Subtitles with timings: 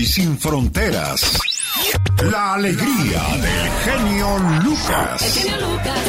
[0.00, 1.38] y sin fronteras.
[2.32, 5.46] La alegría del genio Lucas.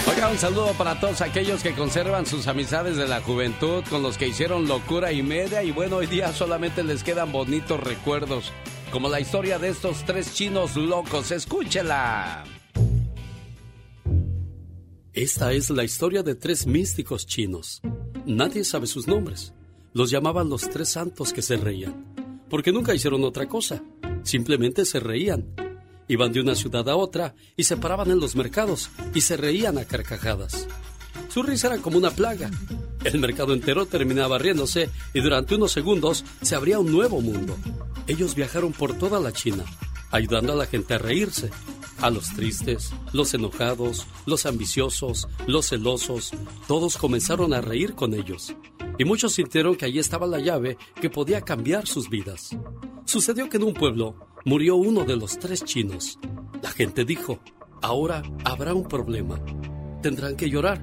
[0.08, 4.18] Oiga, un saludo para todos aquellos que conservan sus amistades de la juventud, con los
[4.18, 8.54] que hicieron locura y media y bueno, hoy día solamente les quedan bonitos recuerdos,
[8.94, 11.32] como la historia de estos tres chinos locos.
[11.32, 12.46] Escúchela.
[15.12, 17.82] Esta es la historia de tres místicos chinos.
[18.26, 19.54] Nadie sabe sus nombres.
[19.94, 22.11] Los llamaban los tres santos que se reían,
[22.52, 23.82] porque nunca hicieron otra cosa.
[24.24, 25.56] Simplemente se reían.
[26.08, 29.78] Iban de una ciudad a otra y se paraban en los mercados y se reían
[29.78, 30.68] a carcajadas.
[31.30, 32.52] Su risa era como una plaga.
[33.06, 37.58] El mercado entero terminaba riéndose y durante unos segundos se abría un nuevo mundo.
[38.06, 39.64] Ellos viajaron por toda la China,
[40.12, 41.50] ayudando a la gente a reírse.
[42.02, 46.32] A los tristes, los enojados, los ambiciosos, los celosos,
[46.68, 48.56] todos comenzaron a reír con ellos.
[48.98, 52.58] Y muchos sintieron que allí estaba la llave que podía cambiar sus vidas.
[53.06, 54.16] Sucedió que en un pueblo
[54.46, 56.18] murió uno de los tres chinos.
[56.64, 57.40] La gente dijo,
[57.84, 59.40] ahora habrá un problema.
[60.02, 60.82] Tendrán que llorar,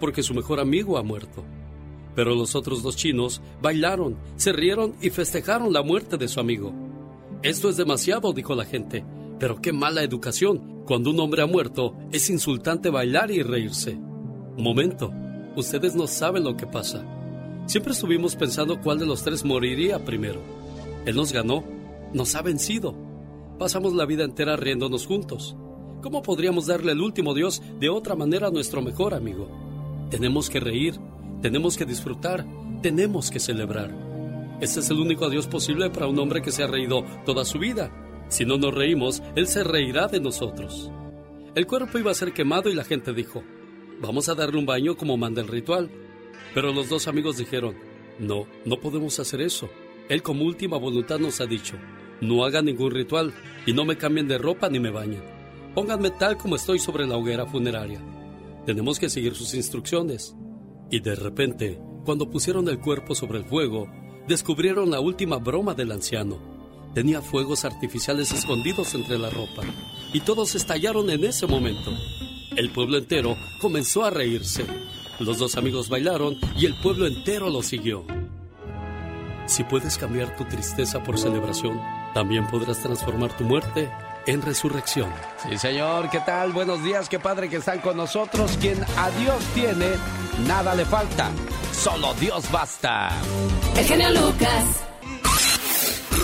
[0.00, 1.44] porque su mejor amigo ha muerto.
[2.14, 6.72] Pero los otros dos chinos bailaron, se rieron y festejaron la muerte de su amigo.
[7.42, 9.04] Esto es demasiado, dijo la gente.
[9.38, 10.84] Pero qué mala educación.
[10.86, 13.98] Cuando un hombre ha muerto, es insultante bailar y reírse.
[14.56, 15.12] Momento,
[15.56, 17.04] ustedes no saben lo que pasa.
[17.66, 20.40] Siempre estuvimos pensando cuál de los tres moriría primero.
[21.04, 21.64] Él nos ganó,
[22.14, 22.94] nos ha vencido.
[23.58, 25.56] Pasamos la vida entera riéndonos juntos.
[26.02, 29.48] ¿Cómo podríamos darle el último Dios de otra manera a nuestro mejor amigo?
[30.10, 30.94] Tenemos que reír,
[31.42, 32.46] tenemos que disfrutar,
[32.80, 33.90] tenemos que celebrar.
[34.60, 37.58] Este es el único adiós posible para un hombre que se ha reído toda su
[37.58, 37.90] vida
[38.28, 40.90] si no nos reímos, Él se reirá de nosotros.
[41.54, 43.42] El cuerpo iba a ser quemado y la gente dijo,
[44.00, 45.90] vamos a darle un baño como manda el ritual.
[46.54, 47.76] Pero los dos amigos dijeron,
[48.18, 49.68] no, no podemos hacer eso.
[50.08, 51.76] Él como última voluntad nos ha dicho,
[52.20, 53.32] no hagan ningún ritual
[53.64, 55.22] y no me cambien de ropa ni me bañen.
[55.74, 58.00] Pónganme tal como estoy sobre la hoguera funeraria.
[58.64, 60.34] Tenemos que seguir sus instrucciones.
[60.90, 63.86] Y de repente, cuando pusieron el cuerpo sobre el fuego,
[64.26, 66.55] descubrieron la última broma del anciano
[66.96, 69.60] Tenía fuegos artificiales escondidos entre la ropa
[70.14, 71.90] y todos estallaron en ese momento.
[72.56, 74.64] El pueblo entero comenzó a reírse.
[75.18, 78.06] Los dos amigos bailaron y el pueblo entero lo siguió.
[79.44, 81.78] Si puedes cambiar tu tristeza por celebración,
[82.14, 83.90] también podrás transformar tu muerte
[84.26, 85.12] en resurrección.
[85.46, 86.52] Sí, señor, ¿qué tal?
[86.52, 88.56] Buenos días, qué padre que están con nosotros.
[88.58, 89.90] Quien a Dios tiene,
[90.46, 91.30] nada le falta.
[91.74, 93.10] Solo Dios basta.
[93.76, 94.85] El genio Lucas.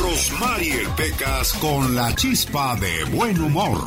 [0.03, 3.79] Rosmarie Pecas con la chispa de buen humor.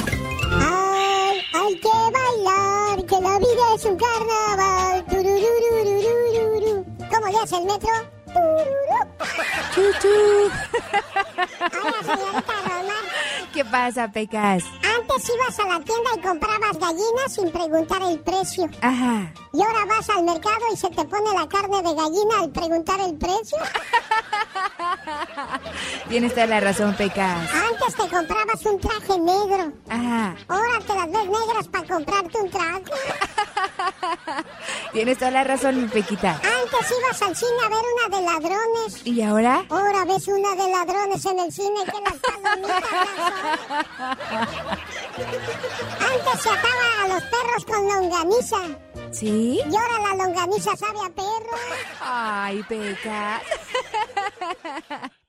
[0.49, 5.05] Ay, hay que bailar, que la vida es un carnaval.
[7.11, 7.89] ¿Cómo le hace el metro?
[9.75, 10.51] Chuchu.
[13.55, 14.65] ¿Qué pasa, Pecas?
[14.83, 18.69] Antes ibas a la tienda y comprabas gallinas sin preguntar el precio.
[18.81, 19.31] Ajá.
[19.53, 22.99] Y ahora vas al mercado y se te pone la carne de gallina al preguntar
[22.99, 23.57] el precio.
[26.09, 27.49] Tienes toda la razón, Pecas.
[27.53, 29.71] Antes te comprabas un traje negro.
[29.87, 30.35] Ajá.
[30.49, 32.83] Ahora te las ves negras para comprarte un traje.
[34.91, 36.31] Tienes toda la razón, mi Pequita.
[36.31, 39.01] Antes ibas al cine a ver una de ladrones.
[39.05, 39.63] ¿Y ahora?
[39.69, 42.83] Ahora ves una de ladrones en el cine que las palomitas
[45.17, 48.57] Antes se ataba a los perros con longaniza.
[49.11, 49.59] ¿Sí?
[49.69, 51.55] Y ahora la longaniza sabe a perro.
[52.01, 53.41] Ay, Pecas.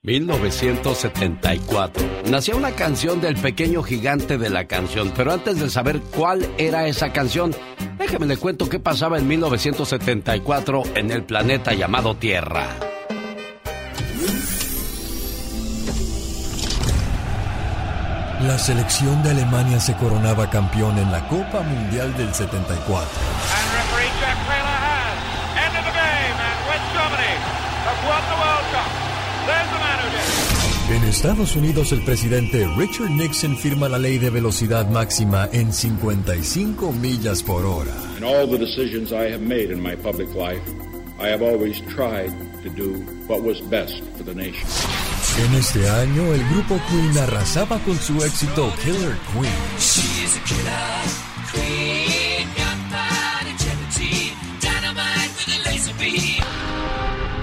[0.03, 2.05] 1974.
[2.31, 6.87] Nació una canción del pequeño gigante de la canción, pero antes de saber cuál era
[6.87, 7.53] esa canción,
[7.99, 12.69] déjeme le cuento qué pasaba en 1974 en el planeta llamado Tierra.
[18.47, 23.09] La selección de Alemania se coronaba campeón en la Copa Mundial del 74.
[30.89, 36.93] En Estados Unidos, el presidente Richard Nixon firma la ley de velocidad máxima en 55
[36.93, 37.93] millas por hora.
[38.17, 40.63] In all the decisions I have made in my public life,
[41.19, 42.31] I have always tried
[42.63, 45.06] to do what was best for the nation.
[45.39, 49.53] En este año, el grupo Queen arrasaba con su éxito Killer Queen.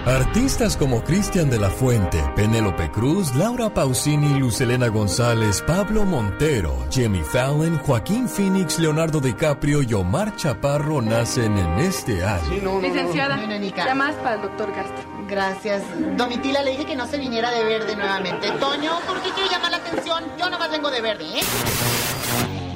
[0.08, 7.22] Artistas como Cristian de la Fuente, Penélope Cruz, Laura Pausini, Lucelena González, Pablo Montero, Jimmy
[7.22, 12.82] Fallon, Joaquín Phoenix, Leonardo DiCaprio y Omar Chaparro nacen en este año.
[12.82, 13.38] Licenciada,
[13.86, 15.13] llamadas para el doctor Castro.
[15.28, 15.84] Gracias.
[16.18, 18.52] Domitila le dije que no se viniera de verde nuevamente.
[18.60, 20.24] Toño, ¿por qué quiere llamar la atención?
[20.38, 21.44] Yo nomás vengo de verde, ¿eh?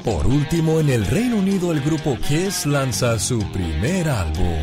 [0.03, 4.57] Por último, en el Reino Unido el grupo Kiss lanza su primer álbum.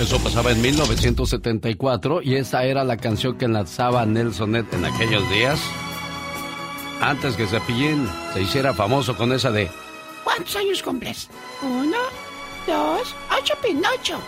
[0.00, 5.28] Eso pasaba en 1974 y esa era la canción que lanzaba Nelson Ned en aquellos
[5.30, 5.60] días.
[7.00, 9.70] Antes que Cepillín se hiciera famoso con esa de
[10.24, 11.28] ¿Cuántos años cumples?
[11.62, 11.98] Uno,
[12.66, 14.18] dos, ocho Pinocho.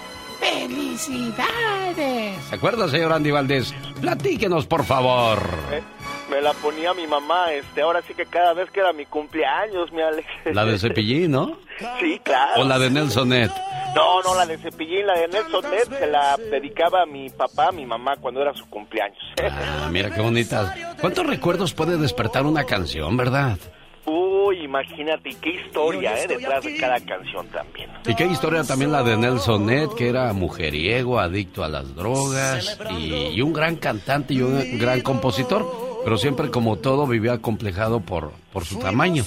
[0.40, 2.44] ¡Felicidades!
[2.44, 3.74] ¿Se acuerda, señor Andy Valdés?
[4.00, 5.38] Platíquenos, por favor.
[6.30, 9.92] Me, la ponía mi mamá, este, ahora sí que cada vez que era mi cumpleaños,
[9.92, 10.26] mi Alex.
[10.46, 11.58] La de Cepillín, ¿no?
[12.00, 12.62] Sí, claro.
[12.62, 13.50] ¿O la de Nelson Ned?
[13.94, 17.68] No, no, la de Cepillín, la de Nelson Ned se la dedicaba a mi papá,
[17.68, 19.18] a mi mamá cuando era su cumpleaños.
[19.40, 20.74] Ah, mira qué bonita.
[21.00, 23.58] ¿Cuántos recuerdos puede despertar una canción, verdad?
[24.06, 26.26] Uy, imagínate, qué historia, ¿eh?
[26.28, 27.88] Detrás de cada canción también.
[28.06, 32.78] Y qué historia también la de Nelson Ned, que era mujeriego, adicto a las drogas,
[32.98, 35.66] y, un gran cantante y un gran compositor,
[36.04, 39.24] pero siempre como todo vivía acomplejado por, por su tamaño.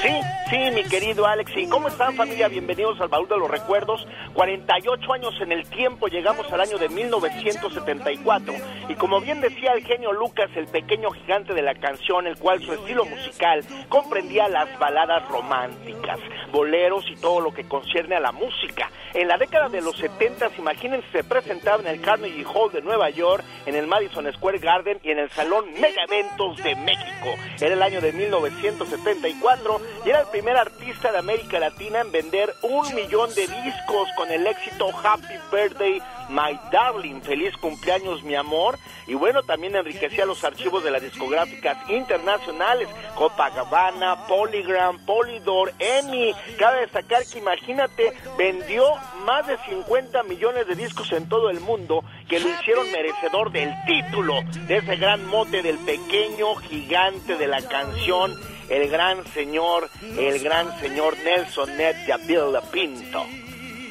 [0.00, 1.50] Sí, sí, mi querido Alex.
[1.56, 2.46] ¿Y cómo están familia?
[2.46, 4.06] Bienvenidos al Baúl de los Recuerdos.
[4.32, 8.54] 48 años en el tiempo, llegamos al año de 1974.
[8.88, 12.62] Y como bien decía el genio Lucas, el pequeño gigante de la canción, el cual
[12.62, 16.20] su estilo musical comprendía las baladas románticas,
[16.52, 18.92] boleros y todo lo que concierne a la música.
[19.14, 23.10] En la década de los 70, imagínense, se presentaba en el Carnegie Hall de Nueva
[23.10, 27.34] York, en el Madison Square Garden y en el Salón Mega Eventos de México.
[27.60, 32.54] Era el año de 1974 y era el primer artista de América Latina en vender
[32.62, 38.78] un millón de discos con el éxito Happy Birthday My Darling, feliz cumpleaños mi amor.
[39.06, 46.34] Y bueno, también enriquecía los archivos de las discográficas internacionales, Copacabana, Polygram, Polydor, EMI.
[46.58, 48.84] Cabe destacar que imagínate, vendió
[49.24, 53.72] más de 50 millones de discos en todo el mundo que lo hicieron merecedor del
[53.86, 58.34] título de ese gran mote del pequeño gigante de la canción
[58.68, 59.88] el gran señor,
[60.18, 63.24] el gran señor Nelson Ned de Pinto.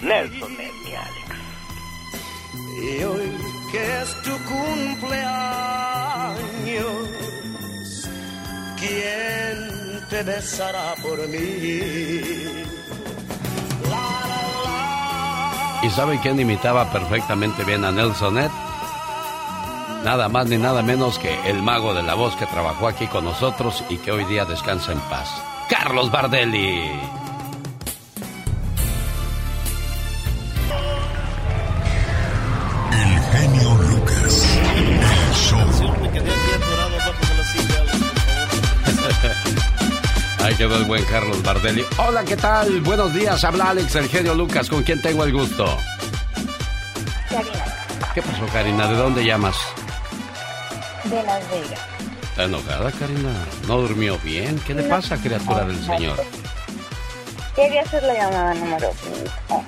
[0.01, 1.17] Nelson Ned, mi.
[2.79, 3.31] Y hoy
[3.71, 5.27] que es tu cumpleaños,
[8.79, 12.68] ¿quién te besará por mí?
[15.83, 18.51] ¿Y saben quién imitaba perfectamente bien a Nelson Ned?
[20.03, 23.25] Nada más ni nada menos que el mago de la voz que trabajó aquí con
[23.25, 25.30] nosotros y que hoy día descansa en paz.
[25.69, 27.17] Carlos Bardelli.
[33.31, 34.45] Genio Lucas.
[34.75, 35.59] El show.
[40.44, 41.83] Ahí quedó el buen Carlos Bardelli.
[41.97, 42.81] Hola, ¿qué tal?
[42.81, 45.77] Buenos días, habla Alex, el genio Lucas, con quien tengo el gusto.
[47.29, 47.65] Karina.
[48.13, 48.88] ¿Qué pasó, Karina?
[48.88, 49.56] ¿De dónde llamas?
[51.03, 51.80] de Las Vegas.
[52.30, 53.31] ¿Está enojada, Karina?
[53.68, 54.59] ¿No durmió bien?
[54.65, 56.18] ¿Qué le pasa, criatura del Señor?
[57.56, 58.91] Quería hacer la llamada número
[59.47, 59.65] 5.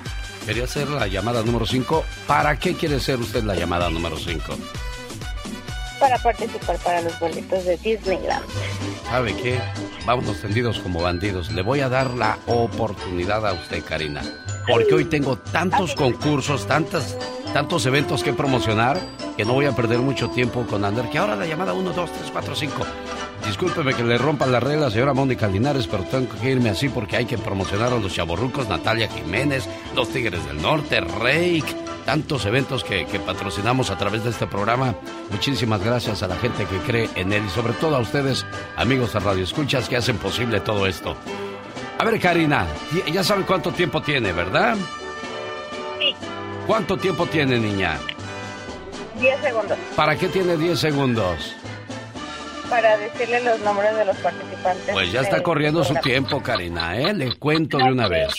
[0.50, 2.04] Quería hacer la llamada número 5.
[2.26, 4.58] ¿Para qué quiere hacer usted la llamada número 5?
[6.00, 8.44] Para participar para los boletos de Disneyland.
[9.04, 9.60] ¿Sabe qué?
[10.06, 11.52] Vámonos tendidos como bandidos.
[11.52, 14.22] Le voy a dar la oportunidad a usted, Karina.
[14.66, 17.16] Porque hoy tengo tantos concursos, tantas
[17.52, 18.98] tantos eventos que promocionar
[19.36, 21.08] que no voy a perder mucho tiempo con Ander.
[21.08, 22.86] Que ahora la llamada 1, 2, 3, 4, 5.
[23.46, 27.16] Discúlpeme que le rompa la regla, señora Mónica Linares, pero tengo que irme así porque
[27.16, 29.66] hay que promocionar a los chaborrucos, Natalia Jiménez,
[29.96, 31.64] los Tigres del Norte, Reik,
[32.04, 34.94] tantos eventos que, que, patrocinamos a través de este programa.
[35.30, 38.44] Muchísimas gracias a la gente que cree en él y sobre todo a ustedes,
[38.76, 41.16] amigos de Radio Escuchas, que hacen posible todo esto.
[41.98, 42.66] A ver, Karina,
[43.12, 44.76] ya sabe cuánto tiempo tiene, ¿verdad?
[45.98, 46.14] Sí.
[46.66, 47.98] ¿Cuánto tiempo tiene, niña?
[49.20, 49.78] 10 segundos.
[49.94, 51.54] ¿Para qué tiene 10 segundos?
[52.70, 54.92] Para decirle los nombres de los participantes.
[54.92, 57.12] Pues ya está corriendo su tiempo, Karina, ¿eh?
[57.12, 58.32] Le cuento de una vez.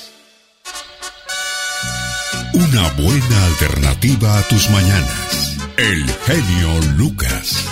[2.54, 5.56] Una buena alternativa a tus mañanas.
[5.76, 7.66] El genio Lucas.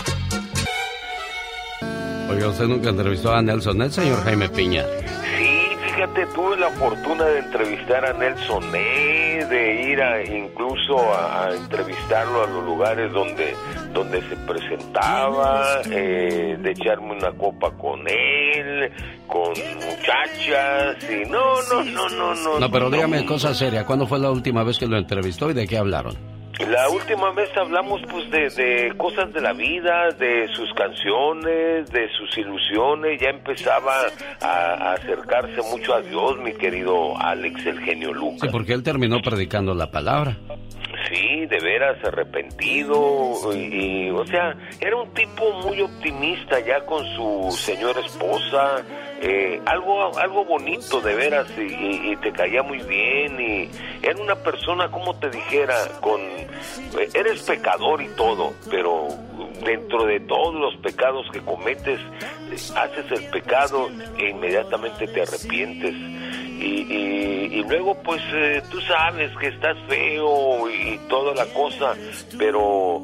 [2.29, 4.85] Oiga, ¿usted nunca entrevistó a Nelson el señor Jaime Piña?
[5.95, 12.43] Fíjate, tuve la fortuna de entrevistar a Nelson E, de ir a, incluso a, entrevistarlo
[12.43, 13.55] a los lugares donde,
[13.93, 18.91] donde se presentaba, eh, de echarme una copa con él,
[19.29, 22.59] con muchachas, y no, no, no, no, no.
[22.59, 25.69] No, pero dígame cosa seria, ¿cuándo fue la última vez que lo entrevistó y de
[25.69, 26.17] qué hablaron?
[26.61, 32.39] La última vez hablamos pues de, cosas de la vida, de sus canciones, de sus
[32.39, 34.07] ilusiones, ya empezaba
[34.41, 38.51] a, acercarse mucho a Dios, mi querido Alex, el genio Lucas.
[38.53, 40.37] Porque él terminó predicando la palabra.
[41.09, 47.55] Sí, de veras arrepentido y, o sea, era un tipo muy optimista ya con su
[47.59, 48.83] señora esposa,
[49.21, 53.71] eh, algo algo bonito de veras y, te caía muy bien y
[54.03, 56.47] era una persona como te dijera con eh,
[57.15, 59.09] eres pecador y todo pero
[59.65, 62.01] dentro de todos los pecados que cometes
[62.77, 65.95] haces el pecado e inmediatamente te arrepientes
[66.61, 68.23] y, luego pues
[68.71, 71.95] tú sabes que estás feo y toda la cosa
[72.39, 73.03] pero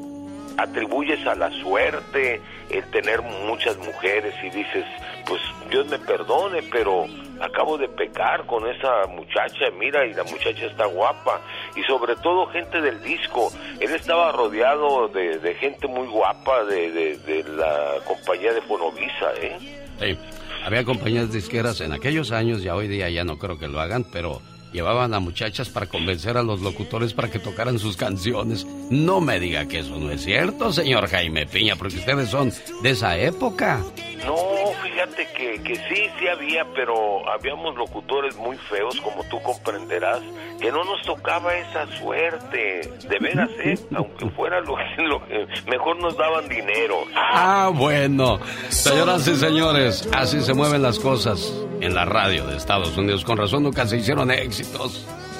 [0.57, 4.85] atribuyes a la suerte el tener muchas mujeres y dices,
[5.27, 7.05] pues Dios me perdone, pero
[7.41, 11.41] acabo de pecar con esa muchacha, mira, y la muchacha está guapa,
[11.75, 17.43] y sobre todo gente del disco, él estaba rodeado de, gente muy guapa de, de,
[17.43, 19.57] la compañía de Fonovisa, ¿eh?
[19.99, 20.17] Sí,
[20.63, 24.03] había compañías disqueras en aquellos años, ya hoy día ya no creo que lo hagan,
[24.03, 24.41] pero
[24.71, 28.65] llevaban a muchachas para convencer a los locutores para que tocaran sus canciones.
[28.89, 32.51] No me diga que eso no es cierto, señor Jaime Piña, porque ustedes son
[32.81, 33.81] de esa época.
[34.25, 34.35] No,
[34.83, 40.21] fíjate que, que sí, sí había, pero habíamos locutores muy feos, como tú comprenderás,
[40.59, 42.81] que no nos tocaba esa suerte.
[43.09, 43.79] De veras, ¿eh?
[43.95, 45.21] Aunque fuera lo, lo
[45.67, 47.03] mejor nos daban dinero.
[47.15, 48.39] Ah, bueno.
[48.69, 51.51] Señoras y señores, así se mueven las cosas
[51.81, 53.25] en la radio de Estados Unidos.
[53.25, 54.60] Con razón nunca se hicieron éxitos.
[54.63, 54.89] Omar,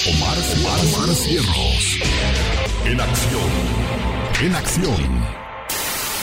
[0.08, 2.00] Omar, Omar Cierros.
[2.86, 3.52] En acción.
[4.44, 5.26] En acción.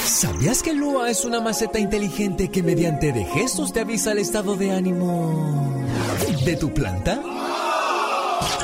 [0.04, 4.56] ¿Sabías que Lua es una maceta inteligente que mediante de gestos te avisa el estado
[4.56, 5.86] de ánimo
[6.44, 7.22] de tu planta?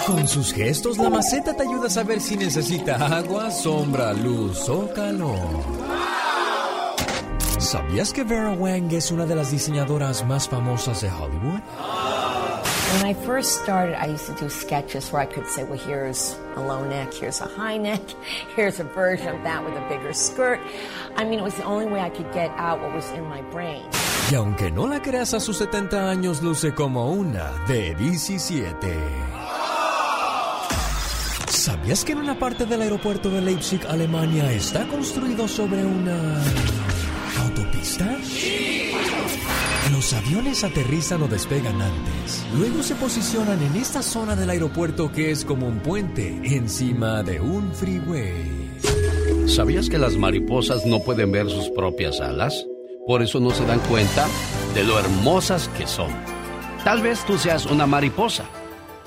[0.05, 4.93] Con sus gestos, la maceta te ayuda a saber si necesita agua, sombra, luz o
[4.93, 5.39] calor.
[7.59, 11.61] ¿Sabías que Vera Wang es una de las diseñadoras más famosas de Hollywood?
[12.95, 16.39] When I first started, I used to do sketches where I could say, well, here's
[16.55, 18.01] a low neck, here's a high neck,
[18.55, 20.61] here's a version of that with a bigger skirt.
[21.17, 23.43] I mean, it was the only way I could get out what was in my
[23.51, 23.83] brain.
[24.31, 28.95] Y aunque no la creas a sus 70 años, luce como una de 17.
[31.49, 36.41] ¿Sabías que en una parte del aeropuerto de Leipzig, Alemania, está construido sobre una
[37.43, 38.19] autopista?
[39.95, 42.45] Los aviones aterrizan o despegan antes.
[42.59, 47.41] Luego se posicionan en esta zona del aeropuerto que es como un puente encima de
[47.41, 48.73] un freeway.
[49.47, 52.67] ¿Sabías que las mariposas no pueden ver sus propias alas?
[53.07, 54.27] Por eso no se dan cuenta
[54.75, 56.11] de lo hermosas que son.
[56.83, 58.47] Tal vez tú seas una mariposa,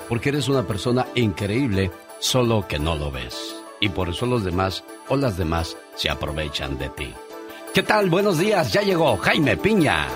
[0.08, 3.56] porque eres una persona increíble, solo que no lo ves.
[3.78, 7.12] Y por eso los demás o las demás se aprovechan de ti.
[7.74, 8.08] ¿Qué tal?
[8.08, 10.08] Buenos días, ya llegó Jaime Piña.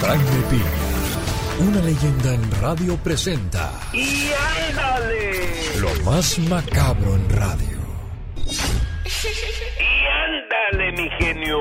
[0.00, 3.72] Jaime Piña, una leyenda en radio presenta.
[3.92, 4.30] ¡Y
[4.70, 5.80] ándale!
[5.80, 7.76] Lo más macabro en radio.
[8.44, 10.06] ¡Y
[10.76, 11.58] ándale, mi genio!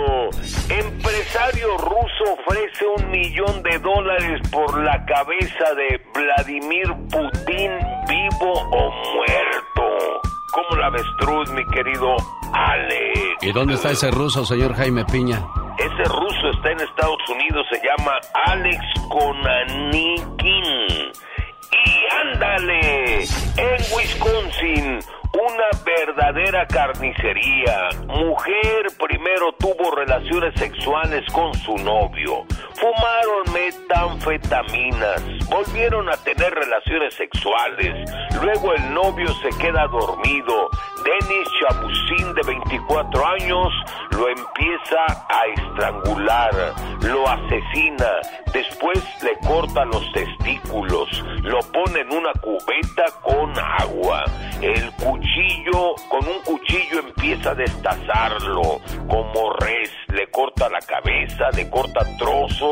[0.69, 7.71] Empresario ruso ofrece un millón de dólares por la cabeza de Vladimir Putin
[8.07, 10.21] vivo o muerto.
[10.53, 12.15] ¿Cómo la avestruz, mi querido
[12.53, 13.19] Alex?
[13.41, 15.45] ¿Y dónde está ese ruso, señor Jaime Piña?
[15.77, 16.24] Ese ruso
[16.71, 18.79] en Estados Unidos, se llama Alex
[19.09, 20.63] Konanikin.
[21.71, 24.99] Y ándale, en Wisconsin,
[25.33, 27.89] una verdadera carnicería.
[28.07, 32.45] Mujer primero tuvo relaciones sexuales con su novio.
[32.75, 35.23] Fumaron metanfetaminas.
[35.49, 38.09] Volvieron a tener relaciones sexuales.
[38.41, 40.69] Luego el novio se queda dormido.
[41.05, 43.73] Denis Chabusin, de 24 años,
[44.11, 48.09] lo empieza a estrangular, lo asesina,
[48.51, 54.25] después le corta los testículos, lo pone en una cubeta con agua.
[54.61, 61.69] El cuchillo, con un cuchillo empieza a destazarlo como res le corta la cabeza, le
[61.69, 62.64] corta trozos,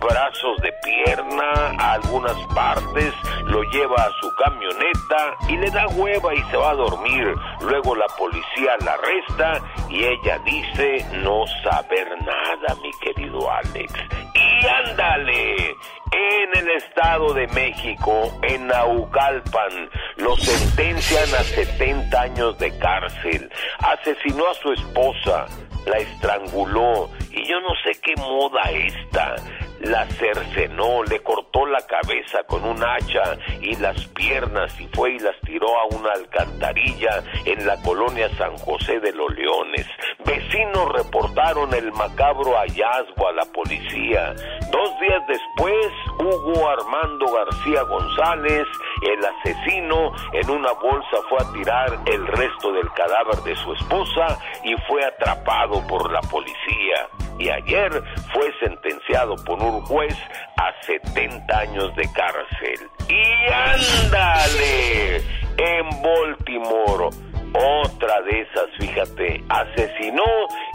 [0.00, 3.12] brazos de pierna, algunas partes,
[3.44, 7.34] lo lleva a su camioneta y le da hueva y se va a dormir.
[7.60, 13.92] Luego la policía la arresta y ella dice no saber nada, mi querido Alex.
[14.34, 15.76] Y ándale,
[16.12, 23.50] en el Estado de México, en Naucalpan, lo sentencian a 70 años de cárcel.
[23.78, 25.46] Asesinó a su esposa,
[25.86, 29.36] la estranguló y yo no sé qué moda esta
[29.80, 35.18] la cercenó, le cortó la cabeza con un hacha y las piernas y fue y
[35.18, 39.86] las tiró a una alcantarilla en la colonia San José de los Leones.
[40.24, 44.34] Vecinos reportaron el macabro hallazgo a la policía.
[44.70, 45.86] Dos días después,
[46.18, 48.66] Hugo Armando García González,
[49.02, 54.38] el asesino, en una bolsa fue a tirar el resto del cadáver de su esposa
[54.64, 57.08] y fue atrapado por la policía.
[57.38, 57.90] Y ayer
[58.32, 60.16] fue sentenciado por un juez
[60.56, 62.90] a 70 años de cárcel.
[63.08, 65.16] Y ándale,
[65.56, 67.10] en Baltimore,
[67.54, 70.24] otra de esas, fíjate, asesinó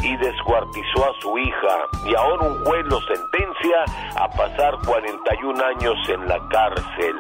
[0.03, 3.85] y descuartizó a su hija y ahora un juez lo sentencia
[4.15, 7.15] a pasar 41 años en la cárcel.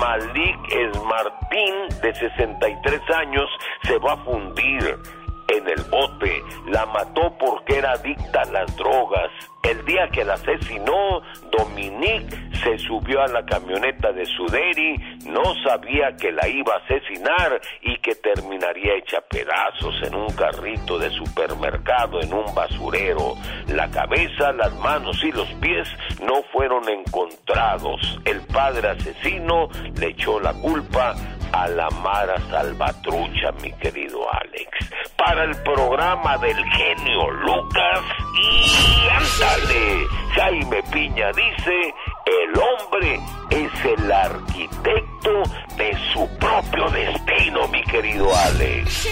[0.00, 3.48] Malik Esmartín, de 63 años,
[3.82, 4.98] se va a fundir
[5.48, 9.30] en el bote, la mató porque era adicta a las drogas.
[9.62, 16.16] El día que la asesinó, Dominique se subió a la camioneta de Suderi, no sabía
[16.16, 22.20] que la iba a asesinar y que terminaría hecha pedazos en un carrito de supermercado,
[22.20, 23.34] en un basurero.
[23.68, 25.88] La cabeza, las manos y los pies
[26.22, 28.20] no fueron encontrados.
[28.24, 31.14] El padre asesino le echó la culpa
[31.52, 34.70] a la Mara Salvatrucha, mi querido Alex.
[35.16, 38.00] Para el programa del genio Lucas
[38.42, 41.94] y ándale, Jaime Piña dice,
[42.26, 45.42] el hombre es el arquitecto
[45.76, 49.08] de su propio destino, mi querido Alex.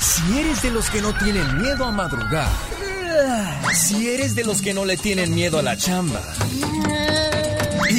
[0.00, 2.48] Si eres de los que no tienen miedo a madrugar,
[3.72, 6.20] si eres de los que no le tienen miedo a la chamba,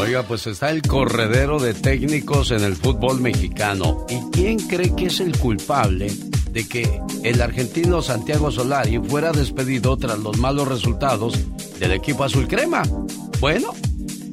[0.00, 4.06] Oiga, pues está el corredero de técnicos en el fútbol mexicano.
[4.08, 6.10] ¿Y quién cree que es el culpable
[6.50, 11.38] de que el argentino Santiago Solari fuera despedido tras los malos resultados
[11.78, 12.82] del equipo azul crema?
[13.40, 13.74] Bueno,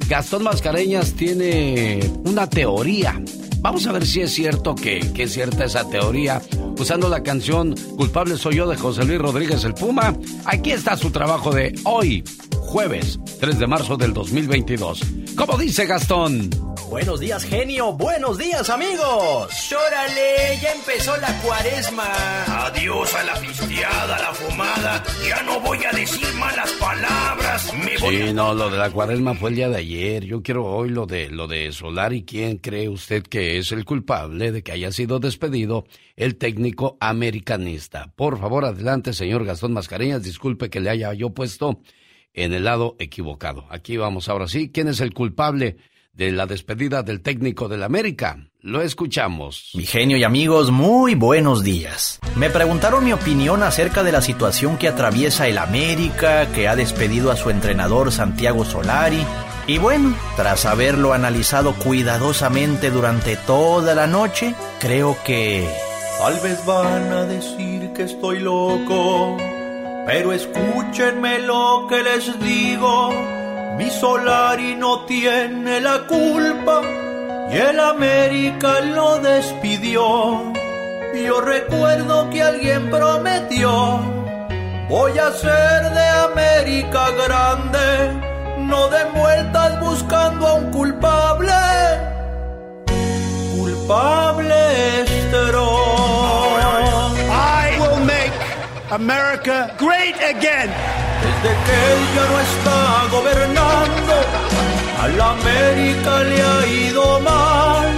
[0.08, 3.22] Gastón Mascareñas tiene una teoría.
[3.58, 6.40] Vamos a ver si es cierto que, que es cierta esa teoría.
[6.78, 10.16] Usando la canción Culpable soy yo de José Luis Rodríguez el Puma.
[10.46, 12.24] Aquí está su trabajo de hoy,
[12.68, 15.00] jueves 3 de marzo del 2022.
[15.36, 16.50] ¿Cómo dice Gastón?
[16.90, 17.92] Buenos días, genio.
[17.92, 19.48] Buenos días, amigos.
[19.72, 20.58] ¡Órale!
[20.60, 22.04] Ya empezó la cuaresma.
[22.66, 25.04] Adiós a la pisteada, a la fumada.
[25.26, 27.72] Ya no voy a decir malas palabras.
[27.74, 30.24] Me voy Sí, no, lo de la cuaresma fue el día de ayer.
[30.24, 32.24] Yo quiero hoy lo de lo de Solari.
[32.24, 35.84] ¿Quién cree usted que es el culpable de que haya sido despedido
[36.16, 38.12] el técnico americanista?
[38.16, 40.22] Por favor, adelante, señor Gastón Mascareñas.
[40.22, 41.80] Disculpe que le haya yo puesto
[42.44, 43.66] en el lado equivocado.
[43.70, 44.70] Aquí vamos ahora sí.
[44.72, 45.76] ¿Quién es el culpable
[46.12, 48.38] de la despedida del técnico del América?
[48.60, 49.70] Lo escuchamos.
[49.74, 52.20] Mi genio y amigos, muy buenos días.
[52.36, 57.30] Me preguntaron mi opinión acerca de la situación que atraviesa el América, que ha despedido
[57.30, 59.24] a su entrenador Santiago Solari.
[59.66, 65.68] Y bueno, tras haberlo analizado cuidadosamente durante toda la noche, creo que...
[66.18, 69.36] Tal vez van a decir que estoy loco,
[70.08, 73.10] pero escúchenme lo que les digo.
[73.76, 76.80] Mi Solari no tiene la culpa
[77.52, 80.50] y el América lo despidió.
[81.14, 84.00] Yo recuerdo que alguien prometió,
[84.88, 87.88] voy a ser de América grande,
[88.60, 91.52] no de vueltas buscando a un culpable.
[93.58, 96.87] Culpable Strong.
[98.90, 100.70] America great again.
[101.22, 102.78] Desde que él ya no está
[103.10, 104.14] gobernando,
[105.02, 107.88] a la América le ha ido mal.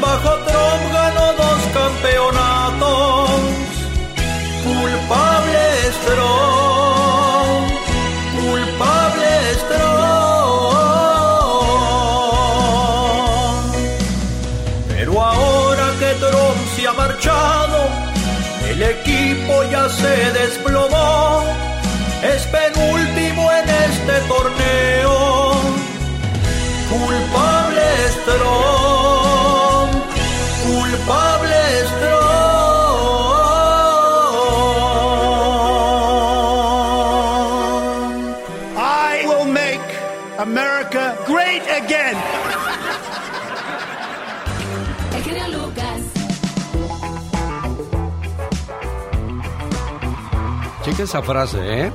[0.00, 3.30] Bajo Trump ganó dos campeonatos.
[4.64, 5.64] Culpable
[6.00, 6.55] Strong,
[19.46, 21.44] equipo ya se desplomó,
[22.22, 25.52] es penúltimo en este torneo.
[26.90, 28.75] Culpable Strong,
[51.06, 51.92] esa frase, ¿eh?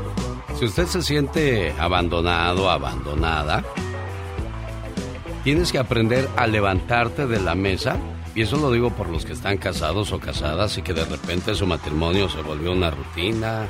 [0.58, 3.62] Si usted se siente abandonado, abandonada,
[5.44, 7.98] tienes que aprender a levantarte de la mesa.
[8.36, 11.56] Y eso lo digo por los que están casados o casadas y que de repente
[11.56, 13.68] su matrimonio se volvió una rutina,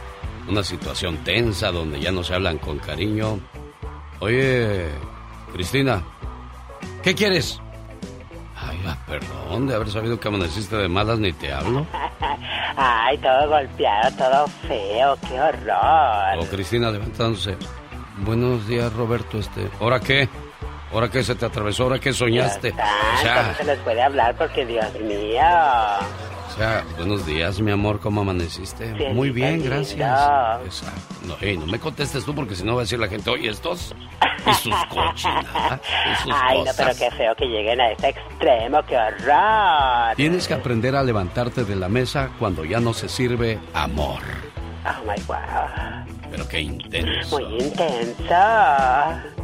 [0.47, 3.39] una situación tensa donde ya no se hablan con cariño.
[4.19, 4.89] Oye,
[5.53, 6.03] Cristina,
[7.01, 7.59] ¿qué quieres?
[8.87, 11.85] Ah, perdón de haber sabido que amaneciste de malas ni te hablo.
[12.75, 16.39] Ay, todo golpeado, todo feo, qué horror.
[16.39, 17.57] O Cristina levantándose.
[18.17, 19.37] Buenos días, Roberto.
[19.37, 20.27] Este, ¿ahora qué?
[20.93, 21.83] ¿Ahora qué se te atravesó?
[21.83, 22.73] ¿Ahora qué soñaste?
[22.77, 24.35] Ah, O sea, ¿Cómo se les puede hablar?
[24.35, 25.41] Porque, Dios mío.
[26.51, 28.93] O sea, buenos días, mi amor, ¿cómo amaneciste?
[29.13, 30.19] Muy bien, gracias.
[30.65, 31.15] Exacto.
[31.25, 33.95] No, no me contestes tú porque si no va a decir la gente, oye, estos
[34.45, 35.79] y sus cochinadas
[36.11, 40.15] y sus Ay, no, pero qué feo que lleguen a ese extremo, qué horror.
[40.15, 44.21] Tienes que aprender a levantarte de la mesa cuando ya no se sirve amor.
[44.85, 46.20] Oh my wow.
[46.31, 47.39] Pero qué intenso.
[47.39, 48.33] Muy intenso.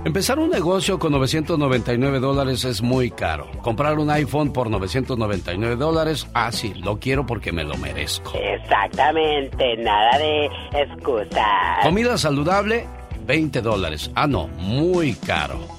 [0.05, 3.51] Empezar un negocio con 999 dólares es muy caro.
[3.61, 8.31] Comprar un iPhone por 999 dólares, ah, sí, lo quiero porque me lo merezco.
[8.33, 11.83] Exactamente, nada de excusas.
[11.83, 12.87] Comida saludable,
[13.25, 14.09] 20 dólares.
[14.15, 15.76] Ah, no, muy caro.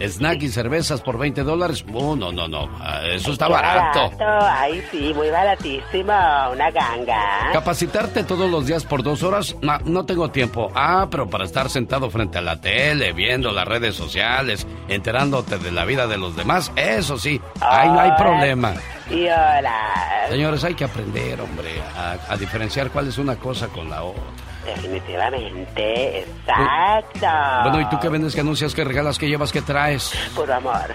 [0.00, 1.84] Snack y cervezas por 20 dólares.
[1.92, 2.68] Oh, no, no, no.
[2.80, 4.10] ah, Eso está Qué barato.
[4.20, 6.12] Ay, sí, muy baratísimo.
[6.52, 7.50] Una ganga.
[7.52, 10.70] Capacitarte todos los días por dos horas, no, no tengo tiempo.
[10.74, 15.72] Ah, pero para estar sentado frente a la tele, viendo las redes sociales, enterándote de
[15.72, 18.74] la vida de los demás, eso sí, ahí no hay problema.
[19.10, 20.26] Y hola.
[20.28, 24.22] Señores, hay que aprender, hombre, a, a diferenciar cuál es una cosa con la otra.
[24.66, 27.28] Definitivamente, exacto.
[27.62, 30.12] Bueno, ¿y tú qué vendes, qué anuncias, qué regalas, qué llevas, qué traes?
[30.34, 30.92] Puro amor.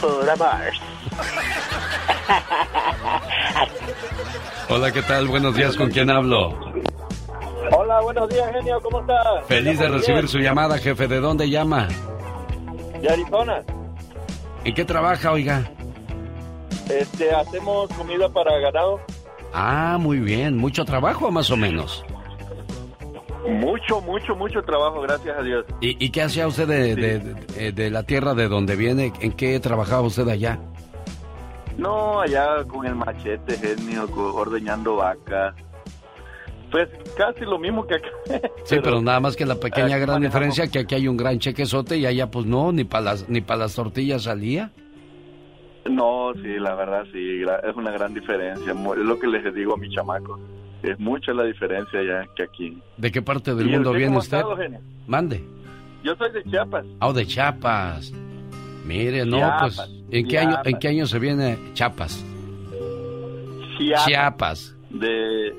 [0.00, 0.72] Puro amor.
[4.70, 5.28] Hola, ¿qué tal?
[5.28, 6.58] Buenos días, ¿con quién hablo?
[7.70, 9.44] Hola, buenos días, genio, ¿cómo estás?
[9.46, 11.06] Feliz de recibir su llamada, jefe.
[11.06, 11.88] ¿De dónde llama?
[13.00, 13.62] De Arizona.
[14.64, 15.70] ¿En qué trabaja, oiga?
[16.88, 19.00] Este, hacemos comida para ganado.
[19.52, 20.56] Ah, muy bien.
[20.56, 22.04] ¿Mucho trabajo, más o menos?
[23.48, 25.64] Mucho, mucho, mucho trabajo, gracias a Dios.
[25.80, 29.12] ¿Y, y qué hacía usted de, de- de- de la tierra de donde viene?
[29.20, 30.58] ¿En qué trabajaba usted allá?
[31.76, 35.54] No, allá con el machete, genio, ordeñando vacas.
[36.70, 38.08] Pues casi lo mismo que acá.
[38.64, 40.22] Sí, pero, nada más que la pequeña aquí gran manejamos.
[40.22, 43.40] diferencia que aquí hay un gran chequezote y allá pues no, ni para las, ni
[43.42, 44.70] para las tortillas salía.
[45.88, 48.72] No, sí, la verdad sí, es una gran diferencia.
[48.72, 50.40] Es lo que les digo a mis chamacos.
[50.84, 52.78] Es mucha la diferencia allá que aquí.
[52.96, 54.38] ¿De qué parte del ¿Y mundo usted viene usted?
[54.38, 54.56] estado?
[55.06, 55.44] Mande.
[56.02, 56.84] Yo soy de Chiapas.
[57.00, 58.12] Ah, de Chiapas.
[58.86, 62.22] Mire, no, Chiapas, pues, ¿en qué, año, ¿en qué año se viene Chiapas?
[63.78, 64.04] Chiapas.
[64.06, 65.54] Chiapas, De,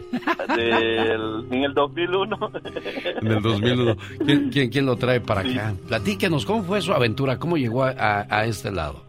[0.55, 2.37] del- en el 2001.
[3.21, 3.95] en el 2001.
[4.25, 5.73] ¿Quién, quién, quién lo trae para acá?
[5.87, 7.37] Platíquenos, ¿cómo fue su aventura?
[7.39, 9.03] ¿Cómo llegó a, a- a este lado?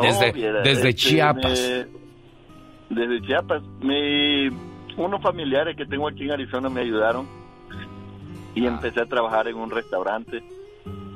[0.00, 1.86] Desde, Oh, desde este, Chiapas.
[2.90, 3.62] me- desde Chiapas.
[3.80, 4.48] Mi,
[4.96, 7.26] unos familiares que tengo aquí en Arizona me ayudaron
[8.54, 8.68] y Ah.
[8.68, 10.42] empecé a trabajar en un restaurante.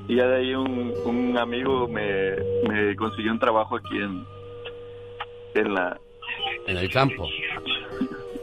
[0.09, 2.33] Y ya de ahí un, un amigo me,
[2.69, 4.25] me consiguió un trabajo aquí en,
[5.55, 5.99] en la
[6.67, 7.27] En el campo.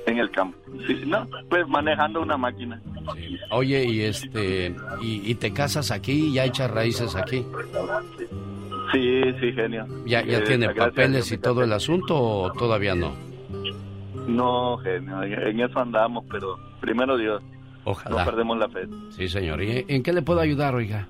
[0.06, 0.58] en el campo.
[0.88, 2.82] Sí, no, pues manejando una máquina.
[3.52, 7.46] Oye, y este, y, y te casas aquí, ya echas raíces aquí.
[8.94, 9.86] Sí, sí, genio.
[10.06, 13.12] ¿Ya, ya Eh, tiene papeles y todo el asunto o todavía no?
[14.28, 17.42] No, genio, en eso andamos, pero primero Dios.
[17.86, 18.20] Ojalá.
[18.20, 18.88] No perdemos la fe.
[19.12, 19.64] Sí, señor.
[19.64, 21.08] ¿Y en qué le puedo ayudar, oiga?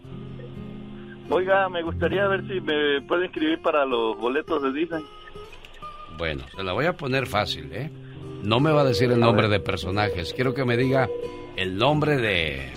[1.29, 5.03] Oiga, me gustaría ver si me puede inscribir para los boletos de Disney.
[6.17, 7.91] Bueno, se la voy a poner fácil, ¿eh?
[8.43, 10.33] No me va a decir el nombre de personajes.
[10.33, 11.09] Quiero que me diga
[11.55, 12.71] el nombre de...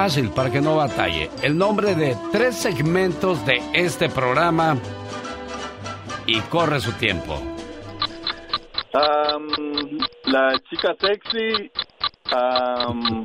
[0.00, 1.28] Fácil, para que no batalle.
[1.42, 4.76] El nombre de tres segmentos de este programa
[6.24, 7.34] y corre su tiempo.
[8.94, 9.48] Am,
[10.26, 11.72] la chica sexy.
[12.30, 13.24] am,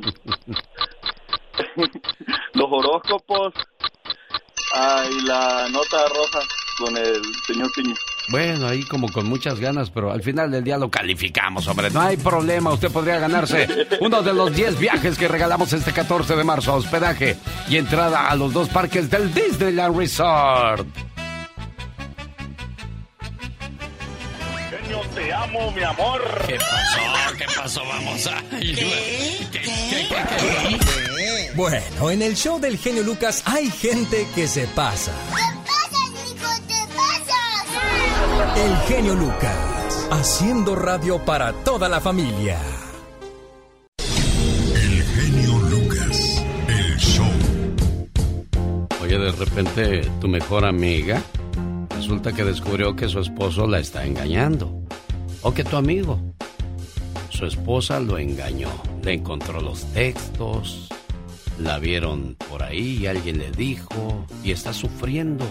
[2.54, 3.54] los horóscopos
[5.12, 6.40] y la nota roja
[6.80, 7.94] con el señor Piña.
[8.28, 11.90] Bueno, ahí como con muchas ganas, pero al final del día lo calificamos, hombre.
[11.90, 13.68] No hay problema, usted podría ganarse
[14.00, 17.36] uno de los 10 viajes que regalamos este 14 de marzo, hospedaje
[17.68, 20.86] y entrada a los dos parques del Disneyland Resort.
[24.70, 26.22] Genio, te amo, mi amor.
[26.46, 27.36] ¿Qué pasó?
[27.36, 27.82] ¿Qué pasó?
[27.86, 28.42] Vamos a...
[31.54, 35.12] Bueno, en el show del genio Lucas hay gente que se pasa.
[38.56, 42.56] El genio Lucas, haciendo radio para toda la familia.
[43.98, 47.26] El genio Lucas, el show.
[49.02, 51.20] Oye, de repente tu mejor amiga
[51.96, 54.72] resulta que descubrió que su esposo la está engañando.
[55.42, 56.20] O que tu amigo,
[57.30, 58.70] su esposa lo engañó.
[59.02, 60.88] Le encontró los textos,
[61.58, 65.44] la vieron por ahí y alguien le dijo y está sufriendo.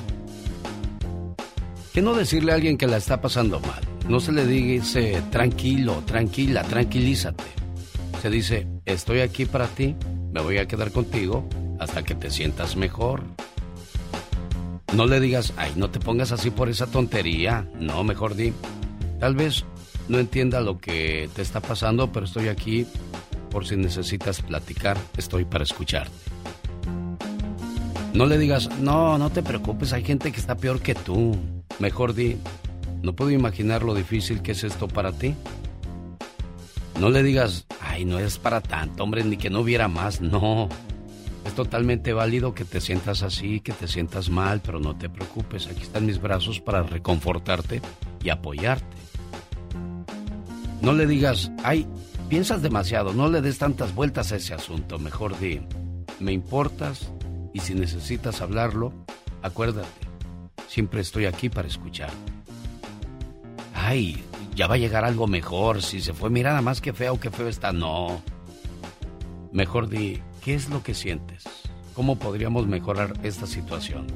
[1.93, 3.83] ¿Qué no decirle a alguien que la está pasando mal?
[4.09, 7.43] No se le dice tranquilo, tranquila, tranquilízate.
[8.19, 9.95] Se dice, estoy aquí para ti,
[10.33, 11.47] me voy a quedar contigo
[11.79, 13.21] hasta que te sientas mejor.
[14.95, 17.69] No le digas, ay, no te pongas así por esa tontería.
[17.79, 18.53] No, mejor di,
[19.19, 19.63] tal vez
[20.07, 22.87] no entienda lo que te está pasando, pero estoy aquí
[23.51, 26.11] por si necesitas platicar, estoy para escucharte.
[28.15, 31.37] No le digas, no, no te preocupes, hay gente que está peor que tú.
[31.79, 32.37] Mejor di,
[33.01, 35.35] no puedo imaginar lo difícil que es esto para ti.
[36.99, 40.21] No le digas, ay, no es para tanto, hombre, ni que no hubiera más.
[40.21, 40.69] No.
[41.45, 45.67] Es totalmente válido que te sientas así, que te sientas mal, pero no te preocupes.
[45.67, 47.81] Aquí están mis brazos para reconfortarte
[48.23, 48.85] y apoyarte.
[50.81, 51.85] No le digas, ay,
[52.29, 54.99] piensas demasiado, no le des tantas vueltas a ese asunto.
[54.99, 55.61] Mejor di,
[56.19, 57.11] me importas
[57.53, 58.93] y si necesitas hablarlo,
[59.41, 60.02] acuérdate,
[60.67, 62.09] siempre estoy aquí para escuchar.
[63.73, 64.23] Ay,
[64.55, 65.81] ya va a llegar algo mejor.
[65.81, 67.71] Si se fue, mira nada más que feo, que feo está.
[67.71, 68.21] No.
[69.51, 71.43] Mejor di, ¿qué es lo que sientes?
[71.93, 74.07] ¿Cómo podríamos mejorar esta situación?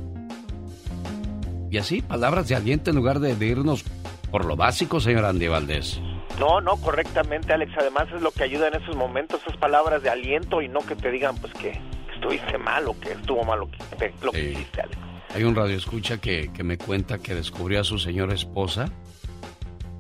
[1.70, 3.84] Y así, palabras de aliento en lugar de, de irnos
[4.32, 6.00] por lo básico, señor Andy Valdés.
[6.40, 7.74] No, no, correctamente, Alex.
[7.78, 10.96] Además es lo que ayuda en esos momentos, esas palabras de aliento y no que
[10.96, 11.80] te digan, pues que
[12.14, 15.07] estuviste mal o que estuvo mal lo que, lo que hiciste, Alex.
[15.34, 18.92] Hay un radio escucha que, que me cuenta que descubrió a su señora esposa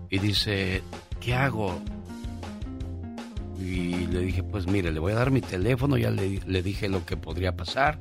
[0.09, 0.81] y dice,
[1.19, 1.79] ¿qué hago?
[3.59, 6.89] Y le dije, pues mire, le voy a dar mi teléfono, ya le, le dije
[6.89, 7.99] lo que podría pasar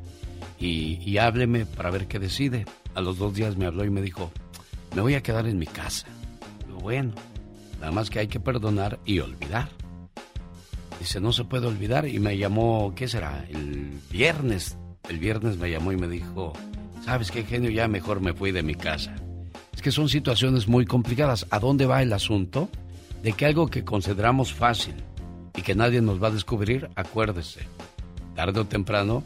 [0.58, 2.64] y, y, hábleme para ver qué decide.
[2.94, 4.30] A los dos días me habló y me dijo,
[4.94, 6.06] me voy a quedar en mi casa.
[6.66, 7.12] Digo, bueno,
[7.80, 9.68] nada más que hay que perdonar y olvidar.
[10.98, 13.44] Dice, no se puede olvidar y me llamó, ¿qué será?
[13.48, 14.78] El viernes.
[15.08, 16.52] El viernes me llamó y me dijo,
[17.06, 17.70] ¿sabes qué genio?
[17.70, 19.14] Ya mejor me fui de mi casa.
[19.72, 21.46] Es que son situaciones muy complicadas.
[21.50, 22.68] ¿A dónde va el asunto?
[23.22, 24.96] De que algo que consideramos fácil
[25.54, 27.60] y que nadie nos va a descubrir, acuérdese,
[28.34, 29.22] tarde o temprano,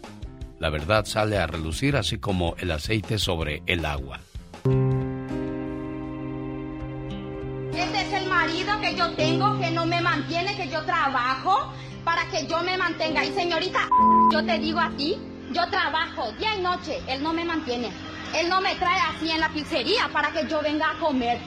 [0.59, 4.21] la verdad sale a relucir así como el aceite sobre el agua.
[7.75, 11.73] Este es el marido que yo tengo, que no me mantiene, que yo trabajo
[12.05, 13.25] para que yo me mantenga.
[13.25, 13.89] Y señorita,
[14.31, 15.17] yo te digo a ti,
[15.53, 17.91] yo trabajo día y noche, él no me mantiene.
[18.35, 21.39] Él no me trae así en la pizzería para que yo venga a comer.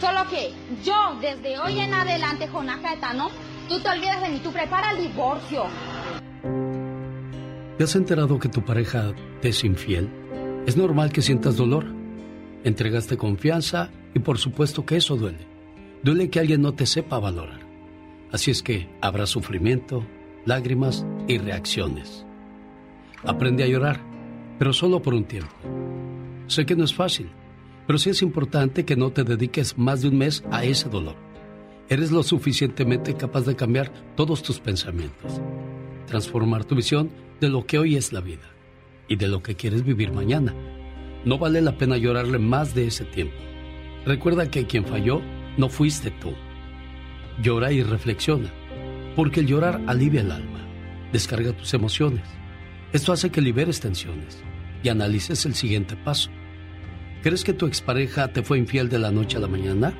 [0.00, 0.52] Solo que
[0.84, 3.30] yo, desde hoy en adelante, Jonás Caetano,
[3.68, 5.64] tú te olvidas de mí, tú prepara el divorcio.
[7.78, 10.10] ¿Te has enterado que tu pareja te es infiel?
[10.66, 11.86] Es normal que sientas dolor.
[12.64, 15.46] Entregaste confianza y por supuesto que eso duele.
[16.02, 17.60] Duele que alguien no te sepa valorar.
[18.32, 20.04] Así es que habrá sufrimiento,
[20.44, 22.25] lágrimas y reacciones.
[23.26, 24.00] Aprende a llorar,
[24.58, 25.52] pero solo por un tiempo.
[26.46, 27.28] Sé que no es fácil,
[27.86, 31.16] pero sí es importante que no te dediques más de un mes a ese dolor.
[31.88, 35.40] Eres lo suficientemente capaz de cambiar todos tus pensamientos,
[36.06, 37.10] transformar tu visión
[37.40, 38.48] de lo que hoy es la vida
[39.08, 40.54] y de lo que quieres vivir mañana.
[41.24, 43.36] No vale la pena llorarle más de ese tiempo.
[44.04, 45.20] Recuerda que quien falló
[45.56, 46.32] no fuiste tú.
[47.42, 48.52] Llora y reflexiona,
[49.16, 50.60] porque el llorar alivia el alma,
[51.12, 52.22] descarga tus emociones.
[52.96, 54.42] Esto hace que liberes tensiones
[54.82, 56.30] y analices el siguiente paso.
[57.22, 59.92] ¿Crees que tu expareja te fue infiel de la noche a la mañana?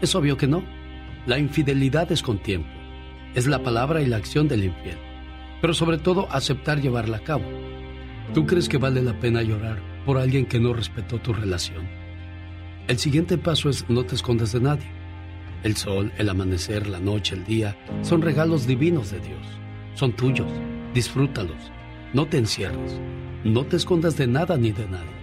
[0.00, 0.64] Es obvio que no.
[1.26, 2.70] La infidelidad es con tiempo.
[3.34, 4.96] Es la palabra y la acción del infiel.
[5.60, 7.44] Pero sobre todo aceptar llevarla a cabo.
[8.32, 11.86] ¿Tú crees que vale la pena llorar por alguien que no respetó tu relación?
[12.88, 14.90] El siguiente paso es no te escondas de nadie.
[15.62, 19.46] El sol, el amanecer, la noche, el día son regalos divinos de Dios.
[19.92, 20.50] Son tuyos.
[20.94, 21.70] Disfrútalos.
[22.12, 23.00] No te encierres.
[23.44, 25.20] No te escondas de nada ni de nadie.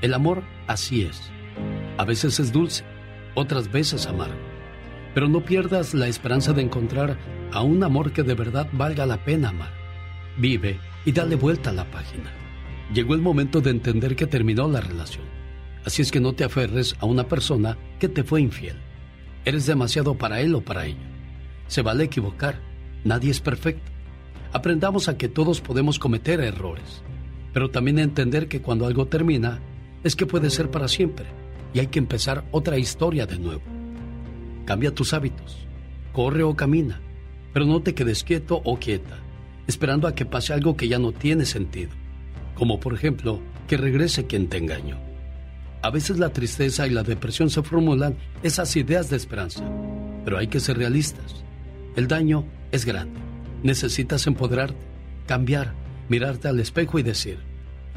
[0.00, 1.30] El amor así es.
[1.96, 2.84] A veces es dulce,
[3.34, 4.34] otras veces amargo.
[5.14, 7.16] Pero no pierdas la esperanza de encontrar
[7.52, 9.72] a un amor que de verdad valga la pena amar.
[10.36, 12.32] Vive y dale vuelta a la página.
[12.92, 15.24] Llegó el momento de entender que terminó la relación.
[15.84, 18.76] Así es que no te aferres a una persona que te fue infiel.
[19.44, 21.08] Eres demasiado para él o para ella.
[21.68, 22.60] Se vale equivocar.
[23.04, 23.97] Nadie es perfecto.
[24.52, 27.02] Aprendamos a que todos podemos cometer errores
[27.52, 29.60] pero también entender que cuando algo termina
[30.04, 31.26] es que puede ser para siempre
[31.72, 33.62] y hay que empezar otra historia de nuevo.
[34.64, 35.66] Cambia tus hábitos,
[36.12, 37.00] corre o camina,
[37.52, 39.18] pero no te quedes quieto o quieta,
[39.66, 41.90] esperando a que pase algo que ya no tiene sentido,
[42.54, 44.96] como por ejemplo que regrese quien te engañó.
[45.82, 49.64] A veces la tristeza y la depresión se formulan esas ideas de esperanza,
[50.24, 51.44] pero hay que ser realistas.
[51.96, 53.27] El daño es grande.
[53.62, 54.78] Necesitas empoderarte,
[55.26, 55.74] cambiar,
[56.08, 57.38] mirarte al espejo y decir,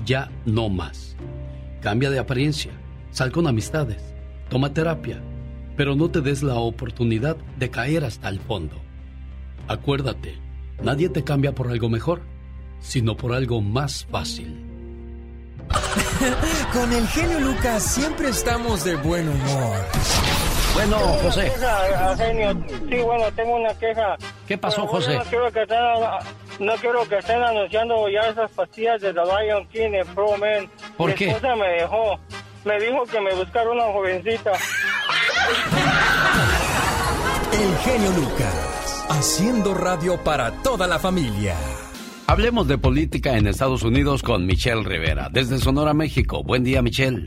[0.06, 1.16] ya no más.
[1.82, 2.72] Cambia de apariencia,
[3.12, 4.02] sal con amistades,
[4.50, 5.22] toma terapia,
[5.78, 8.82] pero no te des la oportunidad de caer hasta el fondo.
[9.68, 10.38] Acuérdate,
[10.84, 12.22] nadie te cambia por algo mejor,
[12.80, 14.66] sino por algo más fácil.
[16.74, 19.78] con el genio Lucas siempre estamos de buen humor.
[20.74, 21.52] Bueno, José.
[22.90, 24.16] Sí, bueno, tengo una queja.
[24.48, 25.16] ¿Qué pasó, José?
[25.18, 25.78] No quiero, que estén,
[26.60, 30.70] no quiero que estén anunciando ya esas pastillas de The Lion King en Pro Man.
[30.98, 31.28] ¿Por Mi qué?
[31.30, 32.20] esposa me dejó.
[32.64, 34.52] Me dijo que me buscara una jovencita.
[37.54, 41.56] El genio Lucas, haciendo radio para toda la familia.
[42.28, 46.44] Hablemos de política en Estados Unidos con Michelle Rivera, desde Sonora, México.
[46.44, 47.26] Buen día, Michelle.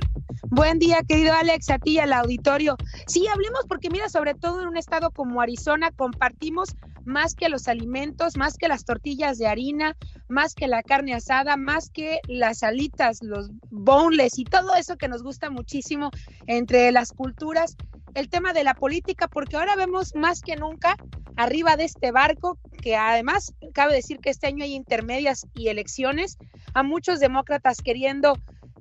[0.55, 2.77] Buen día, querido Alex, a ti y al auditorio.
[3.09, 7.67] Sí, hablemos porque mira, sobre todo en un estado como Arizona compartimos más que los
[7.67, 9.97] alimentos, más que las tortillas de harina,
[10.29, 15.09] más que la carne asada, más que las alitas, los boneless y todo eso que
[15.09, 16.13] nos gusta muchísimo
[16.47, 17.77] entre las culturas,
[18.15, 20.97] el tema de la política, porque ahora vemos más que nunca
[21.35, 26.39] arriba de este barco, que además cabe decir que este año hay intermedias y elecciones,
[26.75, 28.35] a muchos demócratas queriendo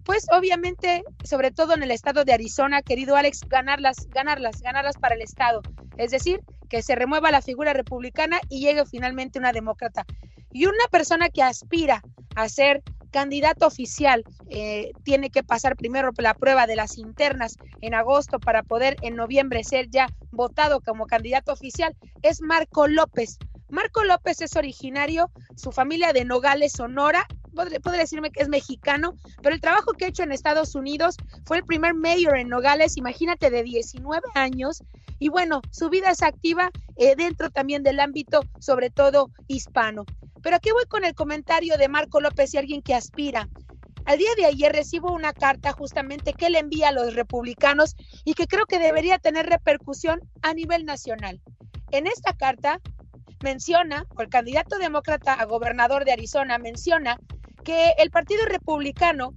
[0.06, 5.16] pues obviamente, sobre todo en el estado de Arizona, querido Alex, ganarlas, ganarlas, ganarlas para
[5.16, 5.62] el estado.
[5.98, 10.06] Es decir, que se remueva la figura republicana y llegue finalmente una demócrata.
[10.52, 12.02] Y una persona que aspira
[12.36, 17.94] a ser candidato oficial eh, tiene que pasar primero la prueba de las internas en
[17.94, 23.38] agosto para poder en noviembre ser ya votado como candidato oficial, es Marco López.
[23.74, 29.56] Marco López es originario, su familia de Nogales, Sonora, podría, decirme que es mexicano, pero
[29.56, 33.50] el trabajo que ha hecho en Estados Unidos fue el primer mayor en Nogales, imagínate,
[33.50, 34.84] de 19 años.
[35.18, 40.06] Y bueno, su vida es activa eh, dentro también del ámbito, sobre todo hispano.
[40.44, 43.50] Pero aquí voy con el comentario de Marco López y alguien que aspira.
[44.06, 48.36] Al día de ayer recibo una carta justamente que le envía a los republicanos y
[48.36, 51.42] que creo que debería tener repercusión a nivel nacional.
[51.90, 52.80] En esta carta
[53.44, 57.20] menciona, o el candidato demócrata a gobernador de Arizona menciona
[57.64, 59.34] que el Partido Republicano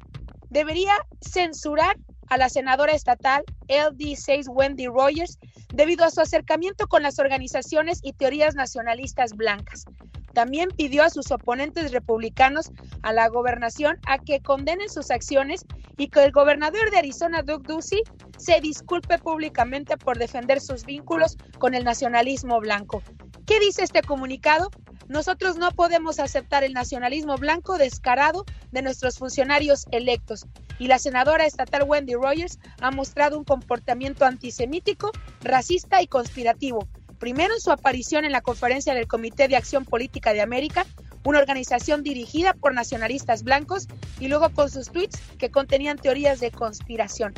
[0.49, 1.97] debería censurar
[2.29, 5.39] a la senadora estatal LD6 Wendy Rogers
[5.73, 9.85] debido a su acercamiento con las organizaciones y teorías nacionalistas blancas.
[10.33, 12.71] También pidió a sus oponentes republicanos
[13.03, 15.65] a la gobernación a que condenen sus acciones
[15.97, 18.03] y que el gobernador de Arizona, Doug Ducey,
[18.37, 23.03] se disculpe públicamente por defender sus vínculos con el nacionalismo blanco.
[23.47, 24.73] ¿Qué dice este comunicado?
[25.07, 30.47] Nosotros no podemos aceptar el nacionalismo blanco descarado de nuestros funcionarios electos.
[30.81, 36.89] Y la senadora estatal Wendy Rogers ha mostrado un comportamiento antisemítico, racista y conspirativo.
[37.21, 40.85] Primero en su aparición en la conferencia del Comité de Acción Política de América,
[41.23, 43.87] una organización dirigida por nacionalistas blancos,
[44.19, 47.33] y luego con sus tweets que contenían teorías de conspiración.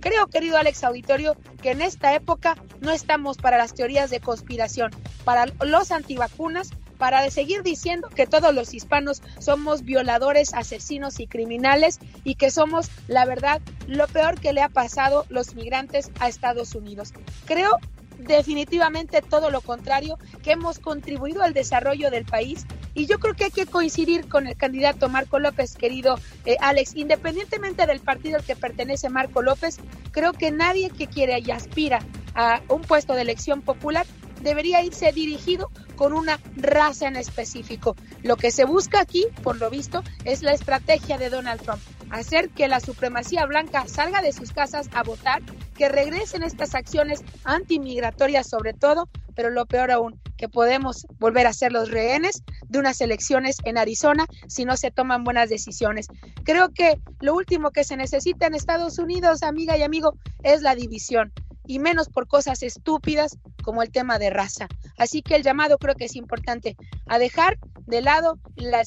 [0.00, 4.90] Creo, querido Alex Auditorio, que en esta época no estamos para las teorías de conspiración,
[5.24, 11.98] para los antivacunas, para seguir diciendo que todos los hispanos somos violadores, asesinos y criminales
[12.24, 16.74] y que somos, la verdad, lo peor que le ha pasado los migrantes a Estados
[16.74, 17.12] Unidos.
[17.46, 17.78] Creo
[18.26, 22.66] definitivamente todo lo contrario, que hemos contribuido al desarrollo del país.
[22.94, 26.96] Y yo creo que hay que coincidir con el candidato Marco López, querido eh, Alex,
[26.96, 29.78] independientemente del partido al que pertenece Marco López,
[30.10, 32.00] creo que nadie que quiere y aspira
[32.34, 34.06] a un puesto de elección popular
[34.40, 37.96] debería irse dirigido con una raza en específico.
[38.22, 41.80] Lo que se busca aquí, por lo visto, es la estrategia de Donald Trump,
[42.10, 45.42] hacer que la supremacía blanca salga de sus casas a votar,
[45.76, 51.52] que regresen estas acciones antimigratorias sobre todo, pero lo peor aún, que podemos volver a
[51.52, 56.08] ser los rehenes de unas elecciones en Arizona si no se toman buenas decisiones.
[56.44, 60.74] Creo que lo último que se necesita en Estados Unidos, amiga y amigo, es la
[60.74, 61.32] división
[61.70, 64.66] y menos por cosas estúpidas como el tema de raza.
[64.98, 68.82] Así que el llamado creo que es importante a dejar de lado la,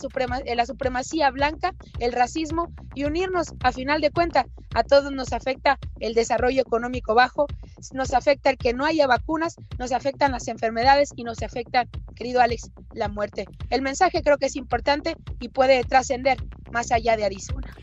[0.53, 4.47] la supremacía blanca, el racismo y unirnos a final de cuentas.
[4.75, 7.47] A todos nos afecta el desarrollo económico bajo,
[7.93, 11.85] nos afecta el que no haya vacunas, nos afectan las enfermedades y nos afecta,
[12.17, 13.45] querido Alex, la muerte.
[13.69, 16.37] El mensaje creo que es importante y puede trascender
[16.73, 17.73] más allá de Arizona.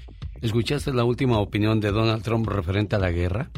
[0.42, 3.50] ¿Escuchaste la última opinión de Donald Trump referente a la guerra?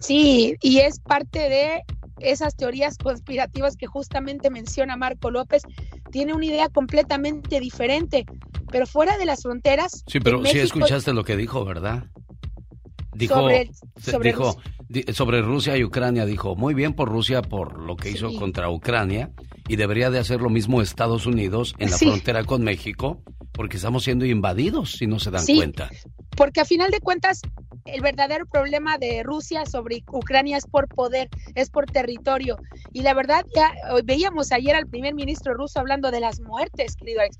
[0.00, 1.82] Sí, y es parte de
[2.18, 5.62] esas teorías conspirativas que justamente menciona Marco López.
[6.10, 8.24] Tiene una idea completamente diferente,
[8.70, 10.04] pero fuera de las fronteras.
[10.06, 12.04] Sí, pero sí escuchaste lo que dijo, ¿verdad?
[13.14, 13.70] Dijo, sobre,
[14.22, 14.56] dijo,
[14.88, 15.14] Rusia.
[15.14, 19.30] sobre Rusia y Ucrania, dijo, muy bien por Rusia por lo que hizo contra Ucrania
[19.68, 24.04] y debería de hacer lo mismo Estados Unidos en la frontera con México porque estamos
[24.04, 25.88] siendo invadidos si no se dan cuenta.
[26.36, 27.40] Porque a final de cuentas
[27.86, 32.58] el verdadero problema de Rusia sobre Ucrania es por poder, es por territorio.
[32.92, 33.72] Y la verdad, ya
[34.04, 37.38] veíamos ayer al primer ministro ruso hablando de las muertes, querido Alex.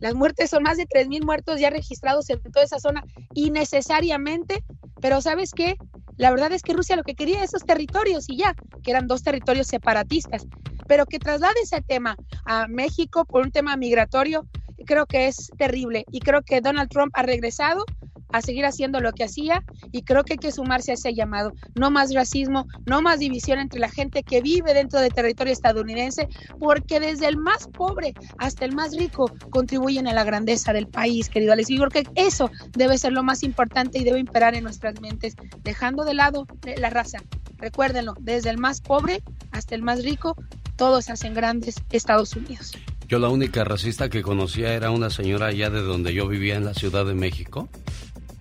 [0.00, 4.62] Las muertes son más de 3.000 muertos ya registrados en toda esa zona innecesariamente,
[5.00, 5.76] pero ¿sabes qué?
[6.16, 9.22] La verdad es que Rusia lo que quería esos territorios y ya, que eran dos
[9.22, 10.46] territorios separatistas,
[10.86, 14.46] pero que traslade ese tema a México por un tema migratorio,
[14.84, 17.84] creo que es terrible y creo que Donald Trump ha regresado
[18.30, 21.52] a seguir haciendo lo que hacía y creo que hay que sumarse a ese llamado.
[21.74, 26.28] No más racismo, no más división entre la gente que vive dentro del territorio estadounidense,
[26.58, 31.28] porque desde el más pobre hasta el más rico contribuyen a la grandeza del país,
[31.28, 31.70] querido Alex.
[31.70, 35.34] Y creo que eso debe ser lo más importante y debe imperar en nuestras mentes,
[35.62, 37.18] dejando de lado la raza.
[37.56, 40.36] Recuérdenlo, desde el más pobre hasta el más rico,
[40.76, 42.72] todos hacen grandes Estados Unidos.
[43.08, 46.66] Yo la única racista que conocía era una señora allá de donde yo vivía en
[46.66, 47.68] la Ciudad de México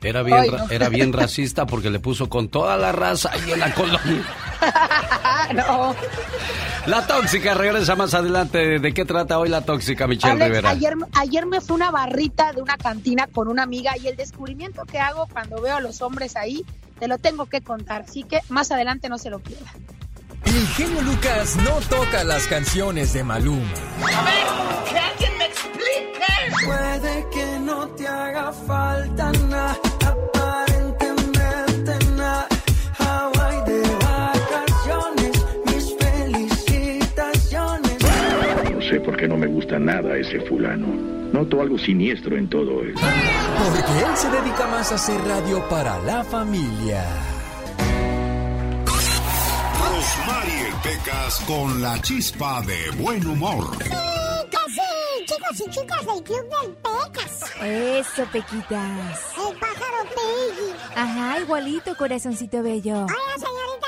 [0.02, 3.74] era bien, era bien racista porque le puso con toda la raza ahí en la
[3.74, 4.24] colonia.
[5.56, 5.96] no.
[6.86, 8.80] La tóxica regresa más adelante.
[8.80, 10.70] ¿De qué trata hoy la tóxica, Michelle Rivera?
[10.70, 14.86] Ayer, ayer me fue una barrita de una cantina con una amiga y el descubrimiento
[14.86, 16.66] que hago cuando veo a los hombres ahí,
[17.00, 18.04] te lo tengo que contar.
[18.08, 19.72] Así que más adelante no se lo pierda.
[20.46, 23.74] El genio Lucas no toca las canciones de Maluma.
[24.16, 26.66] A ver, que alguien me explique.
[26.66, 29.78] Puede que no te haga falta nada
[38.90, 40.88] sé por qué no me gusta nada ese fulano.
[41.34, 43.02] Noto algo siniestro en todo esto.
[43.02, 47.04] Porque él se dedica más a hacer radio para la familia.
[49.78, 53.66] Rosmarie Pecas con la chispa de buen humor.
[55.28, 57.42] Chicos y chicas del Club del Pecas.
[57.62, 59.20] Eso, Pequitas.
[59.38, 60.74] El pájaro Peggy.
[60.96, 63.04] Ajá, igualito, corazoncito bello.
[63.04, 63.88] Hola, señorita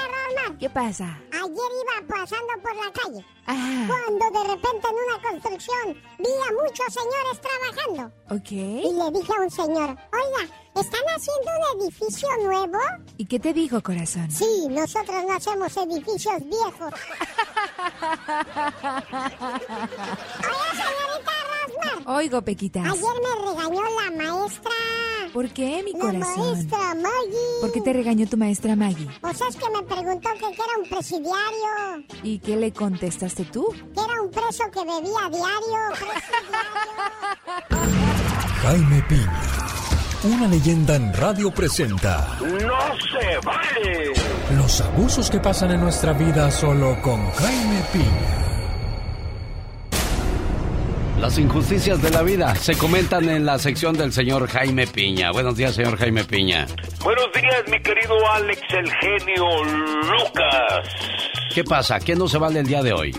[0.59, 1.17] ¿Qué pasa?
[1.31, 3.25] Ayer iba pasando por la calle.
[3.45, 8.11] Cuando de repente en una construcción vi a muchos señores trabajando.
[8.29, 8.51] Ok.
[8.51, 10.43] Y le dije a un señor, oiga,
[10.75, 12.77] ¿están haciendo un edificio nuevo?
[13.17, 14.29] ¿Y qué te dijo, corazón?
[14.29, 16.93] Sí, nosotros no hacemos edificios viejos.
[20.79, 21.38] Señorita
[22.05, 22.85] Oigo, Pequitas.
[22.85, 24.71] Ayer me regañó la maestra.
[25.33, 26.19] ¿Por qué, mi corazón?
[26.19, 27.61] La maestra Maggie.
[27.61, 29.07] ¿Por qué te regañó tu maestra Maggie?
[29.21, 32.05] Pues es que me preguntó que, era un presidiario.
[32.23, 33.67] ¿Y qué le contestaste tú?
[33.93, 35.79] Que era un preso que bebía diario.
[38.63, 39.41] Jaime Piña.
[40.23, 42.37] Una leyenda en radio presenta.
[42.41, 44.13] ¡No se vale!
[44.57, 48.58] Los abusos que pasan en nuestra vida solo con Jaime Piña.
[51.19, 55.31] Las injusticias de la vida se comentan en la sección del señor Jaime Piña.
[55.31, 56.65] Buenos días, señor Jaime Piña.
[57.03, 60.87] Buenos días, mi querido Alex, el genio Lucas.
[61.53, 61.99] ¿Qué pasa?
[61.99, 63.11] ¿Qué no se vale el día de hoy?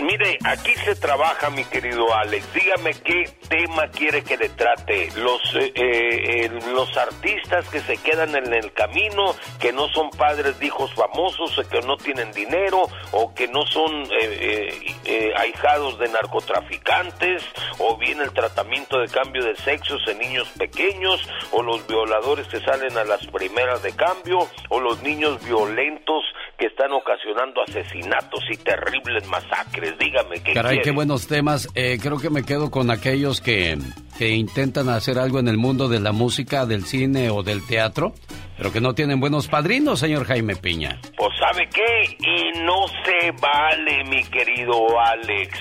[0.00, 2.52] Mire, aquí se trabaja, mi querido Alex.
[2.52, 5.10] Dígame qué tema quiere que le trate.
[5.16, 10.58] Los, eh, eh, los artistas que se quedan en el camino, que no son padres
[10.58, 17.44] de hijos famosos, que no tienen dinero, o que no son eh, ahijados de narcotraficantes,
[17.78, 22.60] o bien el tratamiento de cambio de sexos en niños pequeños, o los violadores que
[22.60, 26.24] salen a las primeras de cambio, o los niños violentos
[26.58, 29.61] que están ocasionando asesinatos y terribles masacres.
[29.98, 30.82] Dígame qué Caray, quiere?
[30.82, 31.68] qué buenos temas.
[31.74, 33.78] Eh, creo que me quedo con aquellos que,
[34.18, 38.14] que intentan hacer algo en el mundo de la música, del cine o del teatro,
[38.56, 41.00] pero que no tienen buenos padrinos, señor Jaime Piña.
[41.16, 45.58] Pues sabe qué, y no se vale, mi querido Alex.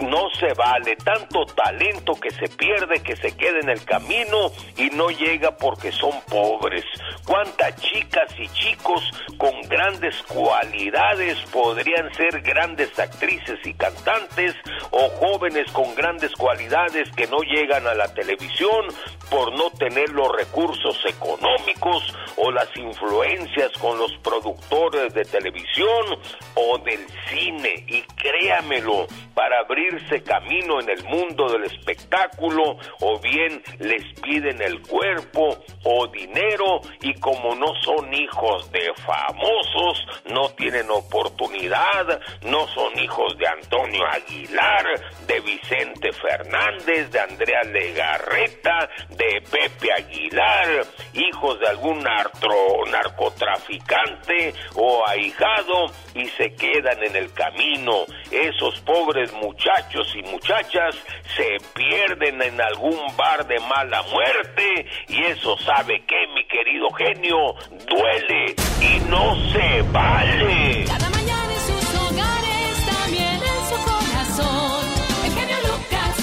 [0.00, 4.88] No se vale tanto talento que se pierde, que se queda en el camino y
[4.90, 6.84] no llega porque son pobres.
[7.26, 14.54] Cuántas chicas y chicos con grandes cualidades podrían ser grandes actrices y cantantes
[14.90, 18.86] o jóvenes con grandes cualidades que no llegan a la televisión
[19.30, 26.18] por no tener los recursos económicos o las influencias con los productores de televisión
[26.54, 27.84] o del cine.
[27.86, 34.80] Y créamelo, para abrirse camino en el mundo del espectáculo, o bien les piden el
[34.82, 42.96] cuerpo o dinero, y como no son hijos de famosos, no tienen oportunidad, no son
[42.98, 44.84] hijos de Antonio Aguilar,
[45.26, 55.86] de Vicente Fernández, de Andrea Legarreta, de Pepe Aguilar, hijos de algún narcotraficante o ahijado
[56.14, 58.04] y se quedan en el camino.
[58.30, 59.79] Esos pobres muchachos
[60.14, 60.94] y muchachas
[61.36, 67.54] se pierden en algún bar de mala muerte y eso sabe que mi querido genio
[67.86, 70.84] duele y no se vale.
[70.86, 74.84] Cada mañana en sus hogares, también en su corazón.
[75.24, 76.16] El genio Lucas.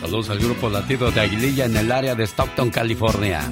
[0.00, 3.42] Saludos al grupo latido de Aguililla en el área de Stockton, California.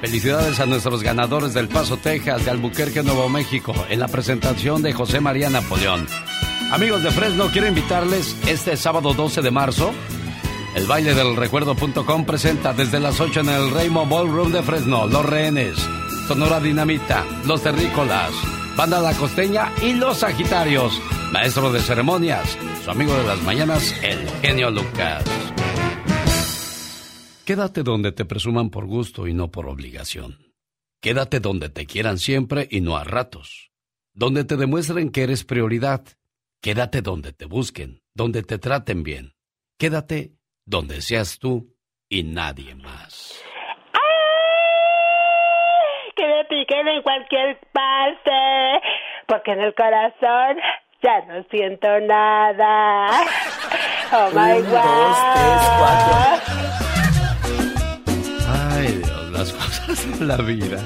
[0.00, 4.94] Felicidades a nuestros ganadores del Paso, Texas, de Albuquerque, Nuevo México, en la presentación de
[4.94, 6.06] José María Napoleón.
[6.72, 9.92] Amigos de Fresno, quiero invitarles este sábado 12 de marzo.
[10.74, 15.26] El baile del recuerdo.com presenta desde las 8 en el Rainbow Ballroom de Fresno, Los
[15.26, 15.76] Rehenes,
[16.26, 18.30] Sonora Dinamita, Los Terrícolas,
[18.76, 20.98] Banda La Costeña y Los Sagitarios.
[21.30, 25.24] Maestro de ceremonias, su amigo de las mañanas, el genio Lucas.
[27.50, 30.38] Quédate donde te presuman por gusto y no por obligación.
[31.02, 33.72] Quédate donde te quieran siempre y no a ratos.
[34.14, 36.02] Donde te demuestren que eres prioridad.
[36.62, 39.32] Quédate donde te busquen, donde te traten bien.
[39.80, 40.30] Quédate
[40.64, 41.74] donde seas tú
[42.08, 43.42] y nadie más.
[46.14, 48.86] que me piquen en cualquier parte,
[49.26, 50.56] porque en el corazón
[51.02, 53.10] ya no siento nada.
[54.12, 56.69] Oh my Un, dos, tres,
[60.20, 60.78] la vida.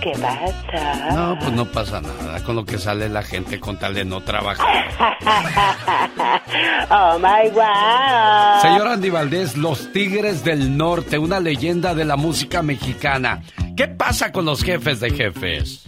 [0.00, 1.10] ¿Qué pasa?
[1.10, 4.20] No, pues no pasa nada con lo que sale la gente con tal de no
[4.20, 4.86] trabajar.
[6.90, 8.62] oh my God.
[8.62, 13.42] Señor Andy Valdés, Los Tigres del Norte, una leyenda de la música mexicana.
[13.76, 15.84] ¿Qué pasa con los jefes de jefes?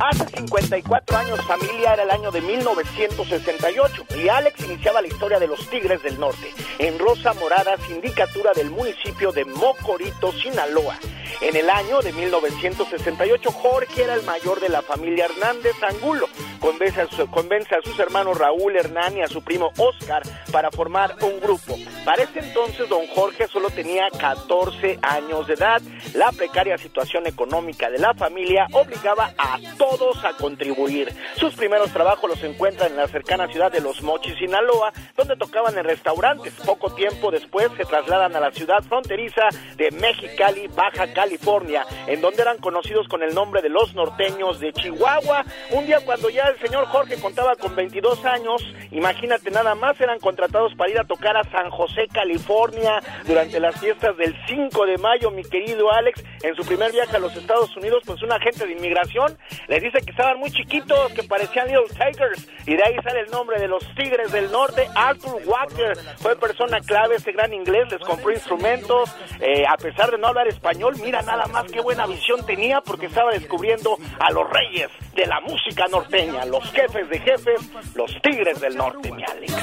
[0.00, 5.46] Hace 54 años, familia, era el año de 1968 y Alex iniciaba la historia de
[5.46, 10.96] los Tigres del Norte en Rosa Morada, sindicatura del municipio de Mocorito, Sinaloa.
[11.42, 16.28] En el año de 1968, Jorge era el mayor de la familia Hernández Angulo.
[16.60, 20.22] Convence a, convence a sus hermanos Raúl, Hernán y a su primo Oscar
[20.52, 21.76] para formar un grupo.
[22.04, 25.80] Para ese entonces, don Jorge solo tenía 14 años de edad.
[26.14, 31.12] La precaria situación económica de la familia obligaba a todos a contribuir.
[31.34, 35.76] Sus primeros trabajos los encuentran en la cercana ciudad de Los Mochis, Sinaloa, donde tocaban
[35.76, 36.54] en restaurantes.
[36.64, 42.42] Poco tiempo después se trasladan a la ciudad fronteriza de Mexicali, Baja California, en donde
[42.42, 45.44] eran conocidos con el nombre de los norteños de Chihuahua.
[45.72, 48.62] Un día cuando ya el señor Jorge contaba con 22 años,
[48.92, 53.78] imagínate nada más, eran contratados para ir a tocar a San José, California, durante las
[53.80, 57.76] fiestas del 5 de mayo, mi querido Alex, en su primer viaje a los Estados
[57.76, 59.36] Unidos, pues un agente de inmigración
[59.80, 63.58] dice que estaban muy chiquitos, que parecían Little Tigers, y de ahí sale el nombre
[63.58, 64.86] de los Tigres del Norte.
[64.94, 69.10] Arthur Walker fue persona clave, ese gran inglés, les compró instrumentos,
[69.40, 73.06] eh, a pesar de no hablar español, mira nada más qué buena visión tenía, porque
[73.06, 78.60] estaba descubriendo a los reyes de la música norteña, los jefes de jefes, los Tigres
[78.60, 79.54] del Norte, mi Alex.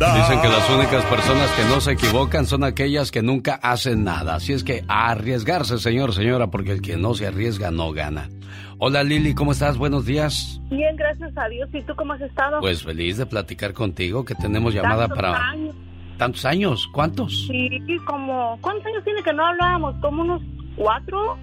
[0.00, 4.36] Dicen que las únicas personas que no se equivocan son aquellas que nunca hacen nada.
[4.36, 8.19] Así es que arriesgarse, señor, señora, porque el que no se arriesga no gana.
[8.78, 9.76] Hola Lili, ¿cómo estás?
[9.76, 10.60] Buenos días.
[10.70, 11.68] Bien, gracias a Dios.
[11.72, 12.60] ¿Y tú cómo has estado?
[12.60, 15.50] Pues feliz de platicar contigo, que tenemos llamada Tantos para...
[15.50, 15.74] años.
[16.16, 16.88] ¿Tantos años?
[16.92, 17.46] ¿Cuántos?
[17.46, 17.68] Sí,
[18.06, 18.58] como...
[18.60, 19.94] ¿Cuántos años tiene que no hablábamos?
[20.00, 20.42] Como unos
[20.76, 21.38] cuatro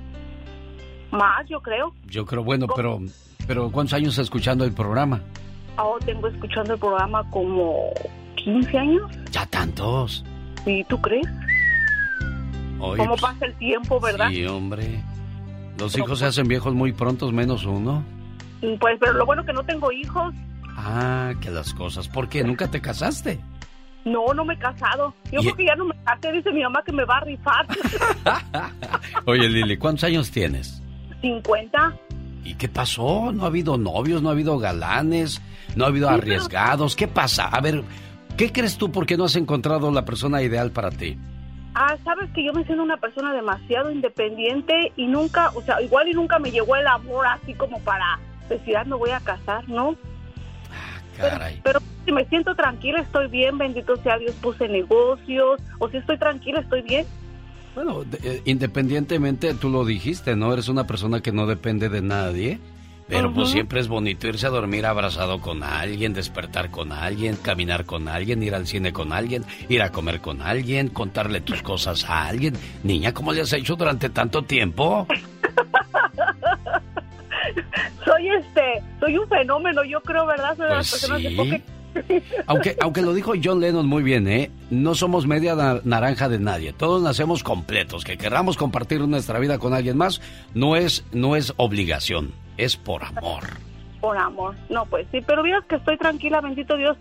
[1.11, 1.93] más, yo creo.
[2.07, 2.99] Yo creo, bueno, pero...
[3.47, 5.21] Pero ¿cuántos años escuchando el programa?
[5.77, 7.91] Ahora tengo escuchando el programa como
[8.35, 9.11] 15 años.
[9.31, 10.25] Ya tantos.
[10.65, 11.27] ¿Y tú crees?
[12.79, 14.29] Oye, ¿Cómo pues, pasa el tiempo, verdad?
[14.29, 15.01] Sí, hombre.
[15.79, 18.03] Los hijos se hacen viejos muy prontos, menos uno.
[18.79, 20.33] Pues, pero lo bueno que no tengo hijos.
[20.75, 22.07] Ah, que las cosas.
[22.07, 22.43] ¿Por qué?
[22.43, 23.39] ¿Nunca te casaste?
[24.05, 25.13] No, no me he casado.
[25.31, 27.21] Yo Y- creo que ya no me casé, dice mi mamá que me va a
[27.21, 27.67] rifar.
[29.25, 30.81] Oye, Lili, ¿cuántos años tienes?
[31.21, 31.95] 50.
[32.43, 33.31] ¿Y qué pasó?
[33.33, 34.21] ¿No ha habido novios?
[34.21, 35.41] ¿No ha habido galanes?
[35.75, 36.95] ¿No ha habido arriesgados?
[36.95, 37.47] ¿Qué pasa?
[37.47, 37.83] A ver,
[38.37, 41.17] ¿qué crees tú por qué no has encontrado la persona ideal para ti?
[41.79, 46.07] Ah, sabes que yo me siento una persona demasiado independiente y nunca, o sea, igual
[46.07, 48.17] y nunca me llegó el amor así como para
[48.49, 49.95] decir, ah, me voy a casar, ¿no?
[51.17, 51.59] Caray.
[51.63, 56.17] Pero si me siento tranquila, estoy bien, bendito sea Dios, puse negocios, o si estoy
[56.17, 57.05] tranquila, estoy bien.
[57.75, 60.51] Bueno, de- eh, independientemente, tú lo dijiste, ¿no?
[60.53, 62.59] Eres una persona que no depende de nadie.
[63.07, 67.85] Pero pues siempre es bonito irse a dormir abrazado con alguien, despertar con alguien, caminar
[67.85, 72.03] con alguien, ir al cine con alguien, ir a comer con alguien, contarle tus cosas
[72.09, 72.55] a alguien.
[72.83, 75.07] Niña, ¿cómo le has hecho durante tanto tiempo?
[78.05, 80.55] Soy este, soy un fenómeno, yo creo, ¿verdad?
[80.55, 81.63] Soy de las Pues personas sí.
[82.45, 84.51] Aunque, aunque lo dijo John Lennon muy bien, ¿eh?
[84.69, 86.71] No somos media na- naranja de nadie.
[86.71, 88.03] Todos nacemos completos.
[88.03, 90.21] Que querramos compartir nuestra vida con alguien más
[90.53, 93.43] no es, no es obligación, es por amor.
[94.01, 94.55] Por amor.
[94.69, 96.97] No, pues sí, pero vieras que estoy tranquila, bendito Dios.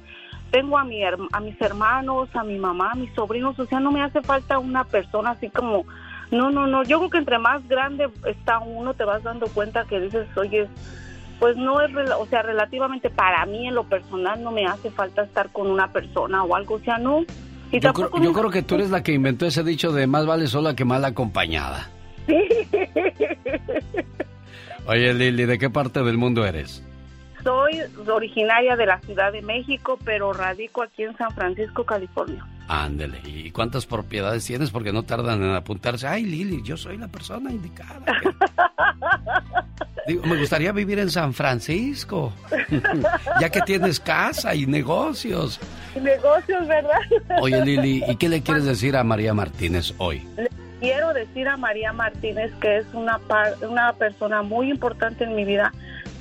[0.50, 3.90] Tengo a, mi, a mis hermanos, a mi mamá, a mis sobrinos, o sea, no
[3.90, 5.84] me hace falta una persona así como...
[6.30, 9.84] No, no, no, yo creo que entre más grande está uno, te vas dando cuenta
[9.84, 10.68] que dices, oye,
[11.38, 15.22] pues no es, o sea, relativamente para mí en lo personal no me hace falta
[15.22, 17.24] estar con una persona o algo, o sea, no.
[17.70, 20.26] Y Yo creo, yo creo que tú eres la que inventó ese dicho de más
[20.26, 21.90] vale sola que mal acompañada.
[24.86, 26.82] Oye, Lili, ¿de qué parte del mundo eres?
[27.42, 32.44] Soy originaria de la Ciudad de México, pero radico aquí en San Francisco, California.
[32.68, 33.20] Ándele.
[33.24, 34.70] ¿Y cuántas propiedades tienes?
[34.70, 36.06] Porque no tardan en apuntarse.
[36.06, 38.00] Ay, Lili, yo soy la persona indicada.
[40.06, 42.32] Digo, me gustaría vivir en San Francisco.
[43.40, 45.60] ya que tienes casa y negocios.
[46.00, 47.00] Negocios, ¿verdad?
[47.40, 50.26] Oye, Lili, ¿y qué le quieres decir a María Martínez hoy?
[50.36, 50.48] Le
[50.80, 55.44] quiero decir a María Martínez que es una, par- una persona muy importante en mi
[55.44, 55.72] vida,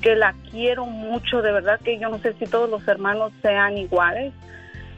[0.01, 3.77] que la quiero mucho, de verdad que yo no sé si todos los hermanos sean
[3.77, 4.33] iguales,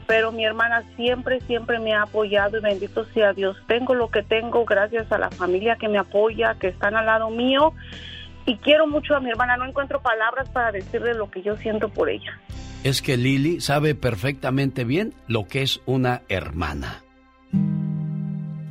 [0.06, 3.56] pero mi hermana siempre, siempre me ha apoyado y bendito sea Dios.
[3.66, 7.28] Tengo lo que tengo gracias a la familia que me apoya, que están al lado
[7.30, 7.74] mío
[8.46, 9.58] y quiero mucho a mi hermana.
[9.58, 12.38] No encuentro palabras para decirle lo que yo siento por ella.
[12.84, 17.02] Es que Lili sabe perfectamente bien lo que es una hermana.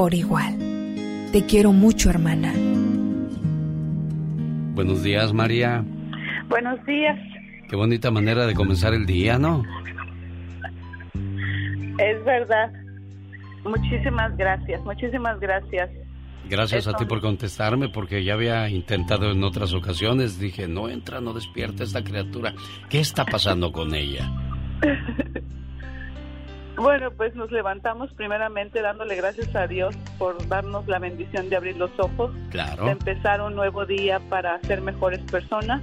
[0.00, 0.56] por igual.
[1.30, 2.54] Te quiero mucho, hermana.
[4.74, 5.84] Buenos días, María.
[6.48, 7.18] Buenos días.
[7.68, 9.62] Qué bonita manera de comenzar el día, ¿no?
[11.98, 12.72] Es verdad.
[13.62, 15.90] Muchísimas gracias, muchísimas gracias.
[16.48, 20.40] Gracias a ti por contestarme, porque ya había intentado en otras ocasiones.
[20.40, 22.54] Dije, no entra, no despierta esta criatura.
[22.88, 24.32] ¿Qué está pasando con ella?
[26.80, 31.76] Bueno, pues nos levantamos primeramente dándole gracias a Dios por darnos la bendición de abrir
[31.76, 32.86] los ojos, Claro.
[32.86, 35.82] de empezar un nuevo día para ser mejores personas.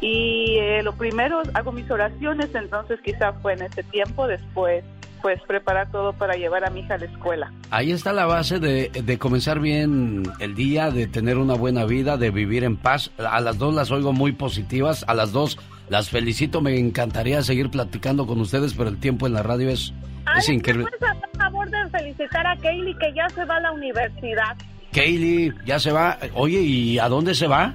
[0.00, 4.84] Y eh, lo primero, hago mis oraciones, entonces quizá fue en ese tiempo, después
[5.22, 7.52] pues preparar todo para llevar a mi hija a la escuela.
[7.70, 12.16] Ahí está la base de, de comenzar bien el día, de tener una buena vida,
[12.16, 13.12] de vivir en paz.
[13.18, 15.58] A las dos las oigo muy positivas, a las dos
[15.92, 16.62] las felicito.
[16.62, 19.92] Me encantaría seguir platicando con ustedes, pero el tiempo en la radio es,
[20.38, 20.86] es increíble.
[20.98, 24.56] ¿Puedes hacer favor de felicitar a Kaylee que ya se va a la universidad?
[24.92, 26.18] Kaylee, ya se va.
[26.34, 27.74] Oye, ¿y a dónde se va?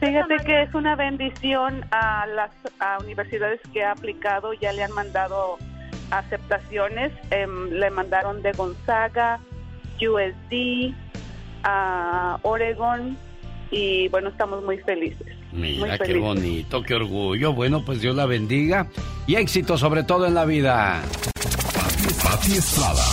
[0.00, 2.50] Fíjate que es una bendición a las
[2.80, 5.58] a universidades que ha aplicado, ya le han mandado
[6.10, 9.38] aceptaciones, em, le mandaron de Gonzaga,
[10.00, 10.92] USD,
[11.62, 13.16] a Oregon
[13.70, 15.35] y bueno, estamos muy felices.
[15.56, 17.54] Mira, Muy qué bonito, qué orgullo.
[17.54, 18.88] Bueno, pues Dios la bendiga
[19.26, 21.02] y éxito sobre todo en la vida.
[22.22, 23.04] Pati Estrada.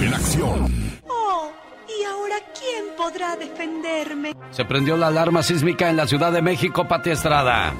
[0.00, 0.98] En acción.
[1.08, 1.50] Oh,
[1.88, 4.32] ¿y ahora quién podrá defenderme?
[4.50, 7.74] Se prendió la alarma sísmica en la Ciudad de México, Pati Estrada.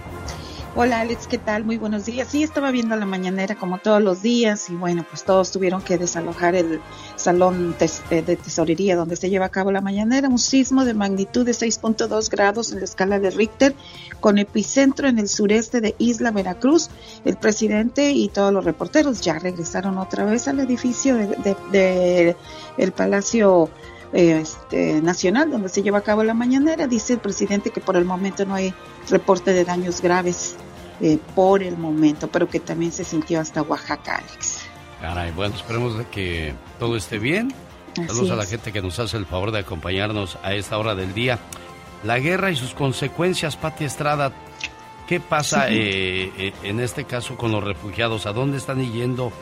[0.76, 1.64] Hola Alex, ¿qué tal?
[1.64, 2.28] Muy buenos días.
[2.28, 5.98] Sí, estaba viendo la mañanera como todos los días y bueno, pues todos tuvieron que
[5.98, 6.80] desalojar el
[7.28, 10.28] salón de tesorería donde se lleva a cabo la mañanera.
[10.28, 13.74] Un sismo de magnitud de 6.2 grados en la escala de Richter
[14.20, 16.88] con epicentro en el sureste de Isla Veracruz.
[17.26, 22.36] El presidente y todos los reporteros ya regresaron otra vez al edificio de, de
[22.78, 23.68] el Palacio
[24.14, 26.86] este, nacional donde se lleva a cabo la mañanera.
[26.86, 28.72] Dice el presidente que por el momento no hay
[29.10, 30.54] reporte de daños graves
[31.02, 34.57] eh, por el momento, pero que también se sintió hasta Oaxaca, Alex.
[35.00, 37.54] Caray, bueno, esperemos de que todo esté bien.
[37.94, 41.14] Saludos a la gente que nos hace el favor de acompañarnos a esta hora del
[41.14, 41.38] día.
[42.04, 44.32] La guerra y sus consecuencias, Pati Estrada.
[45.08, 48.26] ¿Qué pasa eh, eh, en este caso con los refugiados?
[48.26, 49.32] ¿A dónde están yendo?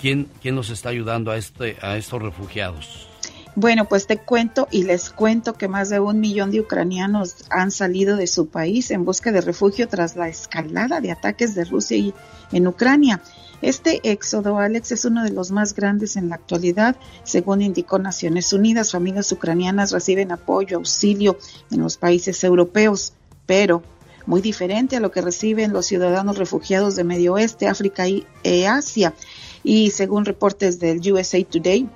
[0.00, 3.08] ¿Quién, quién nos está ayudando a, este, a estos refugiados?
[3.54, 7.70] Bueno, pues te cuento y les cuento que más de un millón de ucranianos han
[7.70, 12.12] salido de su país en busca de refugio tras la escalada de ataques de Rusia
[12.52, 13.22] en Ucrania.
[13.62, 18.52] Este éxodo, Alex, es uno de los más grandes en la actualidad, según indicó Naciones
[18.52, 18.92] Unidas.
[18.92, 21.38] Familias ucranianas reciben apoyo, auxilio
[21.70, 23.14] en los países europeos,
[23.46, 23.82] pero
[24.26, 28.66] muy diferente a lo que reciben los ciudadanos refugiados de Medio Oeste, África y e
[28.66, 29.14] Asia.
[29.62, 31.88] Y según reportes del USA Today,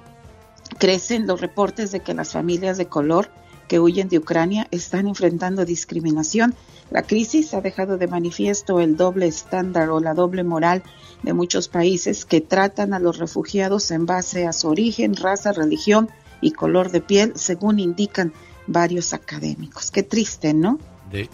[0.79, 3.29] Crecen los reportes de que las familias de color
[3.69, 6.55] que huyen de Ucrania están enfrentando discriminación.
[6.91, 10.83] La crisis ha dejado de manifiesto el doble estándar o la doble moral
[11.23, 16.11] de muchos países que tratan a los refugiados en base a su origen, raza, religión
[16.41, 18.33] y color de piel, según indican
[18.67, 19.91] varios académicos.
[19.91, 20.79] Qué triste, ¿no?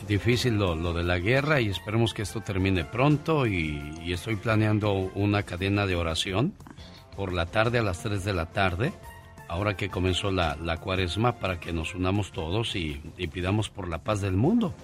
[0.09, 5.43] difícil lo, de la guerra y esperemos que esto termine pronto y, estoy planeando una
[5.43, 6.55] cadena de oración
[7.15, 8.93] por la tarde a las 3 de la tarde
[9.49, 13.01] ahora que comenzó la, cuaresma, para que nos unamos todos y,
[13.33, 14.75] pidamos por la paz del mundo.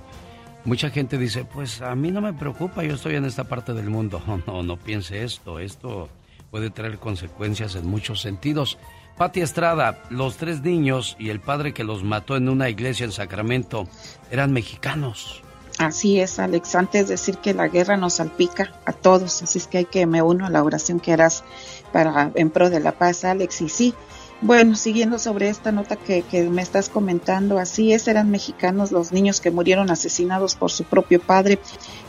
[0.65, 3.91] Mucha gente dice, pues a mí no me preocupa, yo estoy en esta parte del
[3.91, 4.23] mundo.
[4.47, 6.09] No, no piense esto, esto
[6.51, 8.79] puede traer consecuencias en muchos sentidos.
[9.17, 13.13] Pati Estrada, los tres niños y el padre que los mató en una iglesia en
[13.13, 13.89] Sacramento
[14.31, 15.43] eran mexicanos.
[15.79, 16.75] Así es, Alex.
[16.75, 20.07] Antes de decir que la guerra nos salpica a todos, así es que hay que
[20.07, 21.45] me uno a la oración que harás
[21.93, 23.61] para en pro de la paz, Alex.
[23.63, 23.95] Y sí,
[24.43, 29.41] bueno, siguiendo sobre esta nota que, me estás comentando, así es, eran mexicanos los niños
[29.41, 31.61] que murieron asesinados por su propio padre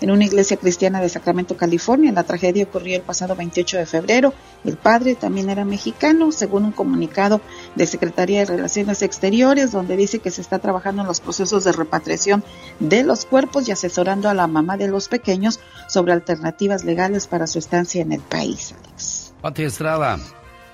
[0.01, 2.11] en una iglesia cristiana de Sacramento, California.
[2.11, 4.34] La tragedia ocurrió el pasado 28 de febrero.
[4.65, 7.39] El padre también era mexicano, según un comunicado
[7.75, 11.71] de Secretaría de Relaciones Exteriores, donde dice que se está trabajando en los procesos de
[11.71, 12.43] repatriación
[12.79, 17.45] de los cuerpos y asesorando a la mamá de los pequeños sobre alternativas legales para
[17.45, 18.73] su estancia en el país.
[18.84, 19.34] Alex.
[19.57, 20.17] Estrada,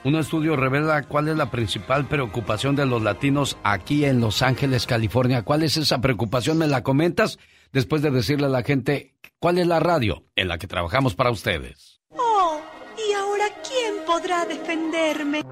[0.04, 4.86] un estudio revela cuál es la principal preocupación de los latinos aquí en Los Ángeles,
[4.86, 5.44] California.
[5.44, 6.58] ¿Cuál es esa preocupación?
[6.58, 7.38] ¿Me la comentas?
[7.72, 11.32] Después de decirle a la gente cuál es la radio en la que trabajamos para
[11.32, 12.00] ustedes.
[12.12, 12.62] Oh,
[12.98, 15.44] ¿y ahora quién podrá defenderme?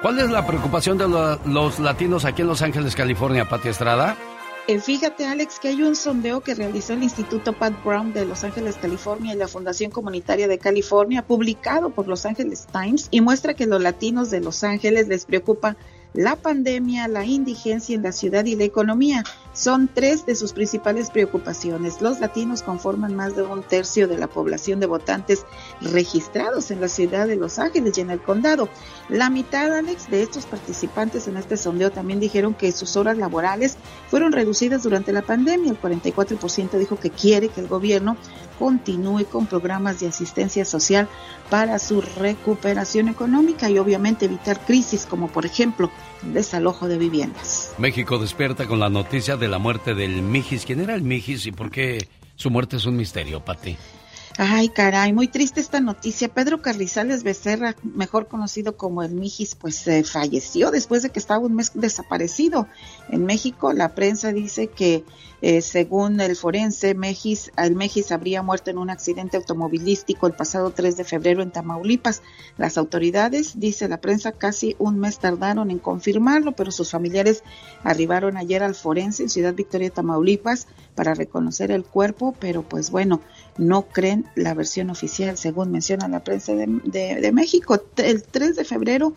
[0.00, 4.16] ¿Cuál es la preocupación de los latinos aquí en Los Ángeles, California, Pati Estrada?
[4.68, 8.44] Eh, fíjate, Alex, que hay un sondeo que realizó el Instituto Pat Brown de Los
[8.44, 13.54] Ángeles, California y la Fundación Comunitaria de California, publicado por Los Ángeles Times, y muestra
[13.54, 15.76] que los latinos de Los Ángeles les preocupa
[16.14, 21.10] la pandemia, la indigencia en la ciudad y la economía son tres de sus principales
[21.10, 22.00] preocupaciones.
[22.00, 25.44] Los latinos conforman más de un tercio de la población de votantes
[25.80, 28.68] registrados en la ciudad de Los Ángeles y en el condado.
[29.08, 33.76] La mitad, Alex, de estos participantes en este sondeo también dijeron que sus horas laborales
[34.08, 35.70] fueron reducidas durante la pandemia.
[35.72, 38.16] El 44% dijo que quiere que el gobierno
[38.58, 41.08] continúe con programas de asistencia social
[41.50, 45.90] para su recuperación económica y obviamente evitar crisis como por ejemplo
[46.22, 47.74] el desalojo de viviendas.
[47.78, 50.64] México despierta con la noticia de la muerte del Mijis.
[50.64, 53.76] ¿Quién era el Mijis y por qué su muerte es un misterio, Pati?
[54.38, 56.28] Ay, caray, muy triste esta noticia.
[56.28, 61.44] Pedro Carrizales Becerra, mejor conocido como el Mijis, pues eh, falleció después de que estaba
[61.44, 62.66] un mes desaparecido.
[63.10, 65.04] En México, la prensa dice que
[65.42, 70.70] eh, según el forense, Mejis, el Mejis habría muerto en un accidente automovilístico el pasado
[70.70, 72.22] 3 de febrero en Tamaulipas.
[72.56, 77.42] Las autoridades, dice la prensa, casi un mes tardaron en confirmarlo, pero sus familiares
[77.82, 83.20] arribaron ayer al forense en Ciudad Victoria, Tamaulipas, para reconocer el cuerpo, pero pues bueno,
[83.58, 87.80] no creen la versión oficial, según menciona la prensa de, México.
[87.96, 89.14] El 3 de febrero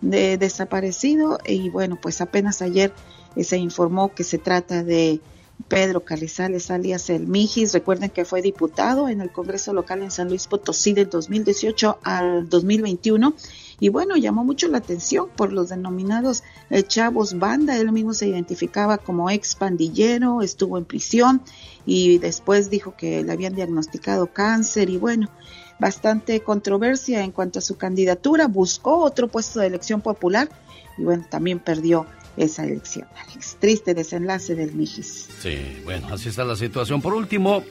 [0.00, 2.92] de desaparecido y bueno, pues apenas ayer
[3.40, 5.20] se informó que se trata de
[5.66, 7.72] Pedro Carrizales alias El Mijis.
[7.72, 12.48] Recuerden que fue diputado en el Congreso local en San Luis Potosí del 2018 al
[12.48, 13.34] 2021
[13.80, 17.76] Y bueno, llamó mucho la atención por los denominados eh, chavos banda.
[17.76, 21.42] Él mismo se identificaba como ex pandillero, estuvo en prisión
[21.86, 25.30] y después dijo que le habían diagnosticado cáncer y bueno,
[25.78, 28.48] bastante controversia en cuanto a su candidatura.
[28.48, 30.48] Buscó otro puesto de elección popular
[30.96, 32.06] y bueno, también perdió
[32.36, 33.06] esa elección.
[33.16, 35.28] Alex, triste desenlace del Mijis.
[35.40, 37.00] Sí, bueno, así está la situación.
[37.00, 37.62] Por último,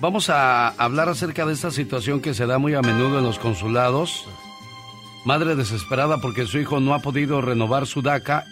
[0.00, 3.38] vamos a hablar acerca de esta situación que se da muy a menudo en los
[3.38, 4.26] consulados.
[5.24, 8.44] Madre desesperada porque su hijo no ha podido renovar su DACA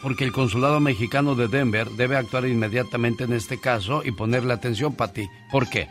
[0.00, 4.94] porque el consulado mexicano de Denver debe actuar inmediatamente en este caso y ponerle atención,
[4.94, 5.28] Pati.
[5.50, 5.88] ¿Por qué?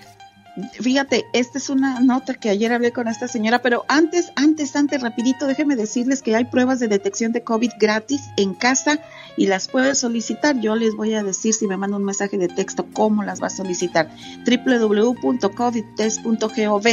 [0.80, 5.02] Fíjate, esta es una nota que ayer hablé con esta señora, pero antes, antes, antes,
[5.02, 9.00] rapidito, déjeme decirles que hay pruebas de detección de COVID gratis en casa
[9.36, 10.60] y las puede solicitar.
[10.60, 13.48] Yo les voy a decir si me manda un mensaje de texto cómo las va
[13.48, 14.12] a solicitar.
[14.46, 16.88] www.covidtest.gov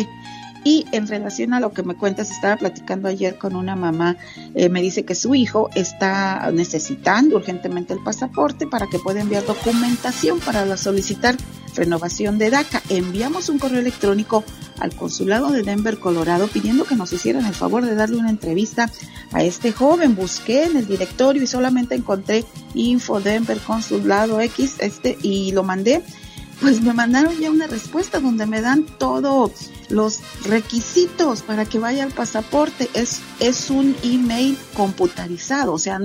[0.64, 4.16] y en relación a lo que me cuentas, estaba platicando ayer con una mamá,
[4.54, 9.44] eh, me dice que su hijo está necesitando urgentemente el pasaporte para que pueda enviar
[9.44, 11.36] documentación para la solicitar
[11.74, 12.82] renovación de DACA.
[12.88, 14.44] Enviamos un correo electrónico
[14.80, 18.90] al consulado de Denver, Colorado, pidiendo que nos hicieran el favor de darle una entrevista
[19.32, 20.16] a este joven.
[20.16, 22.44] Busqué en el directorio y solamente encontré
[22.74, 26.02] info Denver Consulado X este y lo mandé
[26.60, 32.04] pues me mandaron ya una respuesta donde me dan todos los requisitos para que vaya
[32.04, 32.88] al pasaporte.
[32.94, 36.00] Es, es un email computarizado, o sea,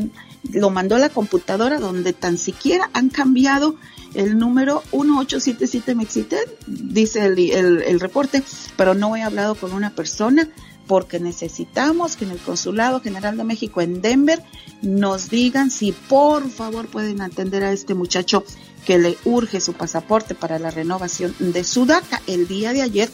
[0.52, 3.76] lo mandó la computadora donde tan siquiera han cambiado
[4.14, 8.44] el número 1877 Mexiten, dice el, el, el reporte,
[8.78, 10.50] pero no he hablado con una persona
[10.88, 14.42] porque necesitamos que en el Consulado General de México en Denver
[14.82, 18.44] nos digan si por favor pueden atender a este muchacho
[18.86, 22.22] que le urge su pasaporte para la renovación de su DACA.
[22.28, 23.10] El día de ayer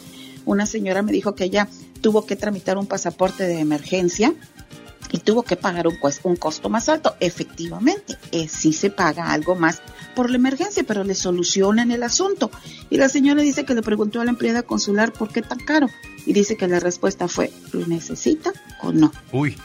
[0.45, 1.67] una señora me dijo que ella
[2.01, 4.33] tuvo que tramitar un pasaporte de emergencia
[5.11, 7.15] y tuvo que pagar un, un costo más alto.
[7.19, 9.81] Efectivamente, eh, sí se paga algo más
[10.15, 12.49] por la emergencia, pero le solucionan el asunto.
[12.89, 15.87] Y la señora dice que le preguntó a la empleada consular por qué tan caro.
[16.25, 19.11] Y dice que la respuesta fue, ¿lo necesita o no?
[19.31, 19.57] Uy.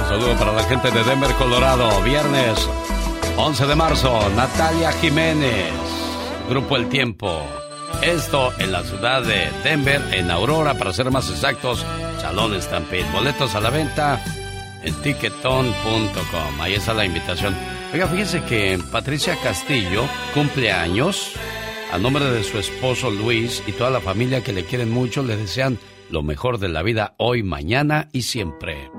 [0.00, 2.02] Un saludo para la gente de Denver, Colorado.
[2.02, 2.66] Viernes
[3.36, 5.99] 11 de marzo, Natalia Jiménez.
[6.50, 7.46] Grupo El Tiempo.
[8.02, 11.86] Esto en la ciudad de Denver, en Aurora, para ser más exactos,
[12.20, 13.08] Salón Stampede.
[13.12, 14.20] Boletos a la venta
[14.82, 16.60] en ticketon.com.
[16.60, 17.54] Ahí está la invitación.
[17.92, 20.02] Oiga, fíjese que Patricia Castillo
[20.34, 21.34] cumple años.
[21.92, 25.36] A nombre de su esposo Luis y toda la familia que le quieren mucho, le
[25.36, 25.78] desean
[26.10, 28.90] lo mejor de la vida hoy, mañana y siempre.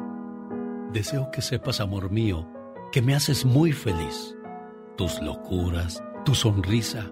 [0.93, 2.47] Deseo que sepas, amor mío,
[2.93, 4.37] que me haces muy feliz.
[4.95, 7.11] Tus locuras, tu sonrisa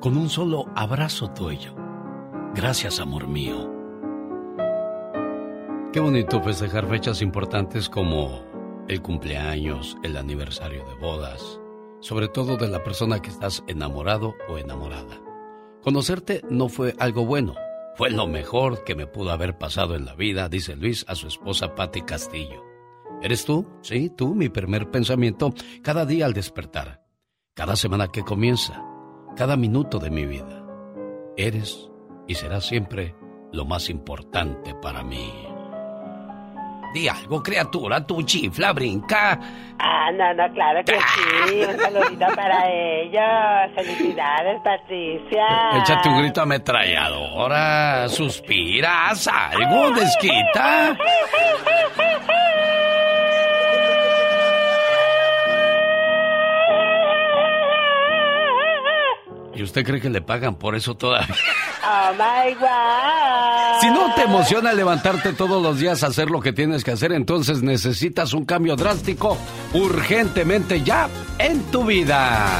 [0.00, 1.74] con un solo abrazo tuyo.
[2.54, 3.70] Gracias, amor mío.
[5.92, 8.42] Qué bonito festejar fechas importantes como
[8.88, 11.60] el cumpleaños, el aniversario de bodas,
[12.00, 15.20] sobre todo de la persona que estás enamorado o enamorada.
[15.82, 17.54] Conocerte no fue algo bueno,
[17.96, 21.28] fue lo mejor que me pudo haber pasado en la vida, dice Luis a su
[21.28, 22.64] esposa Patti Castillo.
[23.20, 23.68] ¿Eres tú?
[23.82, 27.04] Sí, tú, mi primer pensamiento cada día al despertar,
[27.54, 28.89] cada semana que comienza
[29.36, 30.64] cada minuto de mi vida.
[31.36, 31.90] Eres
[32.26, 33.14] y serás siempre
[33.52, 35.32] lo más importante para mí.
[36.92, 39.38] Di algo, criatura, tu chifla, brinca.
[39.78, 41.60] Ah, no, no, claro que sí.
[41.68, 43.74] Un saludito para ellos.
[43.76, 45.46] Felicidades, Patricia.
[45.78, 48.08] Échate un grito ametralladora.
[48.08, 50.96] Suspira, haz algo, desquita.
[59.54, 61.34] ¿Y usted cree que le pagan por eso todavía?
[61.82, 63.80] Oh my God.
[63.80, 67.12] Si no te emociona levantarte todos los días a hacer lo que tienes que hacer,
[67.12, 69.36] entonces necesitas un cambio drástico
[69.72, 72.58] urgentemente ya en tu vida.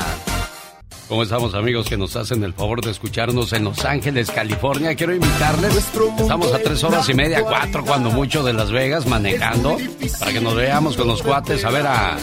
[1.09, 4.95] ¿Cómo estamos amigos que nos hacen el favor de escucharnos en Los Ángeles, California?
[4.95, 5.77] Quiero invitarles.
[6.19, 9.77] Estamos a tres horas y media, cuatro cuando mucho de Las Vegas manejando
[10.21, 12.17] para que nos veamos con los cuates a ver a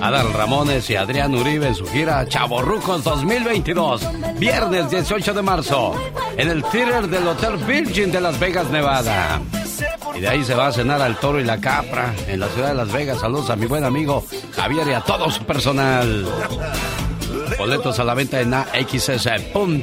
[0.00, 4.02] Adal Ramones y Adrián Uribe en su gira Chaborrucos 2022,
[4.38, 5.94] viernes 18 de marzo,
[6.36, 9.40] en el theater del Hotel Virgin de Las Vegas, Nevada.
[10.14, 12.68] Y de ahí se va a cenar al toro y la capra en la ciudad
[12.68, 13.20] de Las Vegas.
[13.20, 14.24] Saludos a mi buen amigo
[14.54, 16.26] Javier y a todo su personal.
[17.58, 19.82] Boletos a la venta en axs.com.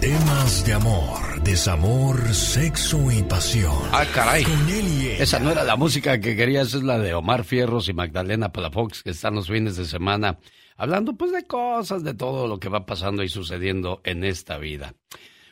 [0.00, 1.18] Temas de amor,
[1.48, 3.72] desamor, sexo y pasión.
[3.90, 4.44] Ah, caray.
[4.44, 5.22] Con él y ella.
[5.22, 8.52] Esa no era la música que quería, esa es la de Omar Fierros y Magdalena
[8.52, 10.38] Palafox, que están los fines de semana
[10.76, 14.92] hablando pues de cosas, de todo lo que va pasando y sucediendo en esta vida.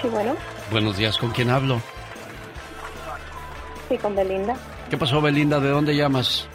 [0.01, 0.36] Sí, bueno,
[0.72, 1.82] buenos días, ¿con quién hablo?
[3.89, 4.55] sí, con Belinda,
[4.89, 5.59] ¿Qué pasó, Belinda?
[5.59, 6.47] ¿De dónde llamas?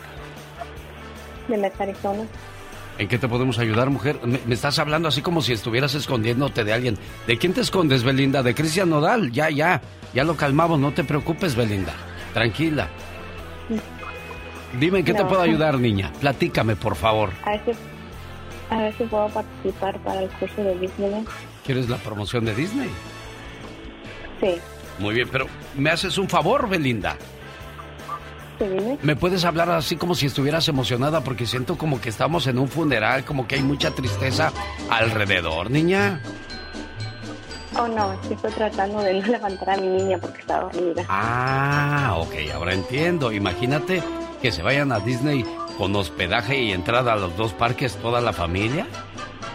[1.48, 2.24] de Mesa, Arizona.
[2.98, 4.18] ¿En qué te podemos ayudar, mujer?
[4.24, 6.98] Me, me estás hablando así como si estuvieras escondiéndote de alguien.
[7.26, 8.42] ¿De quién te escondes, Belinda?
[8.42, 9.30] De Cristian Nodal.
[9.32, 9.80] Ya, ya.
[10.14, 10.78] Ya lo calmamos.
[10.80, 11.92] No te preocupes, Belinda.
[12.34, 12.88] Tranquila.
[14.80, 16.10] Dime, ¿en qué te puedo ayudar, niña?
[16.20, 17.30] Platícame, por favor.
[17.44, 17.72] A ver si,
[18.74, 21.28] a ver si puedo participar para el curso de Disneyland.
[21.66, 22.90] ¿Quieres la promoción de Disney?
[24.40, 24.56] Sí,
[24.98, 25.46] Muy bien, pero
[25.76, 27.16] ¿me haces un favor, Belinda?
[28.58, 28.98] sí, dime.
[29.02, 31.22] ¿Me puedes hablar así como si estuvieras emocionada?
[31.22, 34.52] Porque siento como que estamos en un funeral, como que hay mucha tristeza
[34.90, 36.20] alrededor, niña.
[37.78, 41.04] Oh, no, es que estoy tratando de no levantar a mi niña porque está dormida.
[41.08, 43.32] Ah, ok, ahora entiendo.
[43.32, 44.02] Imagínate
[44.40, 45.44] que se vayan a Disney
[45.76, 48.86] con hospedaje y entrada a los dos parques toda la familia.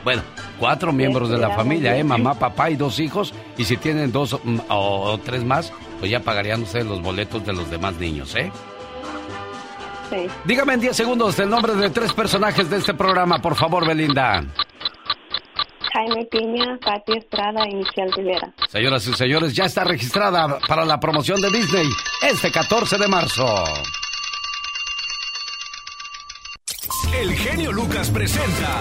[0.03, 0.23] Bueno,
[0.59, 2.03] cuatro miembros de la familia, ¿eh?
[2.03, 3.33] Mamá, papá y dos hijos.
[3.57, 7.45] Y si tienen dos mm, o, o tres más, pues ya pagarían ustedes los boletos
[7.45, 8.51] de los demás niños, ¿eh?
[10.09, 10.27] Sí.
[10.43, 14.43] Dígame en 10 segundos el nombre de tres personajes de este programa, por favor, Belinda.
[15.93, 18.53] Jaime Piña, Pati Estrada y Michelle Rivera.
[18.69, 21.87] Señoras y señores, ya está registrada para la promoción de Disney
[22.21, 23.45] este 14 de marzo.
[27.13, 28.79] El genio Lucas presenta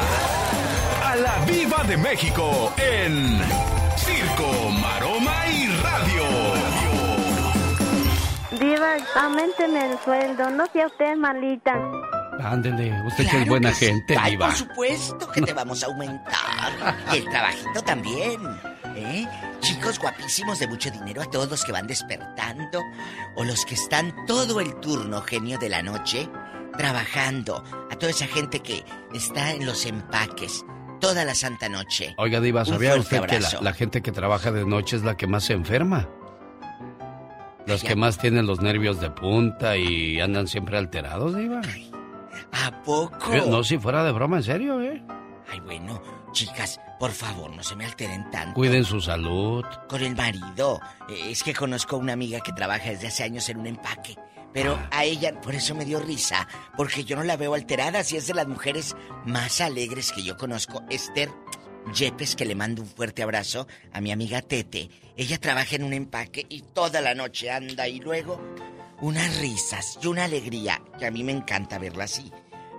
[1.23, 3.39] la Viva de México en
[3.97, 6.25] Circo, Maroma y Radio.
[8.59, 11.75] Diva, aumenteme el sueldo, no sea usted malita.
[12.43, 13.87] Ándele, usted que es buena que sí.
[13.87, 14.47] gente, Ay, diva.
[14.47, 16.97] por supuesto que te vamos a aumentar.
[17.13, 18.41] Y el trabajito también.
[18.97, 19.29] ¿eh?
[19.61, 22.83] Chicos guapísimos de mucho dinero a todos los que van despertando
[23.37, 26.31] o los que están todo el turno, genio de la noche,
[26.79, 27.63] trabajando.
[27.91, 30.65] A toda esa gente que está en los empaques
[31.01, 32.15] toda la santa noche.
[32.19, 35.45] Oiga, Diva, ¿sabía usted que la, gente que trabaja de noche es la que más
[35.45, 36.09] se enferma?
[37.67, 41.61] Los que más tienen los nervios de punta y andan siempre alterados, Diva.
[42.53, 43.33] ¿A poco?
[43.33, 45.03] Eh, No, si fuera de broma, en serio, ¿eh?
[45.51, 46.01] Ay, bueno,
[46.33, 48.55] chicas, por favor, no se me alteren tanto.
[48.55, 49.65] Cuiden su salud.
[49.89, 50.81] Con el marido.
[51.09, 54.17] Eh, Es que conozco a una amiga que trabaja desde hace años en un empaque.
[54.53, 58.17] Pero a ella, por eso me dio risa, porque yo no la veo alterada, si
[58.17, 60.83] es de las mujeres más alegres que yo conozco.
[60.91, 61.31] Esther
[61.95, 64.91] Yepes, que le mando un fuerte abrazo a mi amiga Tete.
[65.17, 68.41] Ella trabaja en un empaque y toda la noche anda y luego
[69.01, 72.31] unas risas y una alegría, que a mí me encanta verla así.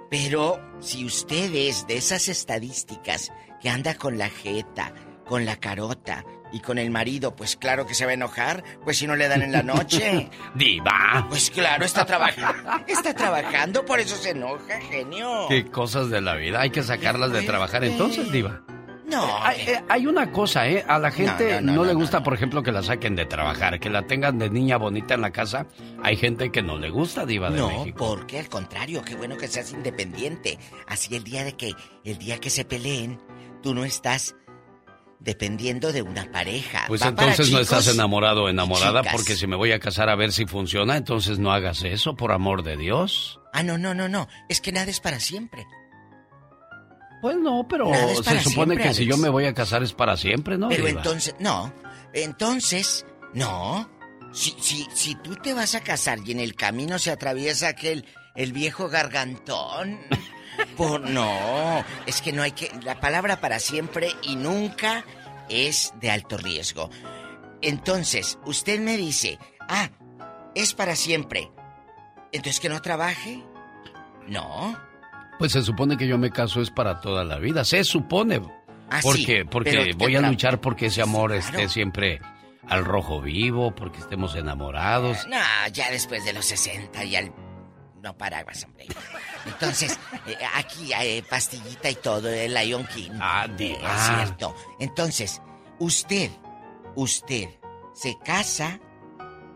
[0.10, 4.94] Pero si usted es de esas estadísticas que anda con la jeta,
[5.26, 8.98] con la carota y con el marido, pues claro que se va a enojar, pues
[8.98, 10.30] si no le dan en la noche.
[10.56, 11.26] Diva.
[11.30, 12.72] Pues claro, está trabajando.
[12.88, 15.46] Está trabajando, por eso se enoja, genio.
[15.50, 16.62] Qué cosas de la vida.
[16.62, 18.62] Hay que sacarlas de trabajar entonces, Diva.
[19.06, 19.44] No.
[19.44, 20.86] Hay, eh, hay una cosa, ¿eh?
[20.88, 23.26] A la gente no, no, no, le no, gusta, por ejemplo, que la saquen de
[23.26, 25.66] trabajar, que la tengan de niña bonita en la casa.
[26.02, 27.98] Hay gente que no le gusta, Diva de No, México.
[27.98, 30.58] porque al contrario, qué bueno que seas independiente.
[30.88, 31.74] Así el día de que,
[32.06, 33.20] el día que se peleen,
[33.62, 34.36] tú no estás
[35.22, 36.86] dependiendo de una pareja.
[36.88, 40.16] Pues Va entonces no estás enamorado o enamorada porque si me voy a casar a
[40.16, 43.40] ver si funciona, entonces no hagas eso, por amor de Dios.
[43.54, 44.28] Ah, no, no, no, no.
[44.50, 45.66] Es que nada es para siempre.
[47.22, 47.92] Pues no, pero
[48.24, 50.70] se supone siempre, que si yo me voy a casar es para siempre, ¿no?
[50.70, 51.02] Pero Diva?
[51.02, 51.72] entonces, no.
[52.14, 53.06] Entonces,
[53.36, 53.88] no.
[54.34, 58.06] Si, si, si tú te vas a casar y en el camino se atraviesa aquel,
[58.34, 60.00] el viejo gargantón.
[60.78, 62.72] Por, no, es que no hay que.
[62.84, 65.04] La palabra para siempre y nunca
[65.50, 66.90] es de alto riesgo.
[67.62, 69.38] Entonces, usted me dice,
[69.68, 69.90] ah,
[70.56, 71.52] es para siempre.
[72.32, 73.44] Entonces que no trabaje.
[74.28, 74.78] No.
[75.40, 77.64] Pues se supone que yo me caso es para toda la vida.
[77.66, 78.42] Se supone.
[78.90, 82.20] Ah, sí, porque porque voy a luchar porque ese amor esté siempre
[82.68, 85.26] al rojo vivo, porque estemos enamorados.
[85.28, 85.38] No,
[85.72, 87.32] ya después de los 60 ya el-
[88.02, 88.88] no paraguas, hombre.
[89.46, 93.12] Entonces, eh, aquí eh, pastillita y todo, el Lion King.
[93.20, 93.96] Ah, Eh, ah.
[93.96, 94.56] Es cierto.
[94.80, 95.42] Entonces,
[95.80, 96.32] usted,
[96.96, 97.50] usted
[97.94, 98.80] se casa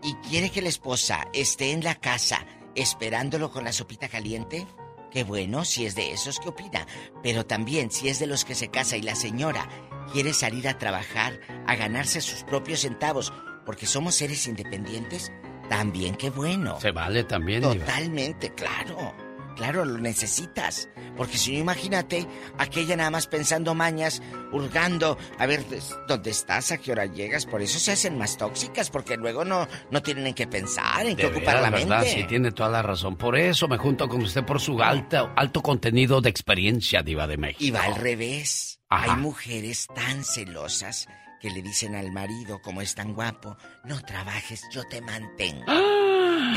[0.04, 4.68] y quiere que la esposa esté en la casa esperándolo con la sopita caliente.
[5.12, 6.86] Qué bueno, si es de esos, ¿qué opina?
[7.24, 9.68] Pero también, si es de los que se casa y la señora
[10.12, 13.32] quiere salir a trabajar, a ganarse sus propios centavos,
[13.66, 15.32] porque somos seres independientes,
[15.70, 16.80] también qué bueno.
[16.80, 17.62] Se vale también.
[17.62, 17.86] Diva.
[17.86, 19.14] Totalmente, claro.
[19.56, 20.90] Claro, lo necesitas.
[21.16, 25.64] Porque si no, imagínate, aquella nada más pensando mañas, hurgando, a ver
[26.08, 27.46] dónde estás, a qué hora llegas.
[27.46, 31.16] Por eso se hacen más tóxicas, porque luego no, no tienen en qué pensar, en
[31.16, 32.02] qué ocupar la ¿verdad?
[32.02, 32.16] mente.
[32.16, 33.16] Sí, tiene toda la razón.
[33.16, 37.38] Por eso me junto con usted por su alta, alto contenido de experiencia, Diva de
[37.38, 37.64] México.
[37.64, 38.82] Y va al revés.
[38.90, 39.14] Ajá.
[39.14, 41.08] Hay mujeres tan celosas
[41.46, 45.64] que le dicen al marido, como es tan guapo, no trabajes, yo te mantengo.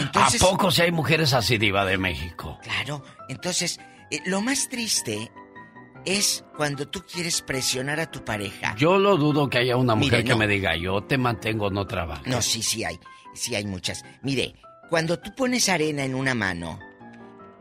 [0.01, 2.59] Entonces- ¿A poco si hay mujeres así, Diva de México?
[2.63, 3.79] Claro, entonces,
[4.11, 5.31] eh, lo más triste
[6.07, 8.75] es cuando tú quieres presionar a tu pareja.
[8.79, 10.39] Yo lo dudo que haya una mujer Mire, que no.
[10.39, 12.23] me diga, yo te mantengo, no trabajo.
[12.25, 12.99] No, sí, sí hay.
[13.35, 14.07] Sí hay muchas.
[14.23, 14.55] Mire,
[14.89, 16.79] cuando tú pones arena en una mano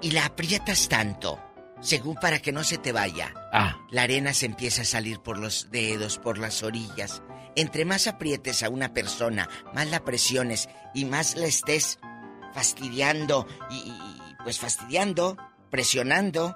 [0.01, 1.41] y la aprietas tanto,
[1.81, 3.77] según para que no se te vaya, Ah.
[3.91, 7.21] la arena se empieza a salir por los dedos, por las orillas.
[7.55, 11.99] Entre más aprietes a una persona, más la presiones y más la estés
[12.53, 13.91] fastidiando y,
[14.43, 15.37] pues fastidiando,
[15.69, 16.55] presionando,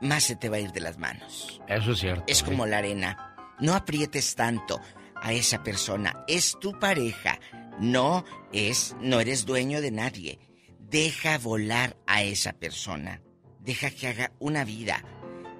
[0.00, 1.60] más se te va a ir de las manos.
[1.68, 2.24] Eso es cierto.
[2.26, 2.44] Es ¿eh?
[2.44, 3.36] como la arena.
[3.60, 4.80] No aprietes tanto
[5.14, 6.24] a esa persona.
[6.28, 7.38] Es tu pareja.
[7.78, 10.38] No es, no eres dueño de nadie.
[10.78, 13.20] Deja volar a esa persona.
[13.64, 15.02] Deja que haga una vida.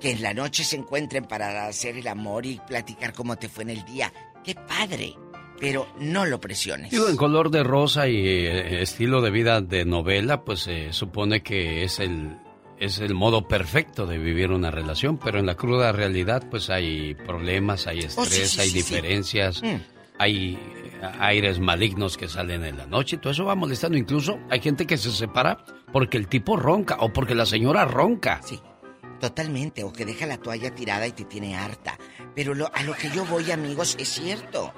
[0.01, 3.63] Que en la noche se encuentren para hacer el amor y platicar cómo te fue
[3.65, 4.13] en el día.
[4.45, 5.15] ¡Qué padre!
[5.59, 6.91] Pero no lo presiones.
[6.91, 11.43] Digo, en color de rosa y eh, estilo de vida de novela, pues se supone
[11.43, 12.37] que es el,
[12.79, 17.15] es el modo perfecto de vivir una relación, pero en la cruda realidad, pues hay
[17.15, 19.77] problemas, hay estrés, Oh, sí, sí, hay sí, diferencias, Mm.
[20.19, 20.59] hay
[21.05, 23.97] aires malignos que salen en la noche, todo eso va molestando.
[23.99, 28.41] Incluso hay gente que se separa porque el tipo ronca o porque la señora ronca.
[28.45, 28.61] Sí.
[29.21, 31.99] Totalmente, o que deja la toalla tirada y te tiene harta.
[32.35, 34.73] Pero lo- a lo que yo voy, amigos, es cierto.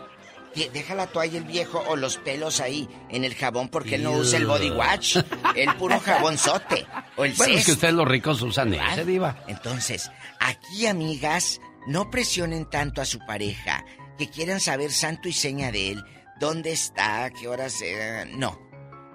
[0.72, 4.12] Deja la toalla el viejo o los pelos ahí en el jabón porque él no
[4.12, 5.18] usa el body wash.
[5.54, 6.86] El puro jabonzote.
[7.16, 9.04] O el Bueno, es que ustedes los ricos usan ese, ¿Verdad?
[9.04, 9.44] diva.
[9.48, 10.10] Entonces,
[10.40, 13.84] aquí, amigas, no presionen tanto a su pareja,
[14.16, 16.04] que quieran saber santo y seña de él,
[16.40, 17.80] dónde está, qué horas...
[17.82, 18.58] eh, no.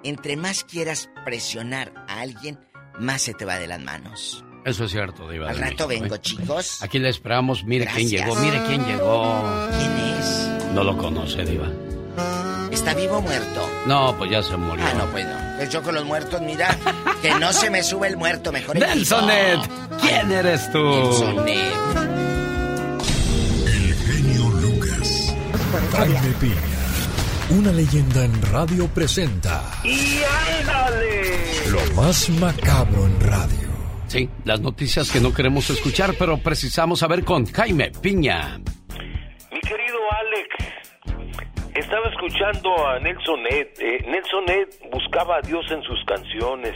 [0.04, 2.58] Entre más quieras presionar a alguien,
[2.98, 4.44] más se te va de las manos.
[4.64, 5.48] Eso es cierto, diva.
[5.50, 6.20] Al de rato México, vengo, ¿eh?
[6.20, 6.82] chicos.
[6.82, 7.64] Aquí le esperamos.
[7.64, 9.68] Mire quién llegó, mire quién llegó.
[9.78, 10.48] ¿Quién es?
[10.74, 11.68] No lo conoce, diva.
[12.70, 13.68] ¿Está vivo o muerto?
[13.86, 14.84] No, pues ya se murió.
[14.86, 15.34] Ah, no, pues no.
[15.56, 16.76] Pues yo con los muertos, mira,
[17.20, 19.60] que no se me sube el muerto, mejor el Nelsonet.
[20.00, 20.78] ¿quién eres tú?
[20.78, 21.74] Nelsonet.
[23.66, 25.34] El genio Lucas.
[25.92, 26.54] Jaime Piña,
[27.58, 30.22] una leyenda en radio presenta ¡Y
[30.60, 31.70] ándale!
[31.70, 33.68] lo más macabro en radio.
[34.06, 38.58] Sí, las noticias que no queremos escuchar, pero precisamos saber con Jaime Piña.
[39.50, 40.48] Mi querido Alex,
[41.74, 43.68] estaba escuchando a Nelson Ed.
[43.80, 46.74] Eh, Nelson Ed buscaba a Dios en sus canciones,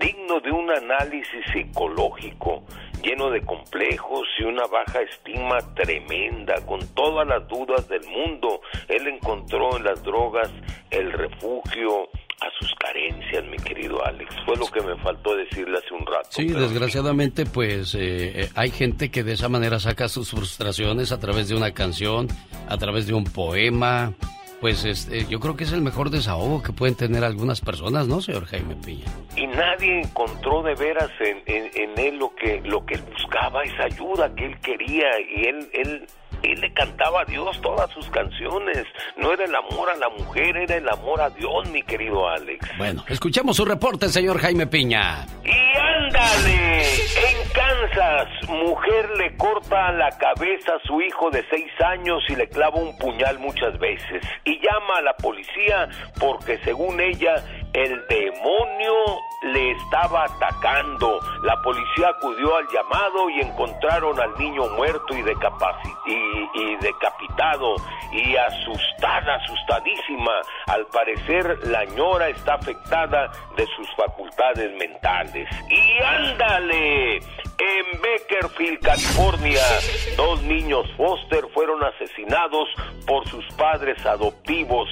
[0.00, 2.64] digno de un análisis psicológico,
[3.02, 8.60] lleno de complejos y una baja estima tremenda, con todas las dudas del mundo.
[8.88, 10.50] Él encontró en las drogas
[10.90, 12.08] el refugio
[12.40, 14.32] a sus carencias, mi querido Alex.
[14.46, 16.28] Fue lo que me faltó decirle hace un rato.
[16.30, 21.10] Sí, pero- desgraciadamente, pues eh, eh, hay gente que de esa manera saca sus frustraciones
[21.10, 22.28] a través de una canción,
[22.68, 24.12] a través de un poema.
[24.60, 28.20] Pues este, yo creo que es el mejor desahogo que pueden tener algunas personas, ¿no,
[28.20, 29.06] señor Jaime Piña?
[29.36, 33.62] y nadie encontró de veras en, en- en él lo que lo que él buscaba
[33.62, 36.06] esa ayuda que él quería y él él
[36.42, 38.86] él le cantaba a Dios todas sus canciones.
[39.16, 42.66] No era el amor a la mujer era el amor a Dios mi querido Alex.
[42.78, 45.26] Bueno, escuchemos su reporte, señor Jaime Piña.
[45.44, 52.22] y ándale en Kansas mujer le corta la cabeza a su hijo de seis años
[52.28, 54.22] y le clava un puñal muchas veces.
[54.44, 55.88] Y llama a la policía
[56.20, 57.34] porque según ella
[57.72, 58.94] el demonio
[59.42, 61.20] le estaba atacando.
[61.42, 65.22] La policía acudió al llamado y encontraron al niño muerto y,
[66.80, 67.76] decapitado
[68.12, 70.32] y asustada, asustadísima.
[70.66, 75.48] Al parecer la ñora está afectada de sus facultades mentales.
[75.68, 79.62] Y ándale, en Beckerfield, California,
[80.16, 82.68] dos niños Foster fueron asesinados
[83.06, 84.88] por sus padres adoptivos.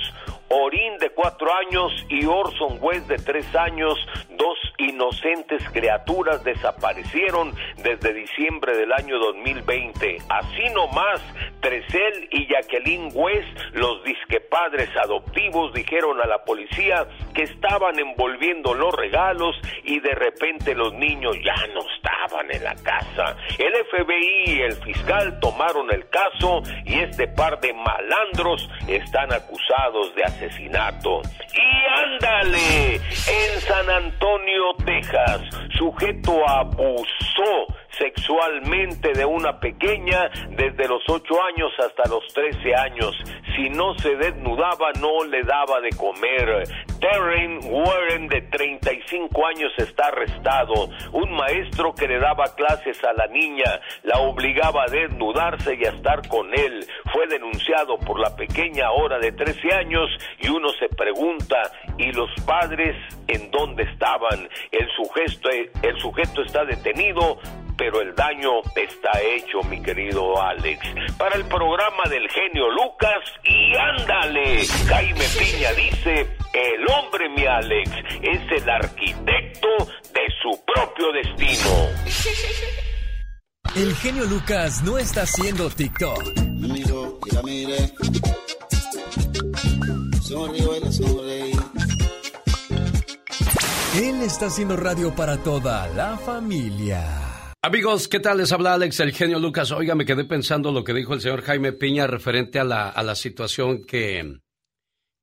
[0.48, 3.94] Orin de cuatro años y Orson West de tres años,
[4.30, 10.18] dos inocentes criaturas desaparecieron desde diciembre del año 2020.
[10.28, 11.20] Así nomás,
[11.60, 18.94] Tresel y Jacqueline West, los disquepadres adoptivos, dijeron a la policía que estaban envolviendo los
[18.94, 23.36] regalos y de repente los niños ya no estaban en la casa.
[23.58, 30.14] El FBI y el fiscal tomaron el caso y este par de malandros están acusados
[30.14, 31.22] de asesinato.
[31.54, 35.40] Y ándale, en San Antonio, Texas,
[35.76, 37.66] sujeto abusó
[37.98, 43.16] sexualmente de una pequeña desde los 8 años hasta los 13 años.
[43.56, 46.64] Si no se desnudaba, no le daba de comer.
[47.00, 50.88] Terren Warren, de 35 años, está arrestado.
[51.12, 55.90] Un maestro que le daba clases a la niña, la obligaba a desnudarse y a
[55.90, 56.84] estar con él.
[57.12, 61.56] Fue denunciado por la pequeña ahora de 13 años y uno se pregunta,
[61.98, 62.96] ¿y los padres
[63.28, 64.48] en dónde estaban?
[64.70, 65.48] El sujeto,
[65.82, 67.38] el sujeto está detenido
[67.76, 70.80] pero el daño está hecho, mi querido Alex.
[71.18, 77.90] Para el programa del genio Lucas, y ándale, Jaime Piña dice, el hombre, mi Alex,
[78.22, 79.68] es el arquitecto
[80.14, 81.70] de su propio destino.
[83.74, 86.22] El genio Lucas no está haciendo TikTok.
[93.96, 97.35] Él está haciendo radio para toda la familia.
[97.66, 98.38] Amigos, ¿qué tal?
[98.38, 99.72] Les habla Alex, el genio Lucas.
[99.72, 103.02] Oiga, me quedé pensando lo que dijo el señor Jaime Piña referente a la, a
[103.02, 104.38] la situación que,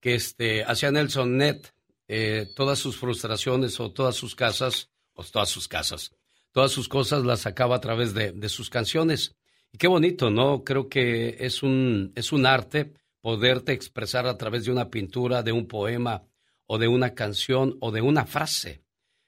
[0.02, 1.74] que este, hacía Nelson Net.
[2.10, 6.12] Eh, todas sus frustraciones o todas sus casas, o todas sus casas,
[6.52, 9.38] todas sus cosas las sacaba a través de, de sus canciones.
[9.72, 10.66] Y qué bonito, ¿no?
[10.66, 12.92] Creo que es un, es un arte
[13.22, 16.24] poderte expresar a través de una pintura, de un poema,
[16.66, 18.84] o de una canción, o de una frase.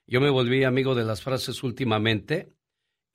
[0.06, 2.55] Yo me volví amigo de las frases últimamente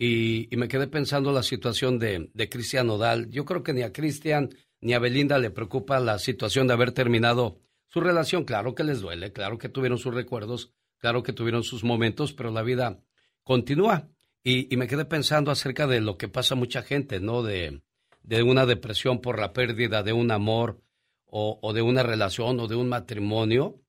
[0.03, 3.29] y, me quedé pensando la situación de, de Cristian Nodal.
[3.29, 4.49] Yo creo que ni a Cristian
[4.81, 8.45] ni a Belinda le preocupa la situación de haber terminado su relación.
[8.45, 12.51] Claro que les duele, claro que tuvieron sus recuerdos, claro que tuvieron sus momentos, pero
[12.51, 12.99] la vida
[13.45, 14.09] continúa.
[14.43, 17.43] Y, me quedé pensando acerca de lo que pasa a mucha gente, ¿no?
[17.43, 17.83] De,
[18.23, 20.81] de una depresión por la pérdida de un amor
[21.27, 23.83] o, de una relación o de un matrimonio.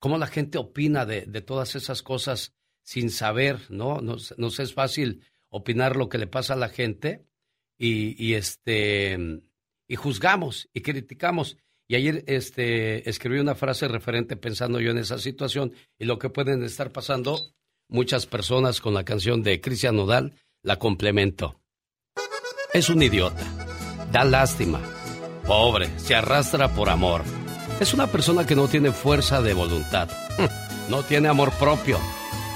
[0.00, 2.52] ¿Cómo la gente opina de, de todas esas cosas
[2.82, 4.00] sin saber, ¿no?
[4.00, 5.22] Nos, nos es fácil
[5.52, 7.26] opinar lo que le pasa a la gente
[7.78, 9.18] y, este
[9.86, 11.58] y juzgamos y criticamos.
[11.88, 16.30] Y ayer este escribí una frase referente pensando yo en esa situación y lo que
[16.30, 17.38] pueden estar pasando
[17.88, 21.60] muchas personas con la canción de Cristian Nodal, la complemento.
[22.72, 23.44] Es un idiota,
[24.10, 24.80] da lástima,
[25.46, 27.22] pobre, se arrastra por amor.
[27.78, 30.08] Es una persona que no tiene fuerza de voluntad,
[30.88, 31.98] no tiene amor propio.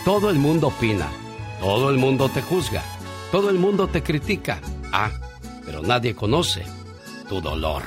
[0.06, 1.10] Todo el mundo opina
[1.60, 2.82] todo el mundo te juzga,
[3.32, 4.60] todo el mundo te critica.
[4.92, 5.10] Ah,
[5.64, 6.64] pero nadie conoce
[7.28, 7.82] tu dolor.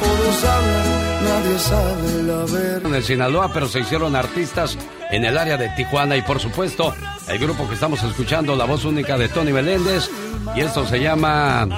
[0.00, 2.94] Todos hablan, nadie sabe la verdad.
[2.94, 4.76] En Sinaloa, pero se hicieron artistas
[5.10, 6.94] en el área de Tijuana y por supuesto
[7.28, 10.10] el grupo que estamos escuchando, la voz única de Tony Meléndez.
[10.56, 11.68] Y esto se llama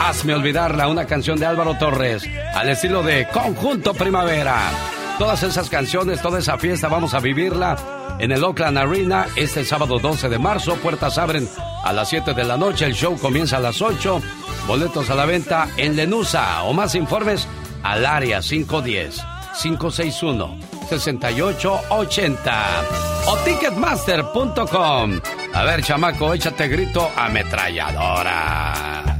[0.00, 2.24] Hazme olvidarla, una canción de Álvaro Torres,
[2.54, 4.70] al estilo de Conjunto Primavera.
[5.18, 9.98] Todas esas canciones, toda esa fiesta, vamos a vivirla en el Oakland Arena este sábado
[9.98, 10.76] 12 de marzo.
[10.76, 11.48] Puertas abren
[11.82, 14.22] a las 7 de la noche, el show comienza a las 8.
[14.66, 17.48] Boletos a la venta en Lenusa o más informes
[17.82, 19.20] al área 510
[19.60, 20.56] 561
[20.88, 22.84] 6880
[23.26, 25.20] o ticketmaster.com.
[25.52, 29.11] A ver, chamaco, échate grito ametralladora.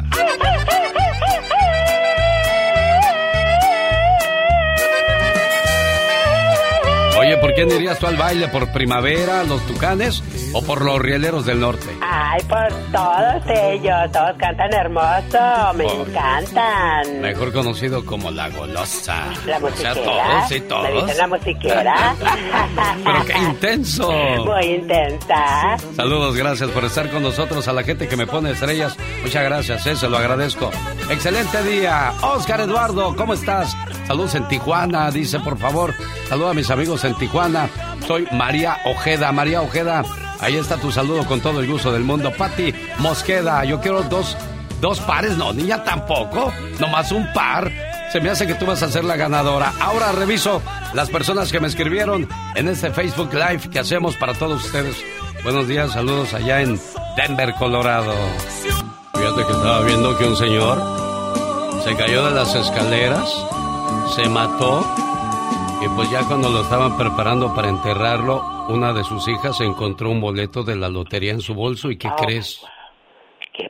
[7.22, 8.48] Oye, ¿por quién irías tú al baile?
[8.48, 10.22] ¿Por Primavera, los Tucanes
[10.52, 11.86] o por los Rieleros del Norte?
[12.00, 17.20] Ay, por todos ellos, todos cantan hermoso, me Por- encantan.
[17.20, 19.26] Mejor conocido como La Golosa.
[19.46, 19.94] La O sea, musiquera.
[19.94, 21.04] todos, Me todos.
[21.06, 22.14] dicen la musiquera.
[23.04, 24.10] Pero qué intenso.
[24.10, 25.76] Muy intensa.
[25.96, 27.68] Saludos, gracias por estar con nosotros.
[27.68, 30.70] A la gente que me pone estrellas, muchas gracias, eh, se lo agradezco.
[31.08, 32.12] Excelente día.
[32.22, 33.76] Oscar Eduardo, ¿cómo estás?
[34.12, 35.94] Saludos en Tijuana, dice por favor.
[36.28, 37.70] Saludos a mis amigos en Tijuana.
[38.06, 39.32] Soy María Ojeda.
[39.32, 40.05] María Ojeda,
[40.39, 42.30] ahí está tu saludo con todo el gusto del mundo.
[42.30, 44.36] Pati Mosqueda, yo quiero dos,
[44.82, 47.72] dos pares, no, niña tampoco, nomás un par.
[48.12, 49.72] Se me hace que tú vas a ser la ganadora.
[49.80, 50.60] Ahora reviso
[50.93, 54.94] las personas que me escribieron en este Facebook Live que hacemos para todos ustedes.
[55.43, 56.78] Buenos días, saludos allá en
[57.16, 58.12] Denver, Colorado.
[59.14, 61.02] Fíjate que estaba viendo que un señor
[61.82, 63.24] se cayó de las escaleras,
[64.14, 64.84] se mató
[65.84, 70.20] y pues ya cuando lo estaban preparando para enterrarlo, una de sus hijas encontró un
[70.20, 72.60] boleto de la lotería en su bolso y ¿qué Oh, crees?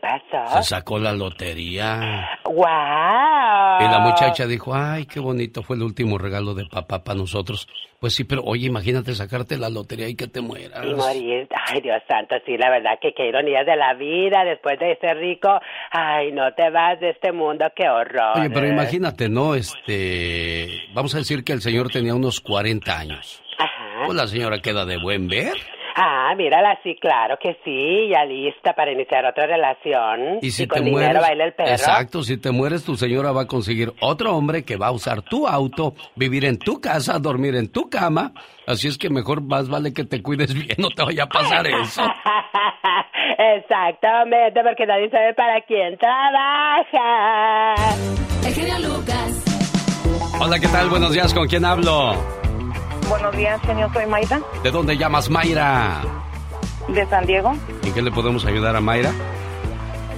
[0.03, 0.57] ¿Qué pasó?
[0.57, 2.29] Se sacó la lotería.
[2.45, 2.57] ¡Wow!
[2.57, 7.69] Y la muchacha dijo, ay, qué bonito fue el último regalo de papá para nosotros.
[8.01, 10.85] Pues sí, pero oye, imagínate sacarte la lotería y que te mueras.
[10.85, 14.77] Y morir, ay Dios santo, sí, la verdad que qué ironía de la vida, después
[14.81, 15.61] de ser rico,
[15.93, 18.39] ay, no te vas de este mundo, qué horror.
[18.39, 19.55] Oye, pero imagínate, ¿no?
[19.55, 23.41] Este, vamos a decir que el señor tenía unos 40 años.
[23.57, 24.07] Ajá.
[24.07, 25.55] Pues la señora queda de buen ver.
[25.95, 30.39] Ah, mírala, sí, claro que sí, ya lista para iniciar otra relación.
[30.41, 31.71] Y si con te dinero mueres, baila el perro.
[31.71, 35.23] exacto, si te mueres, tu señora va a conseguir otro hombre que va a usar
[35.23, 38.33] tu auto, vivir en tu casa, dormir en tu cama.
[38.67, 41.67] Así es que mejor más vale que te cuides bien, no te vaya a pasar
[41.67, 42.03] eso.
[43.57, 47.75] Exactamente, porque nadie sabe para quién trabaja.
[48.47, 49.45] El genio Lucas.
[50.41, 50.89] Hola, ¿qué tal?
[50.89, 52.42] Buenos días, ¿con quién hablo?
[53.13, 53.93] Buenos días, señor.
[53.93, 56.01] Soy Mayra, ¿De dónde llamas, Mayra?
[56.89, 57.53] de San Diego.
[57.85, 59.13] ¿En qué le podemos ayudar a Mayra?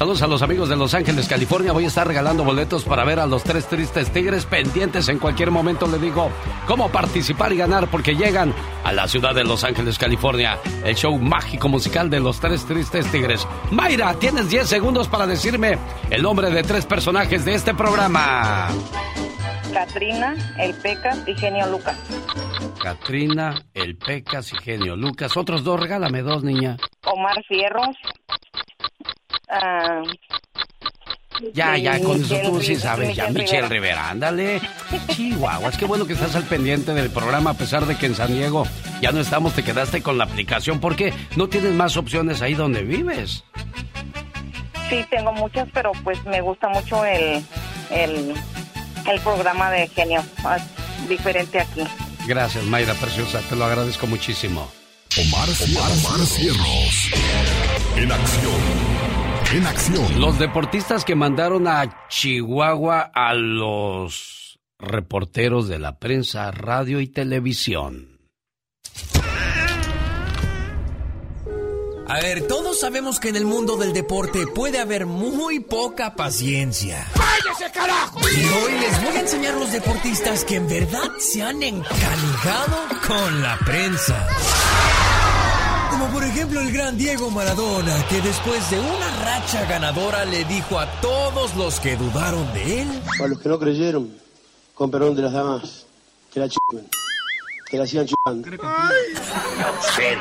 [0.00, 1.72] Saludos a los amigos de Los Ángeles, California.
[1.72, 5.10] Voy a estar regalando boletos para ver a los tres tristes tigres pendientes.
[5.10, 6.30] En cualquier momento le digo
[6.66, 10.58] cómo participar y ganar porque llegan a la ciudad de Los Ángeles, California.
[10.86, 13.46] El show mágico musical de los tres tristes tigres.
[13.72, 15.76] Mayra, tienes 10 segundos para decirme
[16.08, 18.68] el nombre de tres personajes de este programa.
[19.70, 21.98] Katrina, El Pecas y Genio Lucas.
[22.82, 25.36] Katrina, El Pecas y Genio Lucas.
[25.36, 26.78] Otros dos, regálame dos, niña.
[27.04, 27.98] Omar Fierros.
[29.50, 30.02] Ah,
[31.54, 33.16] Ya, ya, con eso tú sí Rivera- sabes.
[33.16, 33.68] Ya, Michelle Rivera.
[33.68, 34.60] Rivera, ándale.
[35.14, 38.32] Chihuahuas, qué bueno que estás al pendiente del programa, a pesar de que en San
[38.32, 38.66] Diego
[39.00, 42.82] ya no estamos, te quedaste con la aplicación, porque no tienes más opciones ahí donde
[42.82, 43.44] vives.
[44.90, 47.42] Sí, tengo muchas, pero pues me gusta mucho el,
[47.90, 48.34] el,
[49.10, 50.22] el programa de Genio.
[51.08, 51.82] diferente aquí.
[52.26, 54.70] Gracias, Mayra Preciosa, te lo agradezco muchísimo.
[55.16, 57.10] Omar, Omar Cierros.
[57.96, 58.89] En acción.
[59.52, 60.20] En acción.
[60.20, 68.20] Los deportistas que mandaron a Chihuahua a los reporteros de la prensa, radio y televisión.
[72.06, 77.06] A ver, todos sabemos que en el mundo del deporte puede haber muy poca paciencia.
[77.16, 78.20] ¡Váyase, carajo!
[78.20, 83.42] Y hoy les voy a enseñar los deportistas que en verdad se han encanijado con
[83.42, 84.28] la prensa.
[86.00, 90.78] Como por ejemplo el gran Diego Maradona, que después de una racha ganadora le dijo
[90.78, 94.10] a todos los que dudaron de él, Para los que no creyeron,
[94.74, 95.84] con perdón de las damas,
[96.32, 96.88] que la chupen,
[97.66, 98.48] que la sigan chupando.
[98.64, 98.90] A
[99.78, 100.16] usted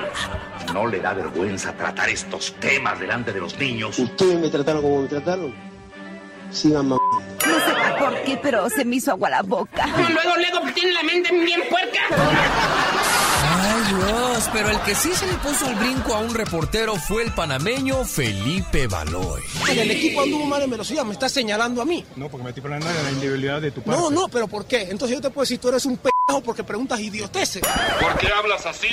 [0.73, 3.97] no le da vergüenza tratar estos temas delante de los niños.
[3.99, 5.56] Ustedes me trataron como me trataron,
[6.51, 7.21] sigan mamando.
[7.45, 9.85] No sé por qué, pero se me hizo agua la boca.
[9.88, 11.99] Luego, luego, tiene la mente bien puerca.
[13.61, 17.23] Ay Dios, pero el que sí se le puso al brinco a un reportero fue
[17.23, 19.41] el panameño Felipe Baloy.
[19.69, 22.05] El equipo anduvo mal en velocidad, me estás señalando a mí.
[22.15, 23.99] No, porque me estoy poniendo en la individualidad de tu parte.
[23.99, 24.84] No, no, pero ¿por qué?
[24.84, 27.61] Entonces yo te puedo decir, tú eres un pendejo porque preguntas idioteces.
[27.99, 28.88] ¿Por qué hablas así?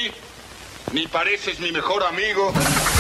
[0.93, 2.53] Ni pareces mi mejor amigo.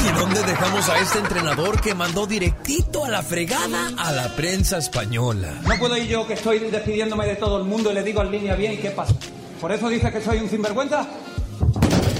[0.04, 4.78] ¿Y dónde dejamos a este entrenador que mandó directito a la fregada a la prensa
[4.78, 5.60] española?
[5.62, 8.32] No puedo ir yo que estoy despidiéndome de todo el mundo y le digo en
[8.32, 9.14] línea bien, ¿qué pasa?
[9.60, 11.06] ¿Por eso dice que soy un sinvergüenza?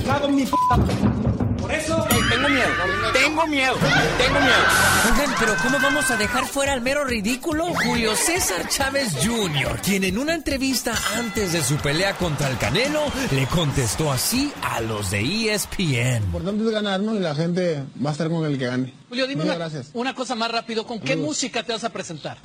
[0.06, 1.25] Cago en mi puta.
[1.66, 2.06] Por eso.
[2.08, 2.68] tengo miedo,
[3.12, 3.74] tengo miedo,
[4.18, 4.64] tengo miedo.
[5.10, 7.66] Oigan, pero ¿cómo vamos a dejar fuera al mero ridículo?
[7.84, 13.02] Julio César Chávez Jr., quien en una entrevista antes de su pelea contra el Canelo
[13.32, 16.20] le contestó así a los de ESPN.
[16.20, 18.94] Lo importante es ganarnos y la gente va a estar con el que gane.
[19.08, 19.90] Julio, dime Muchas una, gracias.
[19.94, 20.86] una cosa más rápido.
[20.86, 22.38] ¿Con qué música te vas a presentar?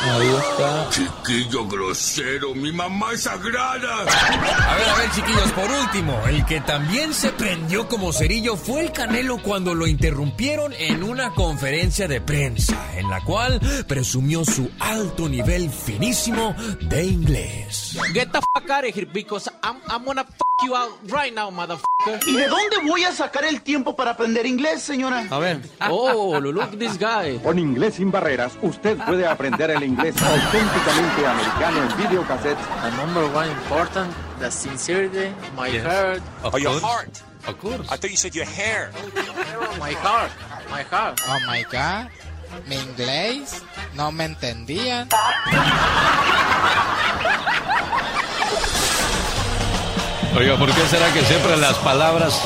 [0.00, 0.88] Ahí está.
[0.90, 4.02] Chiquillo grosero, mi mamá es sagrada.
[4.02, 8.82] A ver, a ver, chiquillos, por último, el que también se prendió como cerillo fue
[8.82, 14.70] el Canelo cuando lo interrumpieron en una conferencia de prensa, en la cual presumió su
[14.78, 17.98] alto nivel finísimo de inglés.
[18.14, 21.50] Get the fuck out of here because I'm, I'm gonna fuck you out right now,
[21.50, 22.20] motherfucker.
[22.26, 25.24] ¿Y de dónde voy a sacar el tiempo para aprender inglés, señora?
[25.30, 25.60] A ver.
[25.88, 27.38] Oh, look this guy.
[27.42, 32.66] Con Inglés sin barreras, usted puede aprender el inglés auténticamente americano en videocassettes.
[32.82, 35.84] The number one important, the sincerity, my Yes.
[35.84, 36.22] heart.
[36.42, 36.84] Of your course.
[36.84, 37.22] heart.
[37.46, 37.86] Of course.
[37.90, 38.90] I thought you said your hair.
[39.78, 40.30] My heart,
[40.70, 41.20] my heart.
[41.28, 42.08] Oh my god,
[42.66, 43.62] mi inglés
[43.94, 45.08] no me entendían.
[50.38, 52.40] Oiga, ¿por qué será que siempre las palabras,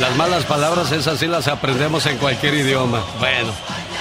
[0.00, 3.04] las malas palabras, esas sí las aprendemos en cualquier idioma?
[3.20, 3.52] Bueno,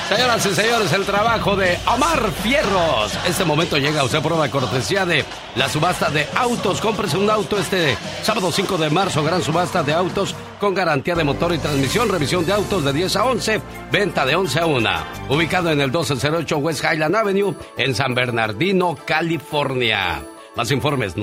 [0.10, 3.14] señoras y señores, el trabajo de Omar Fierros.
[3.28, 5.24] Este momento llega a usted por una cortesía de
[5.56, 6.82] la subasta de autos.
[6.82, 11.24] Cómprese un auto este sábado 5 de marzo, gran subasta de autos con garantía de
[11.24, 13.62] motor y transmisión, revisión de autos de 10 a 11,
[13.92, 14.90] venta de 11 a 1.
[15.30, 20.24] Ubicado en el 1208 West Highland Avenue, en San Bernardino, California.
[20.56, 21.16] Más informes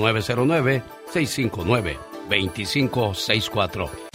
[2.29, 4.12] 909-659-2564.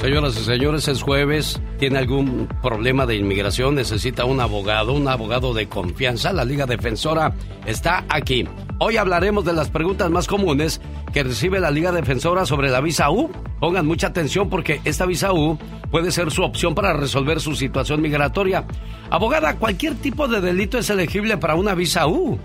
[0.00, 1.60] Señoras y señores, es jueves.
[1.78, 3.74] ¿Tiene algún problema de inmigración?
[3.74, 4.94] ¿Necesita un abogado?
[4.94, 6.32] ¿Un abogado de confianza?
[6.32, 7.34] La Liga Defensora
[7.66, 8.46] está aquí.
[8.78, 10.80] Hoy hablaremos de las preguntas más comunes
[11.12, 13.30] que recibe la Liga Defensora sobre la visa U.
[13.60, 15.58] Pongan mucha atención porque esta visa U
[15.90, 18.64] puede ser su opción para resolver su situación migratoria.
[19.10, 22.38] Abogada, ¿cualquier tipo de delito es elegible para una visa U?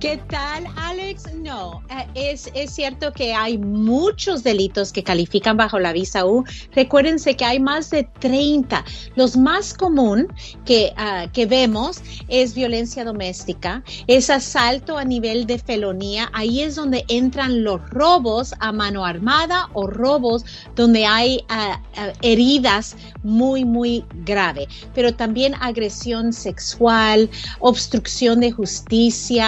[0.00, 1.32] ¿Qué tal, Alex?
[1.34, 6.44] No, eh, es, es cierto que hay muchos delitos que califican bajo la visa U.
[6.74, 8.84] Recuérdense que hay más de 30.
[9.14, 10.26] Los más común
[10.64, 16.30] que, ah, que vemos es violencia doméstica, es asalto a nivel de felonía.
[16.32, 20.44] Ahí es donde entran los robos a mano armada o robos
[20.74, 24.66] donde hay ah, ah, heridas muy, muy grave.
[24.94, 29.43] Pero también agresión sexual, obstrucción de justicia,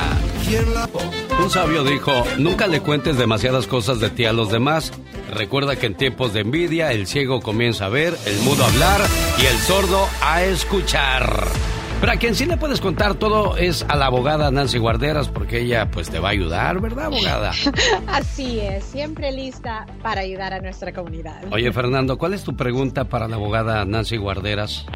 [1.41, 4.91] Un sabio dijo, nunca le cuentes demasiadas cosas de ti a los demás.
[5.33, 9.01] Recuerda que en tiempos de envidia el ciego comienza a ver, el mudo a hablar
[9.41, 11.80] y el sordo a escuchar.
[12.02, 15.60] Pero a quien sí le puedes contar todo es a la abogada Nancy Guarderas, porque
[15.61, 17.52] ella pues te va a ayudar, ¿verdad, abogada?
[18.07, 21.44] Así es, siempre lista para ayudar a nuestra comunidad.
[21.52, 24.88] Oye, Fernando, ¿cuál es tu pregunta para la abogada Nancy Guarderas?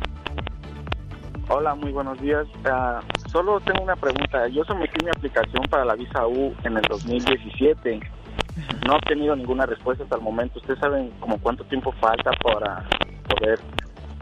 [1.47, 2.47] Hola, muy buenos días.
[2.65, 3.01] Ah,
[3.31, 4.47] solo tengo una pregunta.
[4.47, 7.99] Yo sometí mi aplicación para la visa U en el 2017.
[8.87, 10.57] No he obtenido ninguna respuesta hasta el momento.
[10.57, 12.83] ¿Ustedes saben como cuánto tiempo falta para
[13.29, 13.59] poder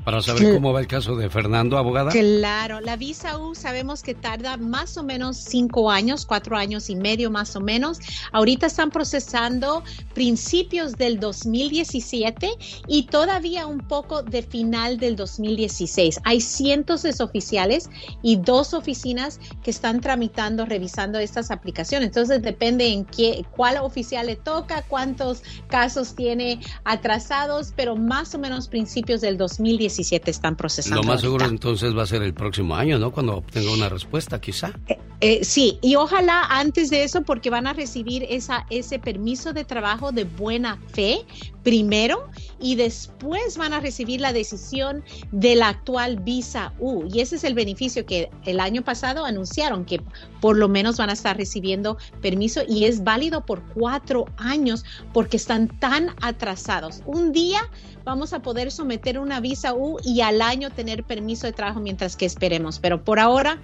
[0.03, 2.11] Para saber cómo va el caso de Fernando, abogada.
[2.11, 6.95] Claro, la visa U sabemos que tarda más o menos cinco años, cuatro años y
[6.95, 7.99] medio más o menos.
[8.33, 9.81] Ahorita están procesando
[10.13, 12.49] principios del 2017
[12.87, 16.19] y todavía un poco de final del 2016.
[16.25, 17.89] Hay cientos de oficiales
[18.21, 22.07] y dos oficinas que están tramitando, revisando estas aplicaciones.
[22.07, 28.39] Entonces depende en qué, cuál oficial le toca, cuántos casos tiene atrasados, pero más o
[28.39, 31.01] menos principios del 2017 están procesando.
[31.01, 31.55] Lo más seguro ahorita.
[31.55, 33.11] entonces va a ser el próximo año, ¿no?
[33.11, 34.73] Cuando obtenga una respuesta, quizá.
[35.21, 39.63] Eh, sí, y ojalá antes de eso, porque van a recibir esa, ese permiso de
[39.63, 41.25] trabajo de buena fe
[41.63, 42.27] primero
[42.59, 45.01] y después van a recibir la decisión
[45.31, 47.05] de la actual visa U.
[47.11, 50.01] Y ese es el beneficio que el año pasado anunciaron, que
[50.41, 54.83] por lo menos van a estar recibiendo permiso y es válido por cuatro años
[55.13, 57.01] porque están tan atrasados.
[57.05, 57.61] Un día
[58.03, 62.15] vamos a poder someter una visa U y al año tener permiso de trabajo mientras
[62.17, 63.57] que esperemos, pero por ahora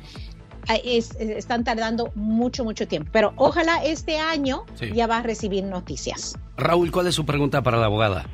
[0.71, 3.09] eh, es- es- están tardando mucho, mucho tiempo.
[3.11, 4.91] Pero ojalá este año Sí.
[4.93, 6.37] ya va a recibir noticias.
[6.57, 8.25] Raúl, ¿cuál es su pregunta para la abogada?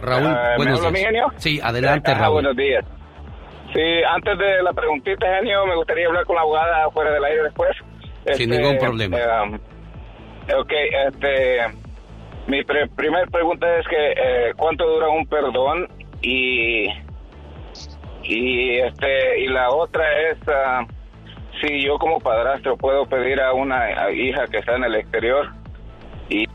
[0.00, 1.04] Raúl, ¿me buenos días.
[1.06, 1.26] genio?
[1.36, 2.34] Sí, adelante, Ah, Raúl.
[2.34, 2.84] buenos días.
[3.74, 3.80] Sí,
[4.10, 7.70] antes de la preguntita, genio, me gustaría hablar con la abogada fuera del aire después.
[8.24, 9.16] Sin Este, ningún problema.
[9.18, 10.72] eh, ok,
[11.08, 11.58] este,
[12.50, 15.88] mi pre- primer pregunta es que eh, cuánto dura un perdón
[16.20, 16.88] y
[18.24, 20.84] y este y la otra es ah,
[21.60, 25.48] si yo como padrastro puedo pedir a una hija que está en el exterior
[26.28, 26.46] y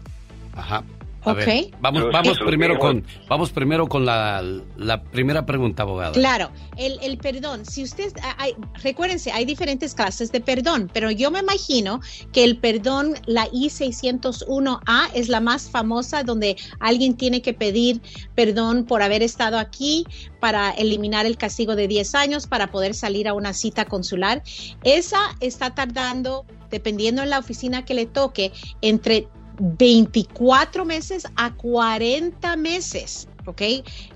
[0.56, 0.84] Ajá.
[1.26, 1.38] A Ok.
[1.38, 4.44] ver, vamos, vamos primero con, vamos primero con la,
[4.78, 6.12] la primera pregunta, abogada.
[6.12, 8.54] Claro, el, el perdón, si usted, hay,
[8.84, 12.00] recuérdense, hay diferentes clases de perdón, pero yo me imagino
[12.32, 18.02] que el perdón, la I-601A es la más famosa donde alguien tiene que pedir
[18.36, 20.06] perdón por haber estado aquí
[20.40, 24.44] para eliminar el castigo de 10 años, para poder salir a una cita consular.
[24.84, 29.28] Esa está tardando, dependiendo en la oficina que le toque, entre
[29.60, 33.28] 24 meses a 40 meses.
[33.46, 33.62] ¿ok?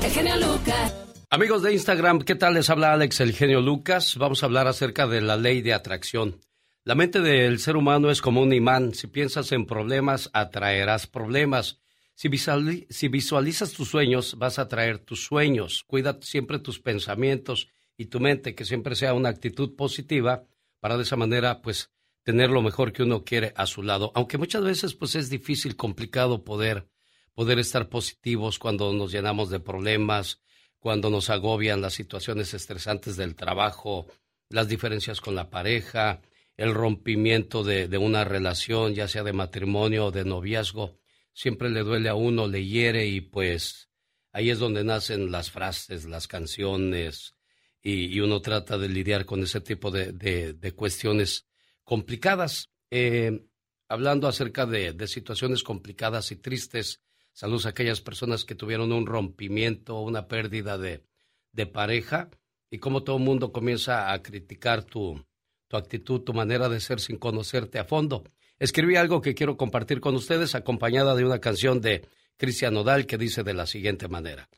[0.02, 1.07] El genio Lucas.
[1.30, 2.54] Amigos de Instagram, ¿qué tal?
[2.54, 4.16] Les habla Alex el genio Lucas.
[4.16, 6.40] Vamos a hablar acerca de la ley de atracción.
[6.84, 8.94] La mente del ser humano es como un imán.
[8.94, 11.80] Si piensas en problemas, atraerás problemas.
[12.14, 15.84] Si, visuali- si visualizas tus sueños, vas a atraer tus sueños.
[15.86, 17.68] Cuida siempre tus pensamientos
[17.98, 20.46] y tu mente, que siempre sea una actitud positiva
[20.80, 21.90] para de esa manera, pues,
[22.22, 24.12] tener lo mejor que uno quiere a su lado.
[24.14, 26.88] Aunque muchas veces, pues, es difícil, complicado poder,
[27.34, 30.40] poder estar positivos cuando nos llenamos de problemas,
[30.78, 34.06] cuando nos agobian las situaciones estresantes del trabajo,
[34.48, 36.22] las diferencias con la pareja,
[36.56, 40.98] el rompimiento de, una relación, ya sea de matrimonio o de noviazgo,
[41.32, 43.88] siempre le duele a uno, le hiere y pues
[44.32, 47.34] ahí es donde nacen las frases, las canciones,
[47.80, 51.46] y, uno trata de lidiar con ese tipo de, cuestiones
[51.84, 52.70] complicadas.
[52.90, 53.46] Eh,
[53.88, 57.00] hablando acerca de, situaciones complicadas y tristes,
[57.38, 61.04] saludos a aquellas personas que tuvieron un rompimiento, una pérdida de,
[61.52, 62.30] de pareja,
[62.68, 65.24] y cómo todo el mundo comienza a criticar tu,
[65.68, 68.24] tu actitud, tu manera de ser sin conocerte a fondo.
[68.58, 73.18] Escribí algo que quiero compartir con ustedes, acompañada de una canción de Cristian Nodal que
[73.18, 74.48] dice de la siguiente manera.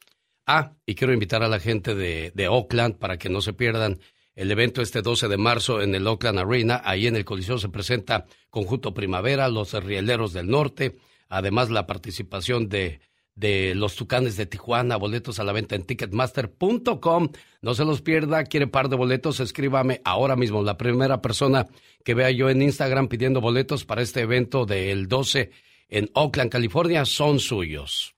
[0.46, 4.00] Ah, y quiero invitar a la gente de, de Oakland para que no se pierdan
[4.34, 6.80] el evento este 12 de marzo en el Oakland Arena.
[6.82, 10.96] Ahí en el Coliseo se presenta Conjunto Primavera, los Rieleros del Norte,
[11.30, 13.00] además la participación de,
[13.34, 17.28] de los Tucanes de Tijuana, boletos a la venta en ticketmaster.com.
[17.62, 20.62] No se los pierda, quiere par de boletos, escríbame ahora mismo.
[20.62, 21.66] La primera persona
[22.04, 25.50] que vea yo en Instagram pidiendo boletos para este evento del 12
[25.88, 28.14] en Oakland, California, son suyos.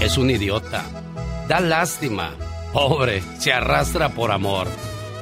[0.00, 0.84] Es un idiota.
[1.48, 2.34] Da lástima.
[2.72, 4.66] Pobre, se arrastra por amor.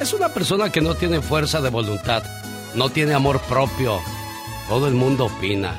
[0.00, 2.22] Es una persona que no tiene fuerza de voluntad,
[2.74, 4.00] no tiene amor propio.
[4.68, 5.74] Todo el mundo opina,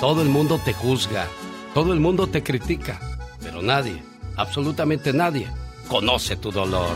[0.00, 1.26] todo el mundo te juzga,
[1.74, 3.00] todo el mundo te critica,
[3.42, 4.02] pero nadie,
[4.36, 5.48] absolutamente nadie,
[5.88, 6.90] conoce tu dolor.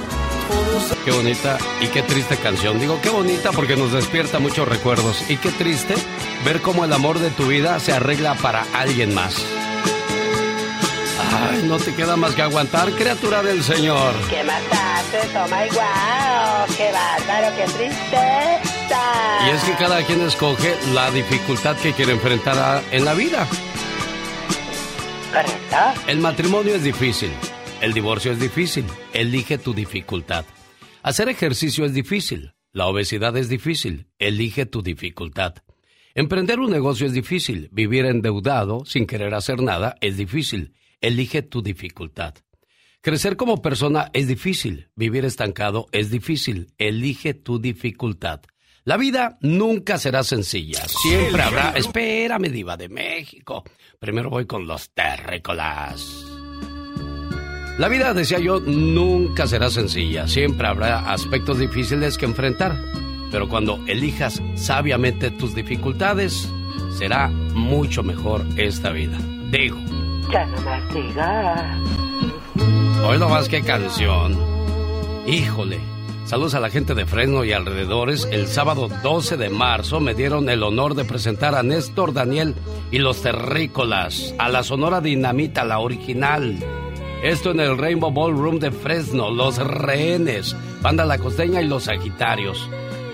[1.05, 2.79] Qué bonita y qué triste canción.
[2.79, 5.31] Digo, qué bonita porque nos despierta muchos recuerdos.
[5.31, 5.95] Y qué triste
[6.45, 9.62] ver cómo el amor de tu vida se arregla para alguien más.
[11.51, 14.15] Ay, no te queda más que aguantar, criatura del Señor.
[14.31, 15.19] ¿Qué mataste?
[15.33, 16.69] Toma igual.
[16.77, 19.01] Qué bárbaro, qué tristeza.
[19.47, 23.49] Y es que cada quien escoge la dificultad que quiere enfrentar en la vida.
[25.33, 26.01] Correcto.
[26.07, 27.31] El matrimonio es difícil.
[27.81, 28.85] El divorcio es difícil.
[29.13, 30.45] Elige tu dificultad.
[31.03, 32.55] Hacer ejercicio es difícil.
[32.73, 34.07] La obesidad es difícil.
[34.21, 35.57] Elige tu dificultad.
[36.15, 37.69] Emprender un negocio es difícil.
[37.73, 40.75] Vivir endeudado sin querer hacer nada es difícil.
[41.03, 42.37] Elige tu dificultad.
[43.01, 48.43] Crecer como persona es difícil, vivir estancado es difícil, elige tu dificultad.
[48.85, 51.71] La vida nunca será sencilla, siempre habrá...
[51.71, 53.65] Espérame, diva de México.
[53.99, 56.25] Primero voy con los terrícolas.
[57.79, 62.77] La vida, decía yo, nunca será sencilla, siempre habrá aspectos difíciles que enfrentar.
[63.33, 66.49] Pero cuando elijas sabiamente tus dificultades,
[66.97, 69.19] será mucho mejor esta vida.
[69.51, 69.79] Digo.
[70.33, 70.83] Ya no más.
[73.05, 73.19] Hoy
[73.63, 74.39] canción.
[75.27, 75.79] Híjole.
[76.25, 78.27] Saludos a la gente de Fresno y alrededores.
[78.31, 82.55] El sábado 12 de marzo me dieron el honor de presentar a Néstor Daniel
[82.91, 86.59] y los Terrícolas, a la Sonora Dinamita, la original.
[87.23, 92.71] Esto en el Rainbow Ballroom de Fresno, Los Rehenes, Banda La Costeña y Los Sagitarios.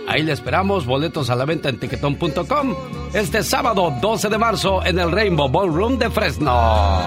[0.09, 2.75] Ahí le esperamos, boletos a la venta en tiquetón.com
[3.13, 7.03] este sábado 12 de marzo en el Rainbow Ballroom de Fresno.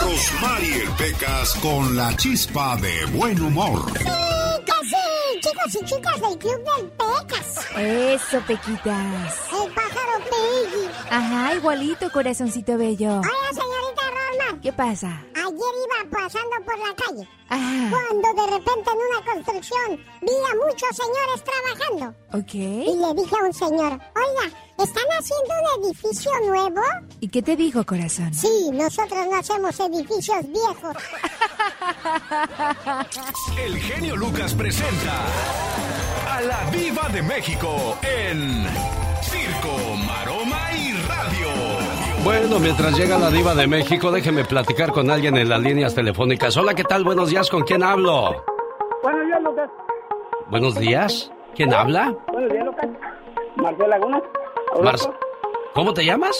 [0.00, 3.92] Rosmarie Pecas con la chispa de buen humor.
[3.98, 7.66] Sí, chicos y chicas del Club del Pecas.
[7.76, 9.34] Eso, Pequitas.
[9.52, 10.88] El pájaro Peggy.
[11.10, 13.18] Ajá, igualito, corazoncito bello.
[13.18, 14.60] Hola, señorita Rosmar.
[14.60, 15.22] ¿Qué pasa?
[15.34, 17.28] Ayer iba pasando por la calle.
[17.48, 22.14] Cuando de repente en una construcción vi a muchos señores trabajando.
[22.32, 22.54] Ok.
[22.54, 26.80] Y le dije a un señor, oiga, ¿están haciendo un edificio nuevo?
[27.20, 28.32] ¿Y qué te dijo, corazón?
[28.32, 30.96] Sí, nosotros no hacemos edificios viejos.
[33.64, 35.24] El genio Lucas presenta
[36.30, 38.64] a la Viva de México en
[39.22, 39.76] Circo,
[40.06, 41.48] Maroma y Radio.
[42.24, 46.56] Bueno, mientras llega la diva de México, déjeme platicar con alguien en las líneas telefónicas.
[46.56, 47.04] Hola, ¿qué tal?
[47.04, 48.44] Buenos días, ¿con quién hablo?
[49.02, 49.70] Buenos días, Lucas.
[50.50, 52.14] Buenos días, ¿quién habla?
[52.32, 52.88] Buenos días, Lucas.
[53.56, 54.22] Marcela Laguna.
[55.74, 56.36] ¿Cómo te llamas?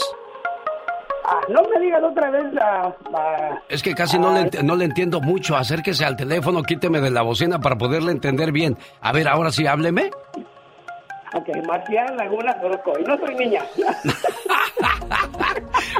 [1.24, 2.94] Ah, no me digas otra vez la...
[3.68, 5.56] Es que casi no, le, no le entiendo mucho.
[5.56, 8.76] Acérquese al teléfono, quíteme de la bocina para poderle entender bien.
[9.00, 10.10] A ver, ahora sí, hábleme.
[11.34, 12.92] Ok, Marcial Laguna Orozco.
[12.98, 13.62] Y no soy niña.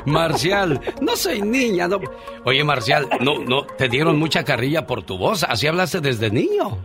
[0.06, 1.86] Marcial, no soy niña.
[1.86, 2.00] No.
[2.44, 5.44] Oye, Marcial, no, no, te dieron mucha carrilla por tu voz.
[5.44, 6.78] Así hablaste desde niño.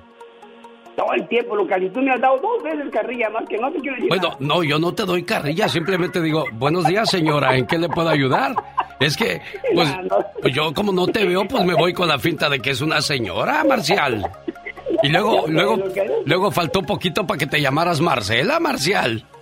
[0.95, 1.81] Todo el tiempo, Lucas.
[1.81, 4.09] Y tú me has dado dos veces carrilla más que no te quiero decir.
[4.09, 5.67] Bueno, no, yo no te doy carrilla.
[5.67, 7.55] Simplemente digo, buenos días, señora.
[7.55, 8.55] ¿En qué le puedo ayudar?
[8.99, 9.41] Es que,
[9.73, 9.89] pues,
[10.41, 12.81] pues yo como no te veo, pues me voy con la finta de que es
[12.81, 14.29] una señora, Marcial.
[15.01, 15.83] Y luego, luego,
[16.25, 19.25] luego faltó poquito para que te llamaras Marcela, Marcial.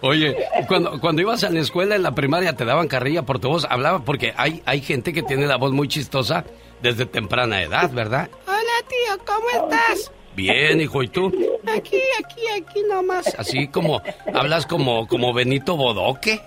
[0.00, 0.36] Oye,
[0.68, 3.66] cuando, cuando ibas a la escuela en la primaria te daban carrilla por tu voz,
[3.68, 6.44] hablaba porque hay, hay gente que tiene la voz muy chistosa
[6.82, 8.28] desde temprana edad, ¿verdad?
[8.46, 10.12] Hola tío, ¿cómo estás?
[10.34, 11.26] Bien, hijo, ¿y tú?
[11.66, 13.34] Aquí, aquí, aquí nomás.
[13.38, 14.00] Así como,
[14.32, 16.40] hablas como, como Benito Bodoque.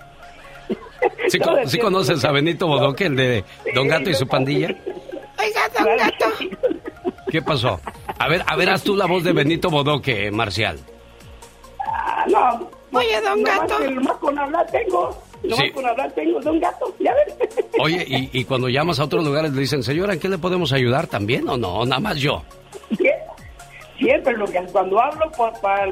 [1.27, 3.43] ¿Sí, co- sí conoces a Benito Bodoque, el de
[3.75, 4.67] Don Gato y su pandilla?
[5.39, 6.25] Oiga, don Gato.
[7.29, 7.79] ¿Qué pasó?
[8.17, 10.79] A ver, a ver, haz tú la voz de Benito Bodoque, Marcial.
[11.85, 12.69] Ah, no.
[12.97, 13.77] Oye, don Gato.
[13.79, 15.21] que Nomás con hablar tengo.
[15.43, 15.71] Nomás Sí.
[15.71, 16.93] con hablar tengo, don gato.
[16.99, 17.35] Ya ves.
[17.79, 20.71] Oye, y, y cuando llamas a otros lugares le dicen, señora, ¿en qué le podemos
[20.73, 21.83] ayudar también o no?
[21.85, 22.43] Nada más yo.
[22.91, 23.11] Sie-
[23.97, 25.51] Siempre lo que cuando hablo por,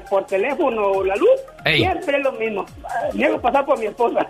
[0.09, 1.29] por teléfono o la luz,
[1.63, 1.77] Ey.
[1.81, 2.65] siempre es lo mismo.
[3.13, 4.25] Me hago pasar por mi esposa.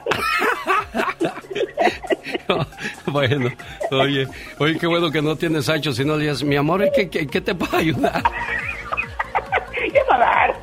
[3.05, 3.49] bueno,
[3.91, 4.27] oye,
[4.57, 7.09] oye, qué bueno que no tienes Sancho, si no le dices, mi amor, ¿en ¿qué,
[7.09, 8.21] qué, qué te puedo ayudar?
[9.73, 10.55] ¿Qué va a dar?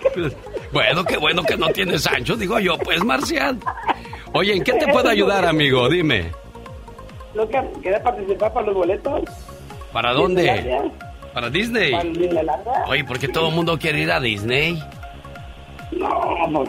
[0.73, 3.59] Bueno, qué bueno que no tienes Sancho, digo yo, pues, Marcial.
[4.37, 5.89] Oye, ¿en qué te puedo ayudar, amigo?
[5.89, 6.31] Dime.
[7.35, 9.23] Lo que quería participar para los boletos.
[9.93, 10.81] ¿Para dónde?
[11.33, 11.93] ¿Para Disney?
[11.93, 12.85] Para.
[12.89, 14.83] Oye, ¿por qué todo el mundo quiere ir a Disney?
[15.93, 16.09] No,
[16.53, 16.69] pues,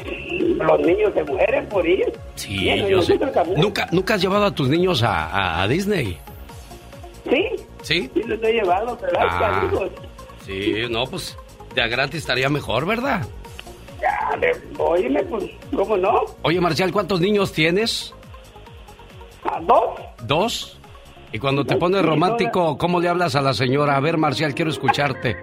[0.57, 2.06] los niños se mueren por ir.
[2.35, 3.19] Sí, yo sé.
[3.56, 6.18] ¿Nunca, ¿Nunca has llevado a tus niños a, a- a Disney?
[7.30, 7.45] Sí,
[7.81, 8.10] ¿Sí?
[8.14, 9.57] sí los he llevado, pero Ah.
[9.61, 9.89] amigos.
[10.45, 11.38] Sí, no, pues
[11.76, 13.26] de a gratis estaría mejor, ¿verdad?
[14.01, 15.45] Ya, de- óyeme, pues,
[15.75, 16.21] ¿cómo no?
[16.43, 18.13] Oye, Marcial, ¿cuántos niños tienes?
[19.43, 19.99] ¿A dos?
[20.23, 20.79] ¿Dos?
[21.31, 23.95] Y cuando te pones romántico, ¿cómo le hablas a la señora?
[23.97, 25.35] A ver, Marcial, quiero escucharte.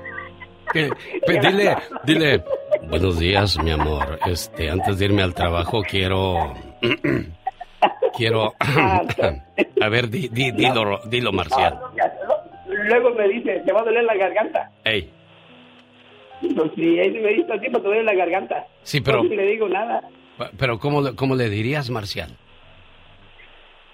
[0.73, 0.91] Que-
[1.27, 2.45] dile, dile,
[2.89, 4.19] buenos días, mi amor.
[4.27, 6.55] Este, antes de irme al trabajo, quiero...
[8.17, 8.55] quiero...
[9.81, 11.79] a ver, di, di- dilo, dilo, Marcial.
[12.67, 14.71] Luego me dice, te va a doler la garganta.
[14.85, 15.11] Ey,
[16.57, 18.67] Pues si él me dice así, pues te duele la garganta.
[18.83, 20.01] Sí, pero- No le digo nada.
[20.59, 22.37] pero ¿cómo, ¿cómo le dirías, Marcial?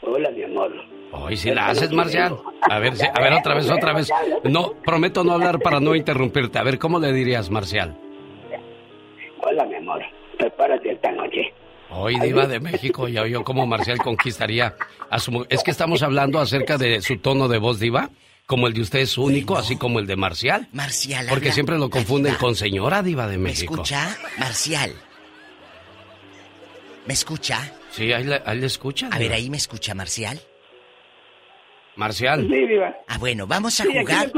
[0.02, 0.72] Hola, mi amor.
[1.12, 2.36] Hoy si la haces, Marcial.
[2.62, 4.10] A ver, si- a ver, otra vez, otra vez.
[4.44, 6.58] No, prometo no hablar para no interrumpirte.
[6.58, 7.96] A ver, ¿cómo le dirías, Marcial?
[9.42, 10.02] Hola, mi amor.
[10.38, 11.52] Prepárate esta noche.
[11.90, 14.74] Hoy, Diva de México, ya oyó cómo Marcial conquistaría
[15.10, 18.10] a su Es que estamos hablando acerca de su tono de voz, Diva.
[18.50, 20.66] Como el de usted es único, así como el de Marcial.
[20.72, 21.26] Marcial.
[21.28, 23.74] Porque habla- siempre lo confunden con señora Diva de ¿Me México.
[23.74, 24.16] escucha?
[24.38, 24.92] Marcial.
[27.06, 27.72] ¿Me escucha?
[27.92, 29.08] Sí, ahí le, ahí le escucha.
[29.12, 30.40] A ver, ahí me escucha Marcial.
[31.94, 32.40] Marcial.
[32.50, 32.92] Sí, Diva.
[33.06, 34.32] Ah, bueno, vamos a Sí, jugar.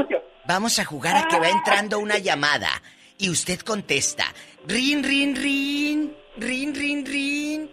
[0.45, 2.69] Vamos a jugar a que va entrando una llamada
[3.17, 4.25] y usted contesta.
[4.67, 6.13] Rin, rin, rin.
[6.37, 7.69] Rin, rin, rin.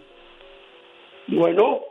[1.27, 1.81] Bueno.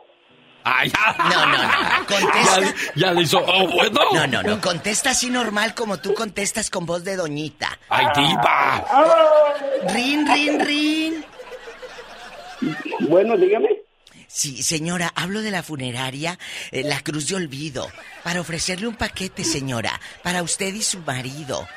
[0.63, 1.15] Ay, ya.
[1.29, 2.05] No, no, no.
[2.07, 2.61] Contesta.
[2.61, 3.39] Ya, ya le hizo.
[3.45, 3.99] Oh, bueno.
[4.13, 4.61] No, no, no.
[4.61, 7.77] Contesta así normal como tú contestas con voz de doñita.
[7.89, 8.85] Ay, Diva.
[9.93, 11.25] Rin, rin, rin.
[13.09, 13.69] Bueno, dígame.
[14.27, 16.37] Sí, señora, hablo de la funeraria
[16.71, 17.87] eh, La Cruz de Olvido
[18.23, 21.67] para ofrecerle un paquete, señora, para usted y su marido.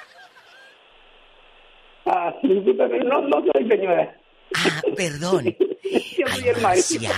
[2.06, 4.16] Ah, discúlpeme, no, no soy señora.
[4.54, 5.54] Ah, perdón.
[6.62, 7.12] Marcial,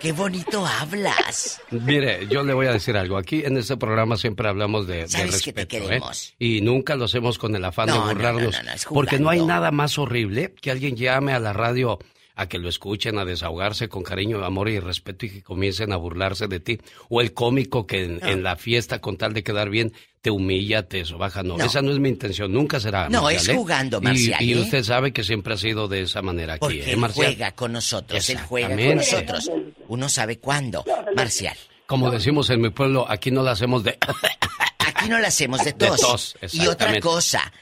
[0.00, 1.60] qué bonito hablas.
[1.70, 3.16] Mire, yo le voy a decir algo.
[3.16, 5.86] Aquí en este programa siempre hablamos de, de Sabes que te respeto, ¿eh?
[5.88, 6.34] queremos.
[6.38, 8.42] Y nunca lo hacemos con el afán No, de no, burlarnos.
[8.52, 11.52] no, no, no, es porque no hay nada más horrible que alguien llame a la
[11.52, 11.98] radio
[12.36, 15.96] a que lo escuchen, a desahogarse con cariño, amor y respeto y que comiencen a
[15.96, 16.78] burlarse de ti.
[17.08, 20.86] O el cómico que en, en la fiesta, con tal de quedar bien, te humilla,
[20.86, 21.42] te sobaja.
[21.42, 21.64] No, No.
[21.64, 22.52] esa no es mi intención.
[22.52, 23.08] Nunca será.
[23.08, 23.54] No, Marcial, es ¿eh?
[23.56, 24.60] jugando, Marcial, Y, ¿eh?
[24.60, 27.26] usted sabe que siempre ha sido de esa manera aquí, Porque ¿eh, él Marcial?
[27.26, 29.50] juega con nosotros, él juega con nosotros.
[29.88, 30.84] Uno sabe cuándo.
[31.16, 31.56] Marcial,
[31.86, 33.96] Como decimos en mi pueblo, aquí no la hacemos de...
[34.78, 36.00] aquí no la hacemos de De tos.
[36.00, 37.52] tos, y otra cosa,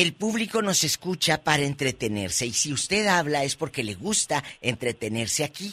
[0.00, 5.44] el público nos escucha para entretenerse y si usted habla es porque le gusta entretenerse
[5.44, 5.72] aquí.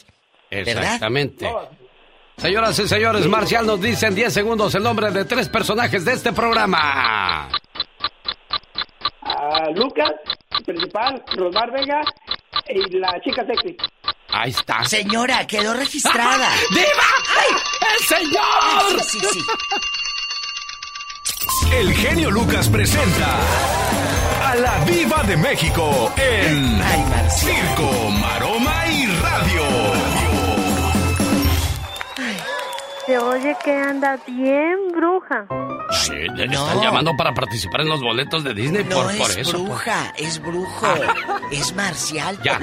[0.49, 0.84] ¿Verdad?
[0.84, 1.49] Exactamente.
[2.38, 6.14] Señoras y señores, Marcial nos dice en 10 segundos el nombre de tres personajes de
[6.14, 7.49] este programa.
[9.22, 10.11] Ah, Lucas,
[10.65, 12.02] principal, Rosmar Vega
[12.69, 13.77] y la chica sexy.
[14.30, 14.84] Ahí está.
[14.85, 16.49] Señora, quedó registrada.
[16.69, 17.10] ¡Diva!
[17.93, 19.03] ¡El señor!
[19.03, 19.39] Sí, sí, sí.
[21.72, 23.38] El genio Lucas presenta
[24.43, 26.80] a la Viva de México en
[27.30, 29.63] Circo, Maroma y Radio.
[33.05, 35.45] Se oye que anda bien bruja.
[35.91, 39.31] Sí, le están llamando para participar en los boletos de Disney No por, es por
[39.31, 39.51] eso.
[39.57, 40.88] por- bruja, es brujo.
[41.51, 42.59] Es Marcial Ya,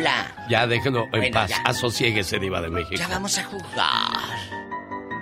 [0.48, 1.50] ya déjelo en Bueno, paz.
[1.50, 1.58] ya.
[1.64, 2.94] Asosiéguese, Diva de México.
[2.96, 4.57] Ya vamos a jugar.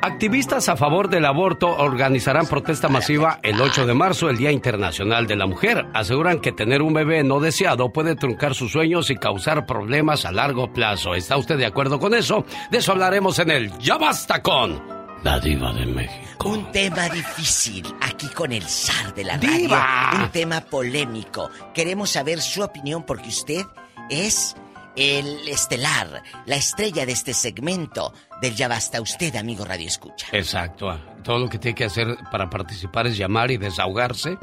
[0.07, 5.27] Activistas a favor del aborto organizarán protesta masiva el 8 de marzo, el Día Internacional
[5.27, 5.85] de la Mujer.
[5.95, 10.31] Aseguran que tener un bebé no deseado puede truncar sus sueños y causar problemas a
[10.31, 11.17] largo plazo.
[11.17, 12.45] ¿Está usted de acuerdo con eso?
[12.71, 14.81] De eso hablaremos en el Ya Basta con
[15.25, 16.51] la Diva de México.
[16.51, 19.85] Un tema difícil aquí con el zar de la ¡Diva!
[20.13, 20.25] radio.
[20.25, 21.51] Un tema polémico.
[21.75, 23.67] Queremos saber su opinión porque usted
[24.09, 24.55] es
[24.95, 30.27] el estelar, la estrella de este segmento del Ya Basta usted, amigo Radio Escucha.
[30.33, 30.99] Exacto.
[31.23, 34.37] Todo lo que tiene que hacer para participar es llamar y desahogarse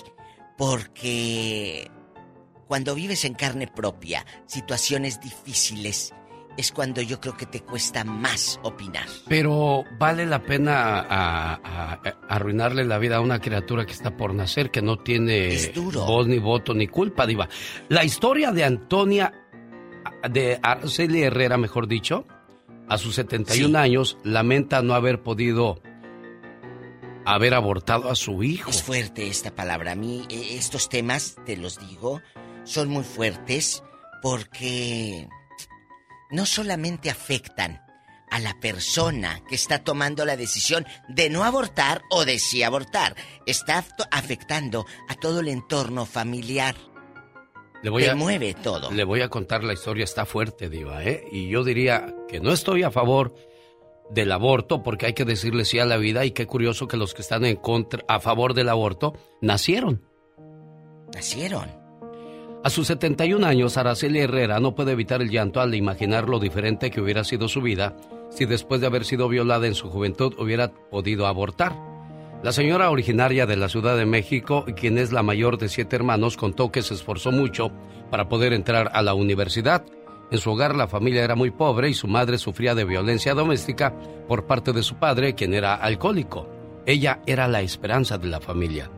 [0.58, 1.92] porque
[2.68, 6.14] cuando vives en carne propia situaciones difíciles,
[6.58, 9.06] es cuando yo creo que te cuesta más opinar.
[9.28, 14.16] Pero vale la pena a- a- a- arruinarle la vida a una criatura que está
[14.16, 17.50] por nacer, que no tiene voz ni voto ni culpa, Diva.
[17.90, 19.34] La historia de Antonia,
[20.30, 22.26] de Araceli Herrera, mejor dicho,
[22.88, 25.82] a sus 71 años, lamenta no haber podido
[27.26, 28.70] haber abortado a su hijo.
[28.70, 29.94] Es fuerte esta palabra.
[29.94, 32.22] A mí eh, estos temas, te los digo,
[32.64, 33.84] son muy fuertes
[34.22, 35.28] porque
[36.36, 37.82] no solamente afectan
[38.30, 43.16] a la persona que está tomando la decisión de no abortar o de sí abortar,
[43.46, 46.76] está afectando a todo el entorno familiar.
[47.82, 48.92] Le voy Te a, mueve todo.
[48.92, 51.24] Le voy a contar la historia, está fuerte, Diva, ¿eh?
[51.32, 53.36] Y yo diría que no estoy a favor
[54.10, 57.14] del aborto porque hay que decirle sí a la vida y qué curioso que los
[57.14, 60.02] que están en contra, a favor del aborto nacieron.
[61.14, 61.85] Nacieron.
[62.66, 66.90] A sus 71 años, Araceli Herrera no puede evitar el llanto al imaginar lo diferente
[66.90, 67.96] que hubiera sido su vida
[68.32, 71.76] si después de haber sido violada en su juventud hubiera podido abortar.
[72.42, 76.38] La señora originaria de la Ciudad de México, quien es la mayor de siete hermanos,
[76.38, 77.70] contó que se esforzó mucho
[78.10, 79.86] para poder entrar a la universidad.
[80.32, 83.94] En su hogar la familia era muy pobre y su madre sufría de violencia doméstica
[84.28, 86.50] por parte de su padre, quien era alcohólico.
[86.88, 88.90] Ella era la esperanza de la familia.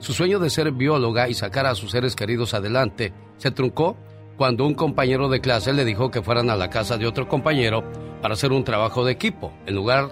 [0.00, 3.98] Su sueño de ser bióloga y sacar a sus seres queridos adelante se truncó
[4.38, 7.84] cuando un compañero de clase le dijo que fueran a la casa de otro compañero
[8.22, 9.52] para hacer un trabajo de equipo.
[9.66, 10.08] En, lugar,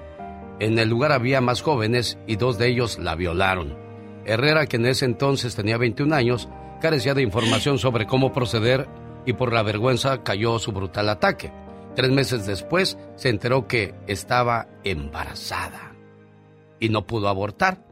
[0.60, 3.78] en el lugar había más jóvenes y dos de ellos la violaron.
[4.26, 6.50] Herrera, que en ese entonces tenía 21 años,
[6.82, 8.86] carecía de información sobre cómo proceder
[9.24, 11.50] y por la vergüenza cayó su brutal ataque.
[11.96, 15.94] Tres meses después se enteró que estaba embarazada
[16.78, 17.87] y no pudo abortar.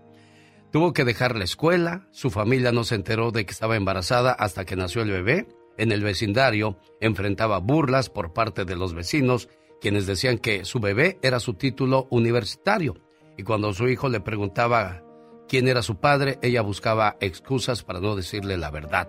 [0.70, 4.64] Tuvo que dejar la escuela, su familia no se enteró de que estaba embarazada hasta
[4.64, 5.48] que nació el bebé.
[5.78, 9.48] En el vecindario enfrentaba burlas por parte de los vecinos,
[9.80, 12.94] quienes decían que su bebé era su título universitario.
[13.36, 15.02] Y cuando su hijo le preguntaba
[15.48, 19.09] quién era su padre, ella buscaba excusas para no decirle la verdad.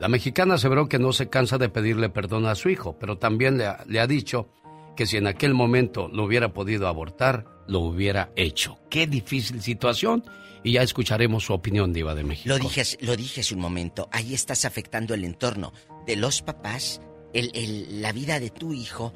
[0.00, 3.56] La mexicana aseveró que no se cansa de pedirle perdón a su hijo, pero también
[3.56, 4.50] le ha, le ha dicho
[4.96, 8.78] que si en aquel momento lo hubiera podido abortar, lo hubiera hecho.
[8.90, 10.24] Qué difícil situación.
[10.62, 12.48] Y ya escucharemos su opinión, Diva de México.
[12.48, 15.74] Lo dije, lo dije hace un momento, ahí estás afectando el entorno
[16.06, 17.02] de los papás,
[17.34, 19.12] el, el- la vida de tu hijo.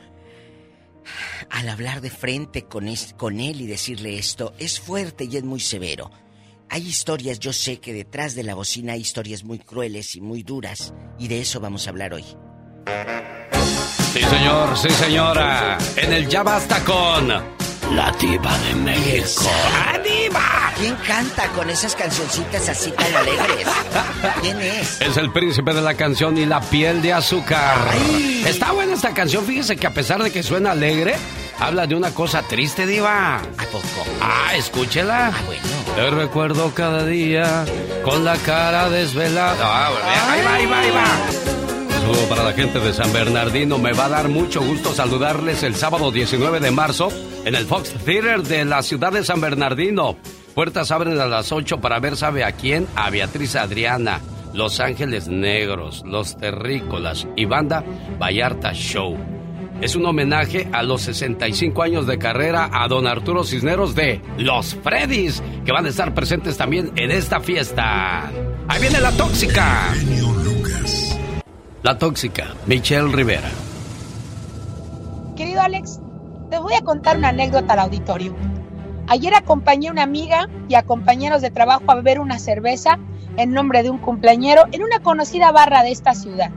[1.48, 5.42] Al hablar de frente con, es- con él y decirle esto, es fuerte y es
[5.44, 6.10] muy severo.
[6.68, 10.42] Hay historias, yo sé que detrás de la bocina hay historias muy crueles y muy
[10.42, 12.24] duras, y de eso vamos a hablar hoy.
[14.12, 15.78] Sí, señor, sí, señora.
[15.96, 17.30] En el Ya Basta con
[17.92, 19.50] la Diva de México.
[19.72, 20.72] ¡Ah, Diva!
[20.78, 23.66] ¿Quién canta con esas cancioncitas así tan alegres?
[24.40, 25.00] ¿Quién es?
[25.00, 27.76] Es el príncipe de la canción y la piel de azúcar.
[28.46, 31.16] Está buena esta canción, fíjese que a pesar de que suena alegre,
[31.58, 33.36] habla de una cosa triste, Diva.
[33.36, 34.06] ¿A poco?
[34.20, 35.32] Ah, escúchela.
[35.34, 35.62] Ah, bueno.
[35.96, 37.64] Te recuerdo cada día
[38.04, 39.56] con la cara desvelada.
[39.60, 39.90] Ah,
[40.30, 41.57] ahí va, ahí va, ahí va.
[42.08, 43.76] Para la gente de San Bernardino.
[43.76, 47.10] Me va a dar mucho gusto saludarles el sábado 19 de marzo
[47.44, 50.16] en el Fox Theater de la ciudad de San Bernardino.
[50.54, 52.86] Puertas abren a las 8 para ver, ¿sabe a quién?
[52.96, 54.20] A Beatriz Adriana,
[54.54, 57.84] Los Ángeles Negros, Los Terrícolas y Banda
[58.18, 59.14] Vallarta Show.
[59.82, 64.74] Es un homenaje a los 65 años de carrera a don Arturo Cisneros de Los
[64.76, 68.30] Freddys, que van a estar presentes también en esta fiesta.
[68.66, 69.94] Ahí viene la tóxica.
[71.88, 73.48] La tóxica, Michelle Rivera.
[75.38, 76.00] Querido Alex,
[76.50, 78.36] te voy a contar una anécdota al auditorio.
[79.06, 82.98] Ayer acompañé a una amiga y a compañeros de trabajo a beber una cerveza
[83.38, 86.50] en nombre de un cumpleañero en una conocida barra de esta ciudad.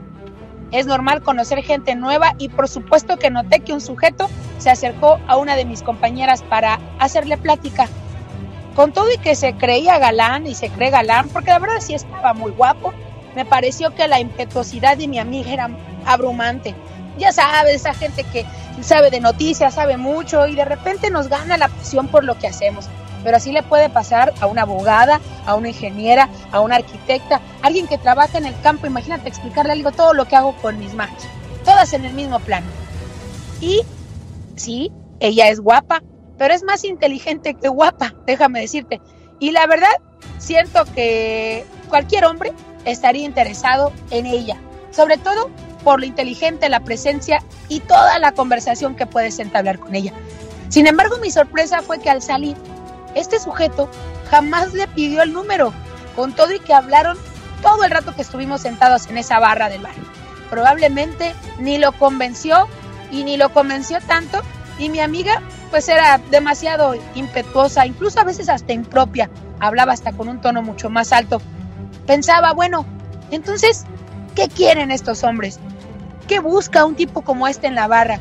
[0.70, 4.28] Es normal conocer gente nueva y por supuesto que noté que un sujeto
[4.58, 7.88] se acercó a una de mis compañeras para hacerle plática.
[8.76, 11.94] Con todo y que se creía galán y se cree galán, porque la verdad sí
[11.94, 12.92] estaba muy guapo,
[13.34, 15.70] me pareció que la impetuosidad de mi amiga era
[16.06, 16.74] abrumante.
[17.18, 18.46] Ya sabes, esa gente que
[18.80, 22.48] sabe de noticias, sabe mucho y de repente nos gana la pasión por lo que
[22.48, 22.88] hacemos.
[23.22, 27.86] Pero así le puede pasar a una abogada, a una ingeniera, a una arquitecta, alguien
[27.86, 28.86] que trabaja en el campo.
[28.86, 31.22] Imagínate explicarle algo todo lo que hago con mis manos.
[31.64, 32.66] Todas en el mismo plano.
[33.60, 33.82] Y
[34.56, 34.90] sí,
[35.20, 36.02] ella es guapa,
[36.36, 39.00] pero es más inteligente que guapa, déjame decirte.
[39.38, 39.92] Y la verdad,
[40.38, 42.52] siento que cualquier hombre
[42.84, 44.56] estaría interesado en ella,
[44.90, 45.50] sobre todo
[45.84, 50.12] por lo inteligente, la presencia y toda la conversación que puedes entablar con ella.
[50.68, 52.56] Sin embargo, mi sorpresa fue que al salir,
[53.14, 53.90] este sujeto
[54.30, 55.72] jamás le pidió el número,
[56.16, 57.18] con todo y que hablaron
[57.62, 59.94] todo el rato que estuvimos sentados en esa barra del bar.
[60.50, 62.68] Probablemente ni lo convenció
[63.10, 64.40] y ni lo convenció tanto
[64.78, 70.28] y mi amiga pues era demasiado impetuosa, incluso a veces hasta impropia, hablaba hasta con
[70.28, 71.40] un tono mucho más alto.
[72.06, 72.84] Pensaba, bueno,
[73.30, 73.84] entonces,
[74.34, 75.58] ¿qué quieren estos hombres?
[76.28, 78.20] ¿Qué busca un tipo como este en la barra?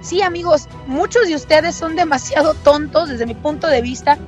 [0.00, 4.18] Sí, amigos, muchos de ustedes son demasiado tontos desde mi punto de vista.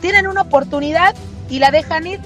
[0.00, 1.14] Tienen una oportunidad
[1.48, 2.20] y la dejan ir.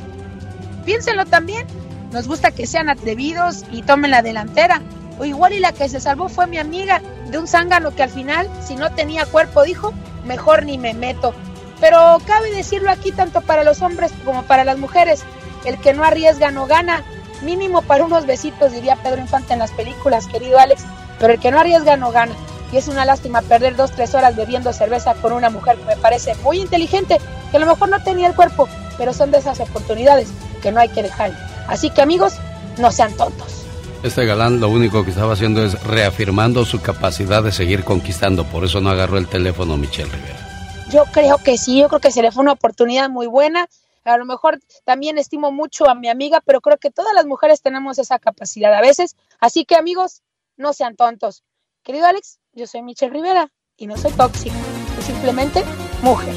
[0.85, 1.67] Piénsenlo también.
[2.13, 4.81] Nos gusta que sean atrevidos y tomen la delantera.
[5.19, 8.11] O igual y la que se salvó fue mi amiga de un zángano que al
[8.11, 9.93] final, si no tenía cuerpo, dijo,
[10.25, 11.35] mejor ni me meto.
[11.81, 15.25] Pero cabe decirlo aquí tanto para los hombres como para las mujeres.
[15.65, 17.03] El que no arriesga no gana.
[17.43, 20.85] Mínimo para unos besitos, diría Pedro Infante en las películas, querido Alex.
[21.19, 22.35] Pero el que no arriesga no gana.
[22.73, 25.97] Y es una lástima perder dos, tres horas bebiendo cerveza con una mujer que me
[25.97, 27.19] parece muy inteligente,
[27.51, 28.69] que a lo mejor no tenía el cuerpo,
[28.99, 30.29] pero son de esas oportunidades
[30.61, 31.33] que no hay que dejar.
[31.69, 32.35] Así que amigos,
[32.79, 33.65] no sean tontos.
[34.03, 38.65] Este galán lo único que estaba haciendo es reafirmando su capacidad de seguir conquistando, por
[38.65, 40.45] eso no agarró el teléfono Michelle Rivera.
[40.91, 43.67] Yo creo que sí, yo creo que se le fue una oportunidad muy buena.
[44.05, 47.63] A lo mejor también estimo mucho a mi amiga, pero creo que todas las mujeres
[47.63, 49.17] tenemos esa capacidad a veces.
[49.41, 50.23] Así que amigos,
[50.57, 51.45] no sean tontos.
[51.83, 54.57] Querido Alex, yo soy Michelle Rivera y no soy tóxica,
[54.95, 55.65] soy simplemente
[56.03, 56.35] mujer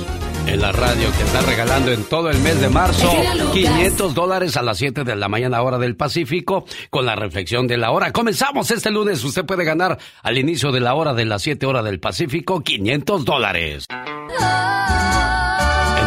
[0.47, 3.09] en la radio que está regalando en todo el mes de marzo
[3.51, 7.77] 500 dólares a las 7 de la mañana hora del Pacífico con la reflexión de
[7.77, 8.13] la hora.
[8.13, 9.23] Comenzamos este lunes.
[9.23, 13.25] Usted puede ganar al inicio de la hora de las 7 horas del Pacífico 500
[13.25, 13.87] dólares.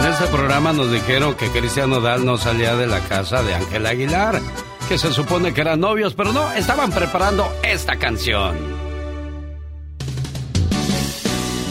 [0.01, 3.85] En este programa nos dijeron que Cristian Nodal no salía de la casa de Ángel
[3.85, 4.41] Aguilar,
[4.89, 8.57] que se supone que eran novios, pero no, estaban preparando esta canción.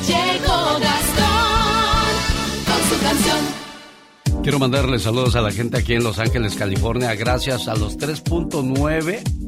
[0.07, 0.79] Llegó
[4.43, 9.38] Quiero mandarle saludos a la gente aquí en Los Ángeles, California, gracias a los 3.9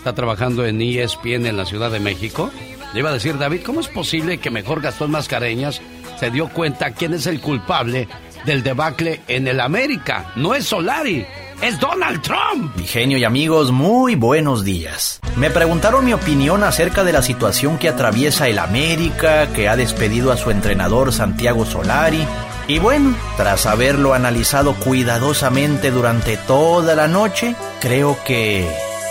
[0.00, 2.50] está trabajando en ESPN en la Ciudad de México.
[2.94, 5.82] Le iba a decir, David, ¿cómo es posible que mejor Gastón Mascareñas
[6.18, 8.08] se dio cuenta quién es el culpable
[8.46, 10.32] del debacle en el América?
[10.36, 11.26] No es Solari,
[11.60, 12.74] es Donald Trump.
[12.76, 15.20] Mi genio y amigos, muy buenos días.
[15.36, 20.32] Me preguntaron mi opinión acerca de la situación que atraviesa el América, que ha despedido
[20.32, 22.26] a su entrenador Santiago Solari.
[22.68, 28.66] Y bueno, tras haberlo analizado cuidadosamente durante toda la noche, creo que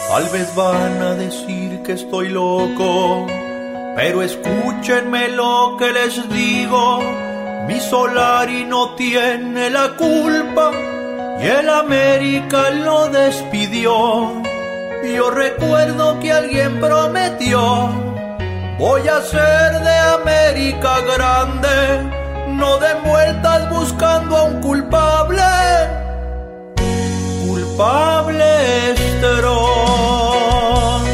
[0.10, 3.27] Tal vez van a decir que estoy loco,
[3.95, 6.99] pero escúchenme lo que les digo.
[7.68, 10.72] Mi Solari no tiene la culpa
[11.40, 14.41] y el América lo despidió.
[15.15, 17.90] Yo recuerdo que alguien prometió,
[18.80, 22.10] voy a ser de América grande,
[22.48, 25.98] no de vueltas buscando a un culpable.
[27.80, 28.43] Culpable
[28.91, 28.99] es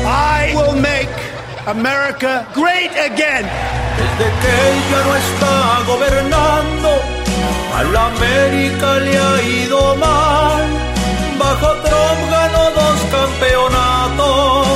[0.03, 1.13] I will make
[1.67, 3.45] America great again.
[3.99, 5.53] Desde que él ya no está
[5.85, 6.89] gobernando,
[7.77, 10.65] a la América le ha ido mal.
[11.37, 14.67] Bajo Trump ganó dos campeonatos.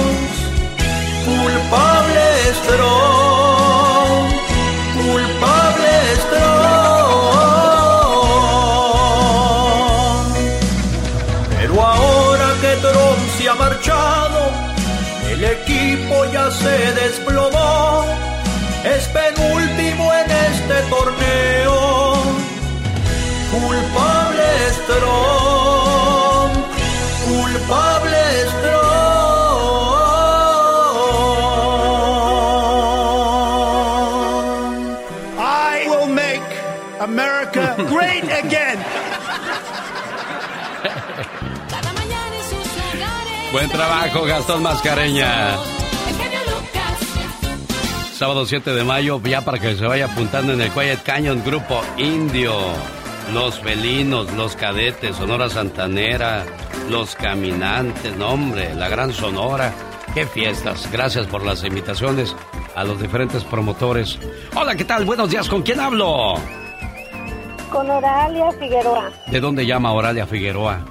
[1.26, 2.58] Culpable es
[16.62, 18.06] se desplomó
[18.84, 22.14] es penúltimo en este torneo.
[23.52, 24.50] Culpable
[24.84, 26.52] Strong,
[27.28, 28.24] culpable
[28.54, 28.90] Strong.
[35.40, 36.44] I will make
[37.00, 38.80] America great again.
[43.52, 45.79] Buen trabajo, Gastón Mascareña.
[48.20, 51.80] Sábado 7 de mayo, ya para que se vaya apuntando en el Quiet Canyon Grupo
[51.96, 52.54] Indio.
[53.34, 56.44] Los felinos, los cadetes, Sonora Santanera,
[56.90, 59.74] los caminantes, no hombre, la gran Sonora.
[60.14, 60.92] Qué fiestas.
[60.92, 62.36] Gracias por las invitaciones
[62.76, 64.20] a los diferentes promotores.
[64.54, 65.06] Hola, ¿qué tal?
[65.06, 66.34] Buenos días, ¿con quién hablo?
[67.72, 70.82] Con Oralia Figueroa, ¿De dónde llama Oralia Figueroa?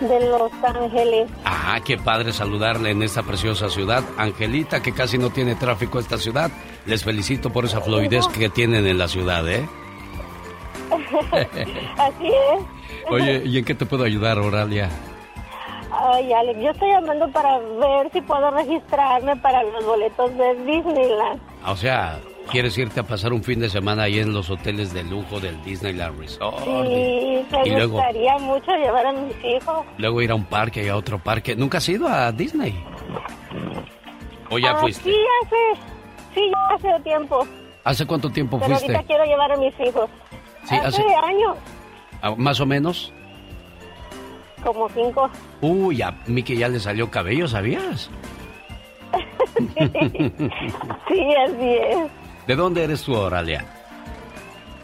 [0.00, 1.30] De Los Ángeles.
[1.44, 4.02] Ah, qué padre saludarle en esta preciosa ciudad.
[4.16, 6.50] Angelita, que casi no tiene tráfico esta ciudad.
[6.86, 9.66] Les felicito por esa fluidez que tienen en la ciudad, ¿eh?
[11.98, 12.64] Así es.
[13.10, 14.88] Oye, ¿y en qué te puedo ayudar, Oralia?
[15.90, 21.40] Ay, Alex, yo estoy llamando para ver si puedo registrarme para los boletos de Disneyland.
[21.66, 22.20] O sea,
[22.50, 25.62] ¿quieres irte a pasar un fin de semana ahí en los hoteles de lujo del
[25.64, 26.58] Disneyland Resort?
[26.64, 29.84] Sí, me luego, gustaría mucho llevar a mis hijos.
[29.98, 31.54] luego ir a un parque y a otro parque.
[31.56, 32.74] ¿Nunca has ido a Disney?
[34.50, 35.10] ¿O ya Ah, fuiste?
[35.10, 35.80] Sí, hace,
[36.34, 37.46] sí, hace tiempo.
[37.84, 38.92] ¿Hace cuánto tiempo Pero fuiste?
[38.92, 40.08] ahorita quiero llevar a mis hijos.
[40.64, 41.56] Sí, hace, hace- años,
[42.20, 43.12] Ah, ¿Más o menos?
[44.64, 45.30] como cinco.
[45.60, 48.10] Uy, a Mickey ya le salió cabello, ¿sabías?
[51.08, 52.10] Sí, así es.
[52.48, 53.64] ¿De dónde eres tú, Oralia?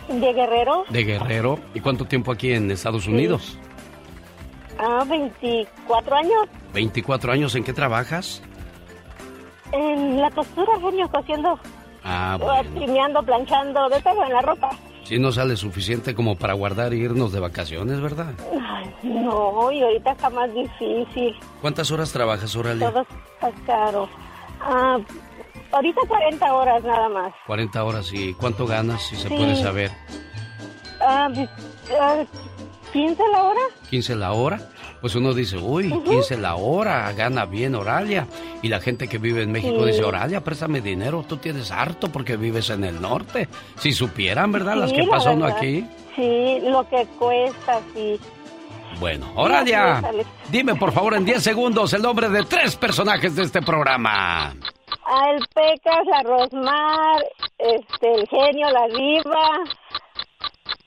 [0.08, 1.58] De Guerrero, ¿De Guerrero?
[1.72, 3.58] ¿Y cuánto tiempo aquí en Estados Unidos?
[4.78, 6.46] ah, 24 años.
[6.74, 8.42] 24 años, ¿en qué trabajas?
[9.72, 11.58] En la costura, genio, cosiendo,
[12.04, 13.22] Ah, o bueno.
[13.22, 14.70] planchando, de todo en la ropa.
[15.04, 18.34] Sí no sale suficiente como para guardar e irnos de vacaciones, ¿verdad?
[18.62, 21.34] Ay, no, y ahorita está más difícil.
[21.62, 22.90] ¿Cuántas horas trabajas, Oralia?
[22.90, 24.08] Todo está caro.
[24.60, 24.98] Ah,
[25.74, 27.32] ahorita 40 horas nada más.
[27.46, 28.12] 40 horas.
[28.12, 29.34] ¿Y cuánto ganas, si se Sí.
[29.36, 29.90] puede saber?
[31.00, 31.28] Ah,
[32.00, 32.22] ah,
[32.92, 33.60] 15 la hora.
[33.90, 34.60] 15 la hora.
[35.00, 38.26] Pues uno dice, uy, 15 la hora, gana bien Oralia.
[38.62, 39.90] Y la gente que vive en México Sí.
[39.90, 43.48] dice, Oralia, préstame dinero, tú tienes harto porque vives en el norte.
[43.76, 44.76] Si supieran, ¿verdad?
[44.76, 45.58] Las que la pasa uno verdad.
[45.58, 45.86] aquí.
[46.16, 48.18] Sí, lo que cuesta, sí.
[49.00, 50.00] Bueno, Oralia,
[50.50, 54.54] dime por favor en 10 segundos el nombre de tres personajes de este programa.
[55.06, 57.24] Ah, el Pecas, la Rosmar,
[57.58, 59.48] este, el genio, la diva.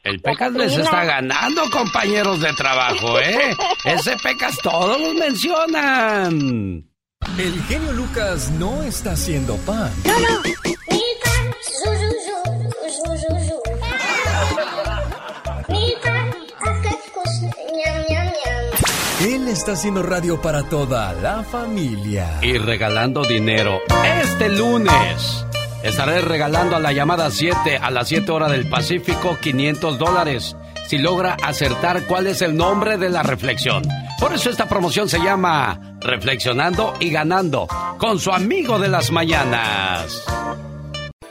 [0.03, 3.51] El Pecas les está ganando, compañeros de trabajo, ¿eh?
[3.85, 6.83] Ese Pecas todos los mencionan.
[7.37, 9.91] El genio Lucas no está haciendo pan.
[19.27, 22.39] Él está haciendo radio para toda la familia.
[22.41, 23.79] y regalando dinero.
[24.23, 25.45] Este lunes
[25.83, 30.55] estaré regalando a la llamada 7 a las 7 horas del Pacífico 500 dólares
[30.87, 33.83] si logra acertar cuál es el nombre de la reflexión.
[34.17, 37.67] Por eso esta promoción se llama Reflexionando y Ganando
[37.97, 40.23] con su amigo de las mañanas.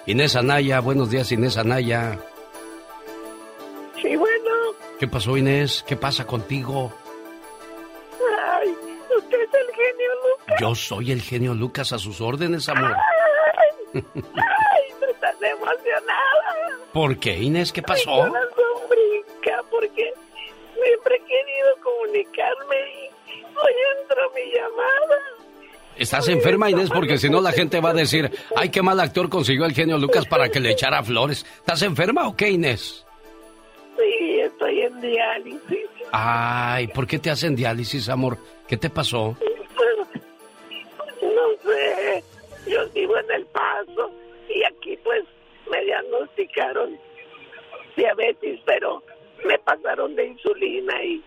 [0.05, 2.19] Inés Anaya, buenos días Inés Anaya.
[4.03, 4.51] Sí, bueno.
[5.01, 5.83] ¿Qué pasó Inés?
[5.87, 6.93] ¿Qué pasa contigo?
[10.61, 12.93] Yo soy el genio Lucas a sus órdenes, amor.
[12.95, 14.03] Ay, ay,
[15.01, 16.79] me estás emocionada.
[16.93, 17.73] ¿Por qué Inés?
[17.73, 18.11] ¿Qué Mi pasó?
[18.11, 18.37] corazón
[18.89, 20.13] brinca porque
[20.75, 22.77] siempre he querido comunicarme
[23.29, 25.17] y hoy entró mi llamada.
[25.97, 26.91] ¿Estás enferma, Inés?
[26.91, 29.99] Porque si no la gente va a decir, ay, qué mal actor consiguió el genio
[29.99, 31.45] Lucas para que le echara flores.
[31.59, 33.07] ¿Estás enferma o qué, Inés?
[33.97, 35.89] Sí, estoy en diálisis.
[36.13, 38.39] Ay, ¿por qué te hacen diálisis, amor?
[38.69, 39.37] ¿Qué te pasó?
[41.23, 42.23] No sé,
[42.67, 44.11] yo vivo en El Paso
[44.49, 45.25] y aquí pues
[45.71, 46.99] me diagnosticaron
[47.97, 49.03] diabetes, pero
[49.45, 51.23] me pasaron de insulina y,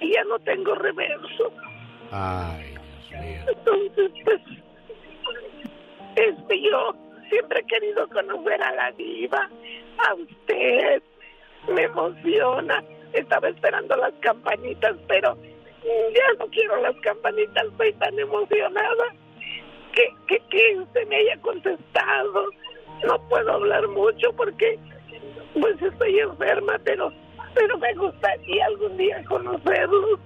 [0.00, 1.52] y ya no tengo reverso.
[2.10, 2.74] Ay,
[3.08, 3.40] Dios mío.
[3.48, 4.40] Entonces, pues,
[6.16, 6.94] este, yo
[7.30, 9.48] siempre he querido conocer a la diva,
[9.98, 11.02] a usted,
[11.68, 12.82] me emociona.
[13.12, 15.36] Estaba esperando las campanitas, pero
[15.84, 19.04] ya no quiero las campanitas, estoy tan emocionada
[19.92, 22.46] que, que, que me haya contestado.
[23.06, 24.78] No puedo hablar mucho porque,
[25.54, 27.12] pues, estoy enferma, pero,
[27.54, 30.20] pero me gustaría algún día conocerlos.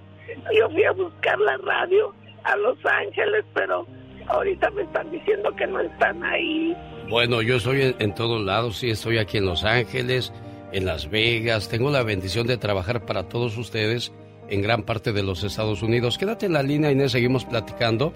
[0.53, 2.13] Yo fui a buscar la radio
[2.43, 3.87] a Los Ángeles, pero
[4.27, 6.75] ahorita me están diciendo que no están ahí.
[7.09, 10.31] Bueno, yo estoy en, en todos lados, sí, estoy aquí en Los Ángeles,
[10.71, 11.69] en Las Vegas.
[11.69, 14.13] Tengo la bendición de trabajar para todos ustedes
[14.49, 16.17] en gran parte de los Estados Unidos.
[16.17, 18.13] Quédate en la línea, Inés, seguimos platicando.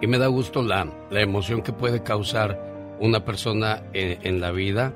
[0.00, 4.50] Y me da gusto la, la emoción que puede causar una persona en, en la
[4.50, 4.94] vida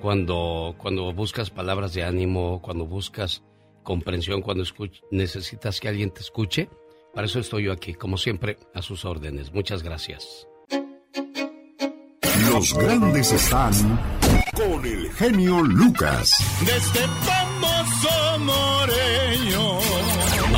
[0.00, 3.44] cuando, cuando buscas palabras de ánimo, cuando buscas
[3.82, 4.64] comprensión, cuando
[5.10, 6.68] necesitas que alguien te escuche.
[7.14, 9.52] Para eso estoy yo aquí, como siempre, a sus órdenes.
[9.52, 10.46] Muchas gracias.
[12.38, 13.72] Los grandes están
[14.54, 16.30] con el genio Lucas.
[16.60, 20.29] Desde famoso Moreño.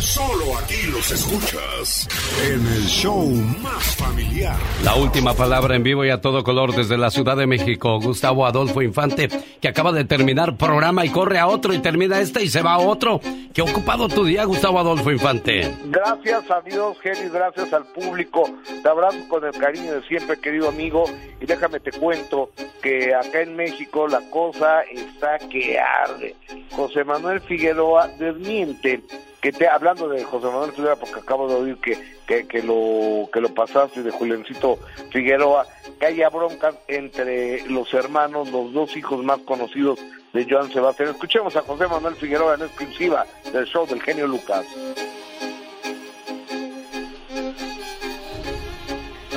[0.00, 2.08] Solo aquí los escuchas
[2.44, 3.26] en el show
[3.62, 4.56] más familiar.
[4.84, 7.98] La última palabra en vivo y a todo color desde la Ciudad de México.
[8.00, 9.28] Gustavo Adolfo Infante,
[9.60, 12.74] que acaba de terminar programa y corre a otro y termina este y se va
[12.74, 13.20] a otro.
[13.52, 15.74] ¿Qué ha ocupado tu día, Gustavo Adolfo Infante?
[15.86, 18.44] Gracias a Dios, genio, y gracias al público.
[18.82, 21.04] Te abrazo con el cariño de siempre, querido amigo.
[21.40, 22.50] Y déjame te cuento
[22.82, 26.36] que acá en México la cosa está que arde.
[26.72, 29.02] José Manuel Figueroa desmiente
[29.52, 33.54] que hablando de José Manuel Figueroa porque acabo de oír que, que, lo que lo
[33.54, 34.78] pasaste de Juliancito
[35.10, 35.66] Figueroa
[36.00, 39.98] que haya broncas entre los hermanos los dos hijos más conocidos
[40.32, 44.66] de Joan Sebastián escuchemos a José Manuel Figueroa en exclusiva del show del genio Lucas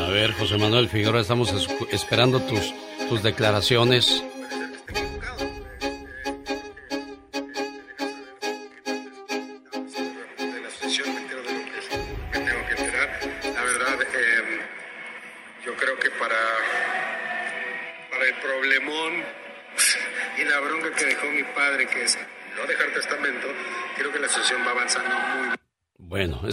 [0.10, 1.54] A ver, José Manuel Figueroa, estamos
[1.92, 2.74] esperando tus,
[3.10, 4.24] tus declaraciones.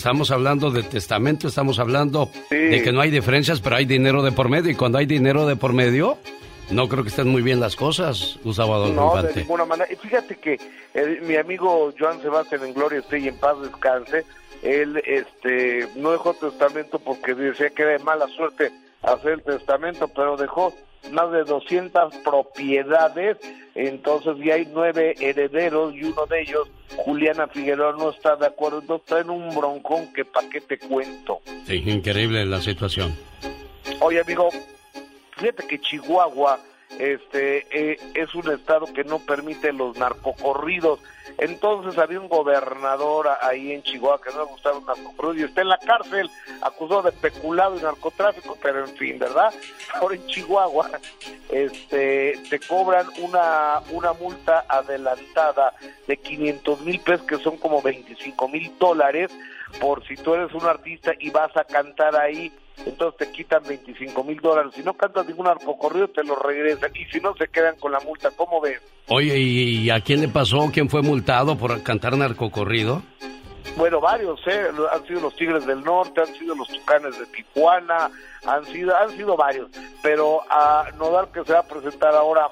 [0.06, 4.30] Estamos hablando de testamento, estamos hablando de que no hay diferencias, pero hay dinero de
[4.30, 4.70] por medio.
[4.70, 6.16] Y cuando hay dinero de por medio,
[6.70, 9.40] no creo que estén muy bien las cosas, Gustavo Adolfo No, de Infante.
[9.40, 9.92] ninguna manera.
[9.92, 10.60] Y fíjate que
[10.94, 14.24] eh, mi amigo Joan Sebastián en Gloria esté y en paz descanse,
[14.62, 18.70] él este, no dejó testamento porque decía que era de mala suerte
[19.02, 20.72] hacer el testamento, pero dejó
[21.12, 23.36] más de 200 propiedades,
[23.74, 28.80] entonces ya hay nueve herederos y uno de ellos, Juliana Figueroa, no está de acuerdo,
[28.80, 31.40] entonces traen un broncón que pa' qué te cuento.
[31.64, 33.14] Sí, increíble la situación.
[34.00, 34.48] Oye, amigo,
[35.36, 36.58] fíjate que Chihuahua
[36.98, 41.00] este eh, es un estado que no permite los narcocorridos.
[41.38, 45.60] Entonces había un gobernador ahí en Chihuahua que no le gustaba un narcocorrido y está
[45.60, 46.30] en la cárcel
[46.62, 49.52] acusado de peculado y narcotráfico, pero en fin, ¿verdad?
[49.94, 50.90] Ahora en Chihuahua
[51.50, 55.74] este te cobran una, una multa adelantada
[56.06, 59.30] de 500 mil pesos, que son como 25 mil dólares,
[59.80, 62.52] por si tú eres un artista y vas a cantar ahí
[62.84, 64.72] entonces te quitan 25 mil dólares.
[64.74, 66.90] Si no cantas ningún arcocorrido, te lo regresan.
[66.94, 68.30] Y si no, se quedan con la multa.
[68.36, 68.80] ¿Cómo ves?
[69.08, 70.70] Oye, ¿y, a quién le pasó?
[70.72, 73.02] ¿Quién fue multado por cantar narcocorrido?
[73.76, 74.68] Bueno, varios, ¿eh?
[74.92, 78.10] Han sido los Tigres del Norte, han sido los Tucanes de Tijuana,
[78.46, 79.70] han sido, han sido varios.
[80.02, 82.48] Pero a Nodal, que se va a presentar ahora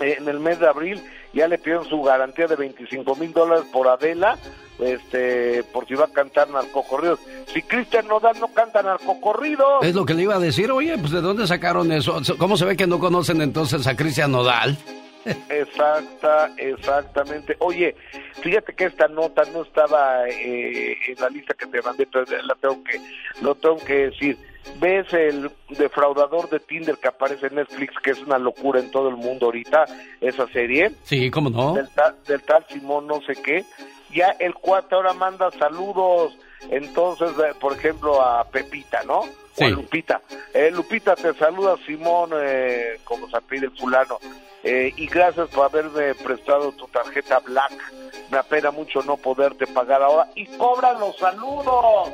[0.00, 1.02] eh, en el mes de abril,
[1.32, 4.38] ya le pidieron su garantía de 25 mil dólares por Adela,
[4.78, 7.20] este, por si va a cantar narcocorridos.
[7.52, 10.70] Si Cristian Nodal no canta narcocorridos, Es lo que le iba a decir.
[10.70, 12.20] Oye, pues ¿de dónde sacaron eso?
[12.38, 14.76] ¿Cómo se ve que no conocen entonces a Cristian Nodal?
[15.50, 17.54] Exacta, exactamente.
[17.58, 17.94] Oye,
[18.40, 22.54] fíjate que esta nota no estaba eh, en la lista que te mandé, pero la
[22.54, 23.00] tengo que,
[23.42, 24.38] lo tengo que decir.
[24.78, 29.08] ¿Ves el defraudador de Tinder que aparece en Netflix, que es una locura en todo
[29.08, 29.84] el mundo ahorita,
[30.20, 30.92] esa serie?
[31.04, 31.74] Sí, ¿cómo no?
[31.74, 33.64] Del, ta- del tal Simón no sé qué.
[34.12, 36.36] Ya el cuate ahora manda saludos,
[36.70, 39.20] entonces, eh, por ejemplo, a Pepita, ¿no?
[39.20, 40.20] O a Lupita.
[40.54, 44.18] Eh, Lupita, te saluda Simón, eh, como se pide el fulano.
[44.62, 47.72] Eh, y gracias por haberme prestado tu tarjeta Black.
[48.30, 50.28] Me apena mucho no poderte pagar ahora.
[50.34, 52.10] Y cobran los saludos.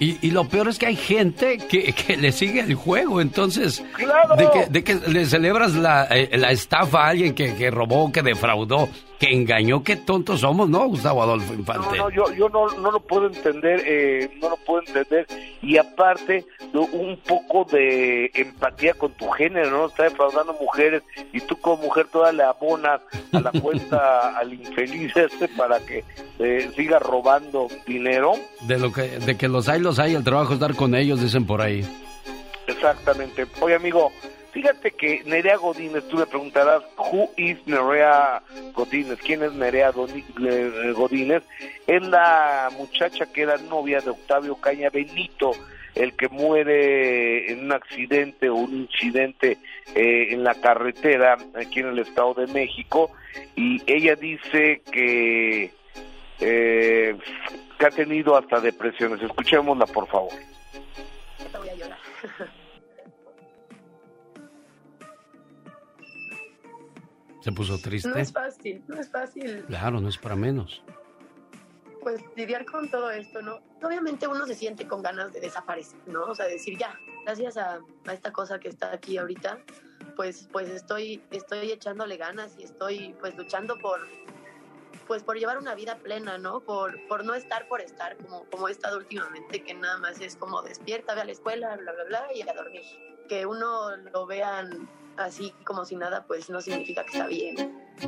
[0.00, 3.82] Y, y lo peor es que hay gente que, que le sigue el juego, entonces,
[3.94, 4.36] ¡Claro!
[4.36, 8.12] de, que, de que le celebras la, eh, la estafa a alguien que, que robó,
[8.12, 8.88] que defraudó,
[9.18, 11.96] que engañó, qué tontos somos, ¿no, Gustavo Adolfo Infante?
[11.96, 15.26] No, no, yo, yo no, no lo puedo entender, eh, no lo puedo entender.
[15.60, 19.86] Y aparte, un poco de empatía con tu género, ¿no?
[19.86, 23.00] Está defraudando mujeres y tú como mujer toda le abonas
[23.32, 26.04] a la cuenta al infeliz este para que
[26.38, 28.34] eh, siga robando dinero.
[28.62, 31.20] De, lo que, de que los hay, los hay, el trabajo es dar con ellos,
[31.20, 31.84] dicen por ahí.
[32.68, 33.46] Exactamente.
[33.60, 34.12] Oye, amigo,
[34.52, 38.42] fíjate que Nerea Godínez, tú me preguntarás, ¿who is Nerea
[38.74, 39.18] Godínez?
[39.20, 41.42] ¿Quién es Nerea Doni- eh, Godínez?
[41.86, 45.52] Es la muchacha que era novia de Octavio Caña Benito,
[45.94, 49.58] el que muere en un accidente o un incidente
[49.94, 53.10] eh, en la carretera aquí en el Estado de México.
[53.56, 55.72] Y ella dice que,
[56.40, 57.16] eh,
[57.78, 59.20] que ha tenido hasta depresiones.
[59.22, 60.32] Escuchémosla, por favor.
[61.58, 61.98] voy a llorar.
[67.40, 68.20] Se puso No triste.
[68.20, 70.82] es fácil, no es fácil, Claro, no es para menos.
[72.02, 73.60] pues lidiar con todo esto, ¿no?
[73.82, 76.24] Obviamente uno se siente con ganas de desaparecer, ¿no?
[76.24, 79.58] O sea, decir ya, gracias a, a esta cosa que está aquí ahorita,
[80.16, 84.00] pues, pues estoy, estoy echándole ganas y estoy, pues, luchando por,
[85.06, 86.60] pues, por llevar una vida plena, ¿no?
[86.60, 90.34] Por, por no estar por estar, como, como he estado últimamente, que nada más es
[90.36, 92.82] como despierta, ve a la escuela, bla, bla, bla, y a dormir.
[93.28, 94.88] Que uno lo vean
[95.18, 97.56] así como si nada, pues no significa que está bien.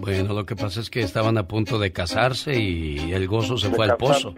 [0.01, 3.69] Bueno, lo que pasa es que estaban a punto de casarse y el gozo se
[3.69, 4.35] De fue al pozo.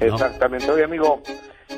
[0.00, 0.70] Exactamente.
[0.70, 1.22] Oye, amigo,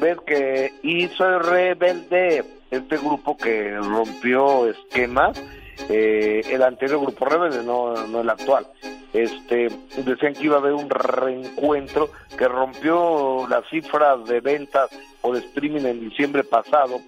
[0.01, 5.43] ves que hizo Rebelde, este grupo que rompió esquemas,
[5.89, 8.67] eh, el anterior grupo Rebelde, no, no el actual.
[9.13, 9.69] Este,
[10.05, 14.91] decían que iba a haber un reencuentro que rompió las cifras de ventas
[15.23, 17.01] o de streaming en diciembre pasado.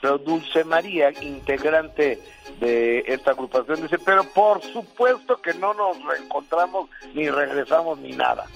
[0.00, 2.18] Pero Dulce María, integrante
[2.58, 8.46] de esta agrupación, dice, pero por supuesto que no nos reencontramos, ni regresamos, ni nada.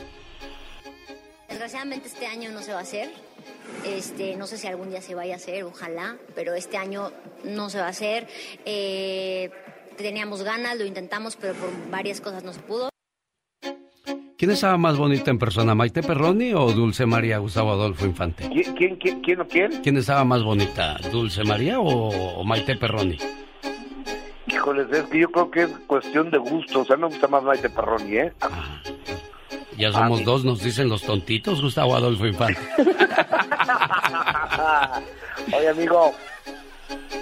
[1.48, 3.10] Desgraciadamente este año no se va a hacer.
[3.84, 7.12] Este, no sé si algún día se vaya a hacer, ojalá, pero este año
[7.44, 8.26] no se va a hacer.
[8.64, 9.50] Eh,
[9.96, 12.93] teníamos ganas, lo intentamos, pero por varias cosas no se pudo.
[14.44, 18.46] ¿Quién estaba más bonita en persona, Maite Perroni o Dulce María Gustavo Adolfo Infante?
[18.50, 19.80] ¿Quién, quién, quién, quién o quién?
[19.82, 23.16] ¿Quién estaba más bonita, Dulce María o, o Maite Perroni?
[24.46, 26.82] Híjoles, es que yo creo que es cuestión de gusto.
[26.82, 28.34] O sea, me gusta más Maite Perroni, ¿eh?
[29.78, 32.60] Ya somos dos, nos dicen los tontitos, Gustavo Adolfo Infante.
[35.56, 36.12] Oye, amigo,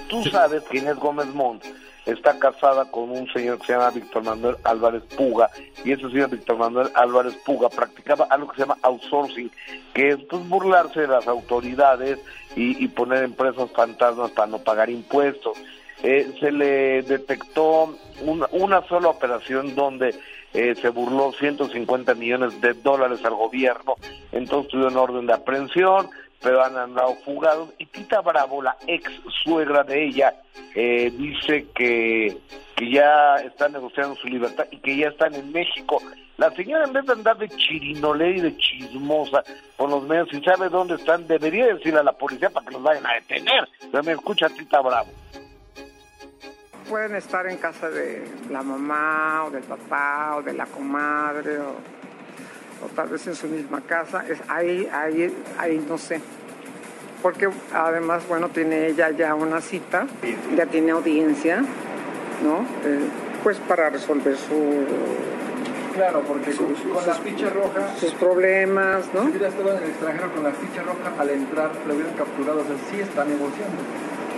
[0.08, 1.62] tú sabes que Inés Gómez Montt
[2.06, 5.50] está casada con un señor que se llama Víctor Manuel Álvarez Puga,
[5.84, 9.50] y ese señor Víctor Manuel Álvarez Puga practicaba algo que se llama outsourcing,
[9.94, 12.18] que es pues, burlarse de las autoridades
[12.56, 15.56] y, y poner empresas fantasmas para no pagar impuestos.
[16.02, 20.14] Eh, se le detectó una, una sola operación donde
[20.52, 23.94] eh, se burló 150 millones de dólares al gobierno,
[24.32, 26.10] entonces tuvieron orden de aprehensión,
[26.42, 27.70] pero han andado fugados.
[27.78, 29.10] Y Tita Bravo, la ex
[29.44, 30.34] suegra de ella,
[30.74, 32.36] eh, dice que,
[32.76, 36.02] que ya están negociando su libertad y que ya están en México.
[36.38, 39.44] La señora, en vez de andar de chirinolera y de chismosa
[39.76, 42.82] con los medios, si sabe dónde están, debería decirle a la policía para que los
[42.82, 43.68] vayan a detener.
[43.90, 45.10] Pero me escucha Tita Bravo.
[46.88, 51.76] Pueden estar en casa de la mamá o del papá o de la comadre o,
[52.84, 54.24] o tal vez en su misma casa.
[54.28, 56.20] Es ahí, ahí, ahí no sé.
[57.22, 60.06] Porque además, bueno, tiene ella ya una cita,
[60.56, 61.58] ya tiene audiencia,
[62.42, 62.62] ¿no?
[62.84, 63.00] Eh,
[63.42, 64.86] pues para resolver su...
[65.94, 69.24] Claro, porque con, con la ficha roja, sus problemas, ¿no?
[69.24, 72.60] si hubiera estado en el extranjero con la ficha roja, al entrar lo hubieran capturado,
[72.60, 73.82] o sea, sí está negociando.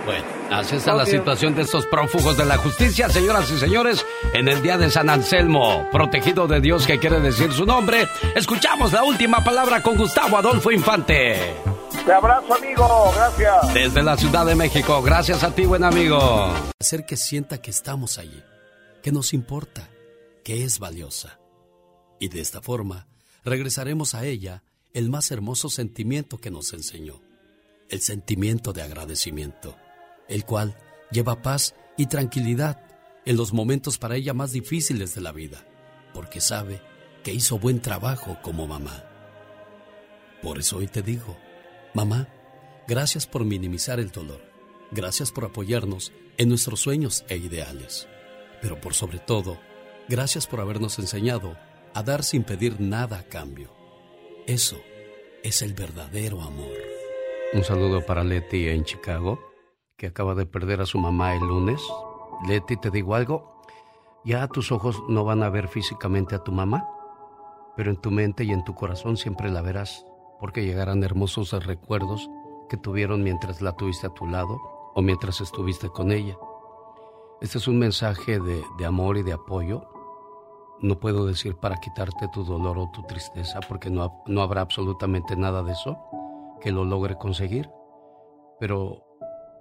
[0.05, 4.47] Bueno, así está la situación de estos prófugos de la justicia, señoras y señores, en
[4.47, 8.07] el día de San Anselmo, protegido de Dios que quiere decir su nombre.
[8.35, 11.55] Escuchamos la última palabra con Gustavo Adolfo Infante.
[12.05, 13.13] Te abrazo, amigo.
[13.15, 13.73] Gracias.
[13.73, 16.53] Desde la Ciudad de México, gracias a ti, buen amigo.
[16.79, 18.43] Hacer que sienta que estamos allí,
[19.01, 19.89] que nos importa,
[20.43, 21.39] que es valiosa.
[22.19, 23.07] Y de esta forma,
[23.43, 24.61] regresaremos a ella
[24.93, 27.21] el más hermoso sentimiento que nos enseñó,
[27.89, 29.75] el sentimiento de agradecimiento,
[30.27, 30.75] el cual
[31.11, 32.81] lleva paz y tranquilidad
[33.25, 35.65] en los momentos para ella más difíciles de la vida,
[36.13, 36.81] porque sabe
[37.23, 39.03] que hizo buen trabajo como mamá.
[40.41, 41.35] Por eso hoy te digo,
[41.93, 42.27] mamá,
[42.87, 44.41] gracias por minimizar el dolor,
[44.91, 48.07] gracias por apoyarnos en nuestros sueños e ideales,
[48.61, 49.59] pero por sobre todo,
[50.07, 51.57] gracias por habernos enseñado
[51.93, 53.73] a dar sin pedir nada a cambio.
[54.45, 54.79] Eso
[55.43, 56.75] es el verdadero amor.
[57.53, 59.39] Un saludo para Leti en Chicago,
[59.97, 61.81] que acaba de perder a su mamá el lunes.
[62.47, 63.61] Leti, te digo algo.
[64.23, 66.89] Ya tus ojos no van a ver físicamente a tu mamá,
[67.75, 70.05] pero en tu mente y en tu corazón siempre la verás,
[70.39, 72.29] porque llegarán hermosos recuerdos
[72.67, 74.59] que tuvieron mientras la tuviste a tu lado
[74.95, 76.35] o mientras estuviste con ella.
[77.39, 79.87] Este es un mensaje de, de amor y de apoyo.
[80.81, 85.35] No puedo decir para quitarte tu dolor o tu tristeza, porque no, no habrá absolutamente
[85.35, 85.97] nada de eso
[86.61, 87.69] que lo logre conseguir.
[88.59, 89.05] Pero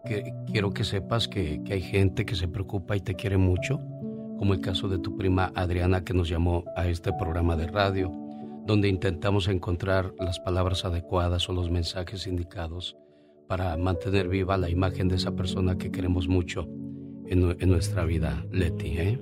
[0.06, 3.78] que, quiero que sepas que, que hay gente que se preocupa y te quiere mucho,
[4.38, 8.12] como el caso de tu prima Adriana que nos llamó a este programa de radio,
[8.66, 12.96] donde intentamos encontrar las palabras adecuadas o los mensajes indicados
[13.48, 16.66] para mantener viva la imagen de esa persona que queremos mucho
[17.26, 18.98] en, en nuestra vida, Leti.
[18.98, 19.20] ¿eh?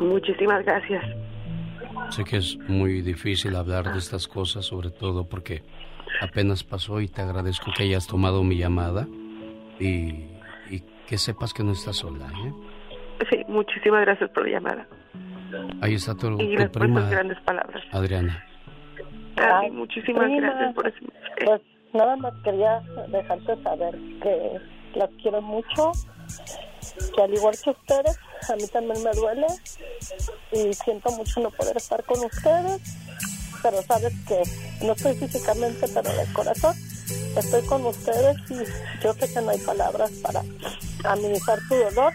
[0.00, 1.04] Muchísimas gracias.
[2.10, 5.62] Sé que es muy difícil hablar de estas cosas, sobre todo porque
[6.20, 9.08] apenas pasó y te agradezco que hayas tomado mi llamada
[9.78, 10.26] y,
[10.70, 12.26] y que sepas que no estás sola.
[12.46, 12.52] ¿eh?
[13.30, 14.86] Sí, muchísimas gracias por la llamada.
[15.80, 17.82] Ahí está tu, Y tu gracias por prima grandes palabras.
[17.92, 18.44] Adriana.
[19.36, 20.48] Ay, muchísimas prima.
[20.48, 20.98] gracias por eso.
[21.44, 21.60] Pues
[21.92, 24.60] nada más quería dejarte saber que
[24.94, 25.92] las quiero mucho,
[27.14, 28.18] que al igual que ustedes,
[28.50, 29.46] a mí también me duele
[30.52, 32.98] y siento mucho no poder estar con ustedes,
[33.62, 34.42] pero sabes que
[34.86, 36.74] no estoy físicamente, pero de corazón
[37.40, 38.58] estoy con ustedes y
[39.02, 40.42] yo sé que no hay palabras para
[41.04, 42.12] amenizar tu dolor,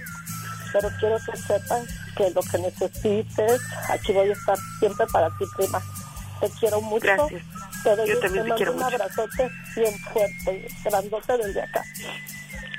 [0.73, 1.85] pero quiero que sepan
[2.15, 5.81] que lo que necesites, aquí voy a estar siempre para ti, prima.
[6.41, 7.05] Te quiero mucho.
[7.05, 7.41] Gracias.
[7.83, 8.95] Te doy Yo un- también te mando quiero un mucho.
[8.95, 11.83] abrazote bien fuerte, grandote desde acá.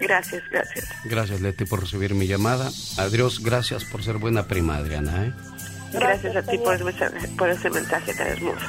[0.00, 0.84] Gracias, gracias.
[1.04, 2.70] Gracias, Leti, por recibir mi llamada.
[2.98, 5.26] Adiós, gracias por ser buena prima, Adriana.
[5.26, 5.32] ¿eh?
[5.92, 8.66] Gracias a ti por ese mensaje, por ese mensaje tan hermoso.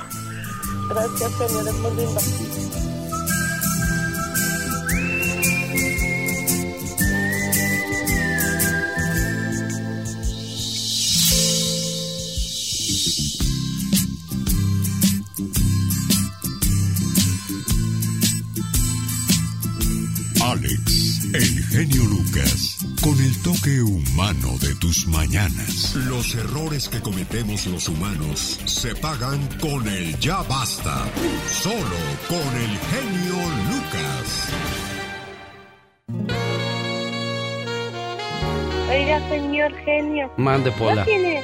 [0.89, 2.90] Gracias, señor, es muy lindo.
[20.43, 25.95] Alex, el genio Lucas, con el toque humano de tus mañanas.
[25.95, 31.05] Los errores que cometemos los humanos se pagan con el ya basta.
[31.47, 31.97] Solo
[32.27, 33.35] con el genio
[33.69, 34.49] Lucas.
[38.89, 40.31] Oiga, señor genio.
[40.37, 40.95] Mande, Pola.
[40.95, 41.43] ¿No tiene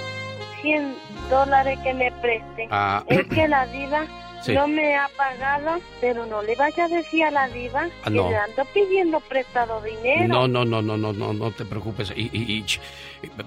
[0.61, 0.95] 100
[1.29, 2.67] dólares que me preste?
[2.71, 3.03] Ah.
[3.07, 4.05] Es que la diva
[4.47, 4.53] Sí.
[4.53, 8.09] no me ha pagado, pero no le vaya a decir a la diva Ah, que
[8.11, 8.29] no.
[8.29, 10.27] le ando pidiendo prestado dinero.
[10.27, 12.11] No, no, no, no, no, no, no te preocupes.
[12.15, 12.79] Y, y- y, ch,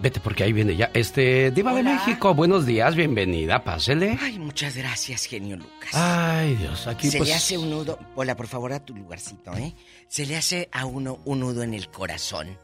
[0.00, 0.90] vete porque ahí viene ya.
[0.94, 4.18] Este, Diva de México, buenos días, bienvenida, pásele.
[4.20, 5.90] Ay, muchas gracias, genio Lucas.
[5.94, 7.28] Ay, Dios, aquí Se pues...
[7.30, 9.74] le hace un nudo, Pola, por favor, a tu lugarcito, ¿eh?
[10.08, 12.56] Se le hace a uno un nudo en el corazón,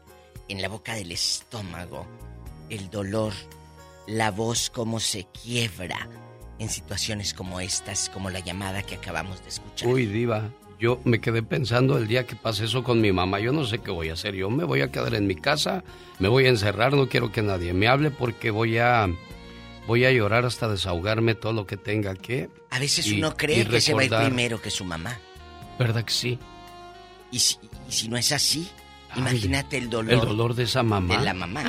[0.47, 2.05] en la boca del estómago,
[2.69, 3.33] el dolor,
[4.07, 6.07] la voz como se quiebra
[6.59, 9.87] en situaciones como estas, como la llamada que acabamos de escuchar.
[9.89, 13.39] Uy, Diva, yo me quedé pensando el día que pase eso con mi mamá.
[13.39, 14.35] Yo no sé qué voy a hacer.
[14.35, 15.83] Yo me voy a quedar en mi casa,
[16.19, 19.07] me voy a encerrar, no quiero que nadie me hable porque voy a...
[19.87, 22.49] Voy a llorar hasta desahogarme todo lo que tenga que.
[22.71, 25.17] A veces y- uno cree que se va a ir primero que su mamá.
[25.79, 26.39] ¿Verdad que sí?
[27.31, 27.57] Y si,
[27.87, 28.67] y si no es así,
[29.11, 30.13] Ay, imagínate el dolor.
[30.13, 31.17] El dolor de esa mamá.
[31.17, 31.63] De la mamá.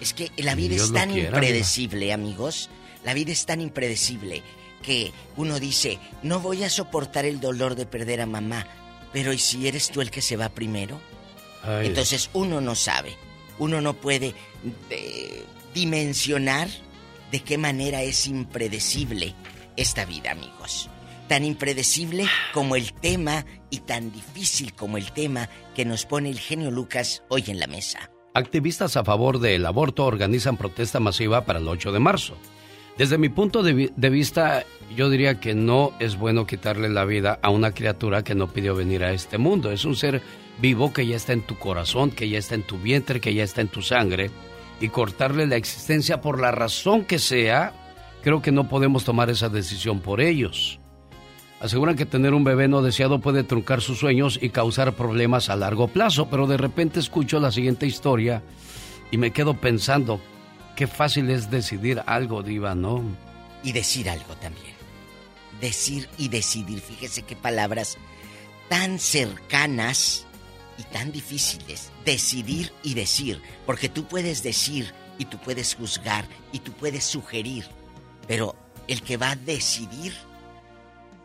[0.00, 2.70] Es que la vida Dios es tan quiera, impredecible, amigos.
[3.04, 4.42] La vida es tan impredecible
[4.82, 8.66] que uno dice, no voy a soportar el dolor de perder a mamá.
[9.12, 11.00] Pero ¿y si eres tú el que se va primero?
[11.62, 13.16] Ay, Entonces uno no sabe.
[13.58, 14.34] Uno no puede
[14.90, 16.68] eh, dimensionar
[17.30, 19.34] de qué manera es impredecible
[19.76, 20.88] esta vida, amigos.
[21.28, 26.38] Tan impredecible como el tema y tan difícil como el tema que nos pone el
[26.38, 28.10] genio Lucas hoy en la mesa.
[28.34, 32.36] Activistas a favor del aborto organizan protesta masiva para el 8 de marzo.
[32.98, 34.64] Desde mi punto de, vi- de vista,
[34.94, 38.74] yo diría que no es bueno quitarle la vida a una criatura que no pidió
[38.76, 39.72] venir a este mundo.
[39.72, 40.22] Es un ser
[40.60, 43.42] vivo que ya está en tu corazón, que ya está en tu vientre, que ya
[43.42, 44.30] está en tu sangre.
[44.80, 47.72] Y cortarle la existencia por la razón que sea,
[48.22, 50.78] creo que no podemos tomar esa decisión por ellos.
[51.60, 55.56] Aseguran que tener un bebé no deseado puede truncar sus sueños y causar problemas a
[55.56, 58.42] largo plazo, pero de repente escucho la siguiente historia
[59.10, 60.20] y me quedo pensando,
[60.76, 63.02] qué fácil es decidir algo, diva, ¿no?
[63.62, 64.74] Y decir algo también.
[65.60, 66.80] Decir y decidir.
[66.80, 67.96] Fíjese qué palabras
[68.68, 70.26] tan cercanas
[70.78, 71.90] y tan difíciles.
[72.04, 73.40] Decidir y decir.
[73.66, 77.64] Porque tú puedes decir y tú puedes juzgar y tú puedes sugerir.
[78.26, 78.54] Pero
[78.88, 80.12] el que va a decidir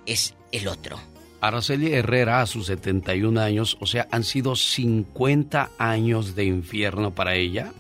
[0.06, 1.00] es el otro.
[1.42, 7.36] Araceli Herrera a sus 71 años, o sea, han sido 50 años de infierno para
[7.36, 7.72] ella,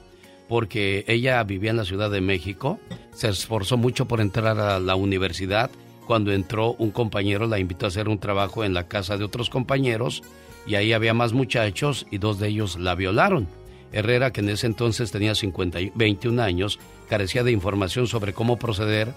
[0.49, 2.79] porque ella vivía en la Ciudad de México,
[3.13, 5.69] se esforzó mucho por entrar a la universidad.
[6.07, 9.51] Cuando entró, un compañero la invitó a hacer un trabajo en la casa de otros
[9.51, 10.23] compañeros
[10.65, 13.47] y ahí había más muchachos y dos de ellos la violaron.
[13.91, 18.57] Herrera, que en ese entonces tenía 50 y 21 años, carecía de información sobre cómo
[18.57, 19.13] proceder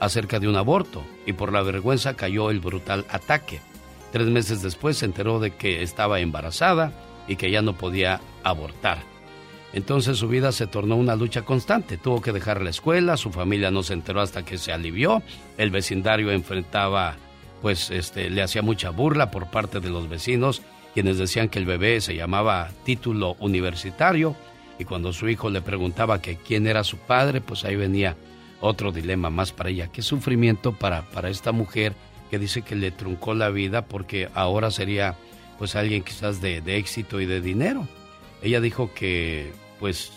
[0.00, 3.60] acerca de un aborto y por la vergüenza cayó el brutal ataque.
[4.12, 6.92] Tres meses después se enteró de que estaba embarazada
[7.26, 9.13] y que ya no podía abortar.
[9.74, 11.98] Entonces su vida se tornó una lucha constante.
[11.98, 15.20] Tuvo que dejar la escuela, su familia no se enteró hasta que se alivió.
[15.58, 17.16] El vecindario enfrentaba,
[17.60, 20.62] pues, este, le hacía mucha burla por parte de los vecinos,
[20.94, 24.36] quienes decían que el bebé se llamaba título universitario.
[24.78, 28.16] Y cuando su hijo le preguntaba que quién era su padre, pues ahí venía
[28.60, 29.88] otro dilema más para ella.
[29.88, 31.94] Qué sufrimiento para, para esta mujer
[32.30, 35.16] que dice que le truncó la vida porque ahora sería
[35.58, 37.88] pues alguien quizás de, de éxito y de dinero.
[38.40, 40.10] Ella dijo que pues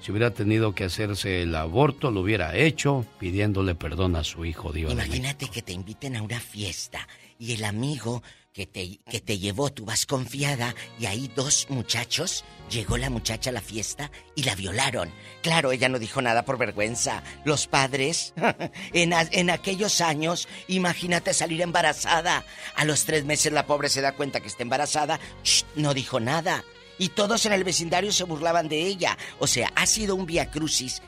[0.00, 4.72] si hubiera tenido que hacerse el aborto, lo hubiera hecho pidiéndole perdón a su hijo.
[4.72, 7.06] Dios Imagínate que te inviten a una fiesta
[7.38, 8.22] y el amigo
[8.52, 13.48] que te, que te llevó, tú vas confiada y ahí dos muchachos, llegó la muchacha
[13.48, 15.10] a la fiesta y la violaron.
[15.42, 17.22] Claro, ella no dijo nada por vergüenza.
[17.46, 18.34] Los padres,
[18.92, 22.44] en, a- en aquellos años, imagínate salir embarazada.
[22.76, 25.64] A los tres meses la pobre se da cuenta que está embarazada, ¡Shh!
[25.76, 26.62] no dijo nada.
[26.98, 29.16] Y todos en el vecindario se burlaban de ella.
[29.38, 31.02] O sea, ha sido un via crucis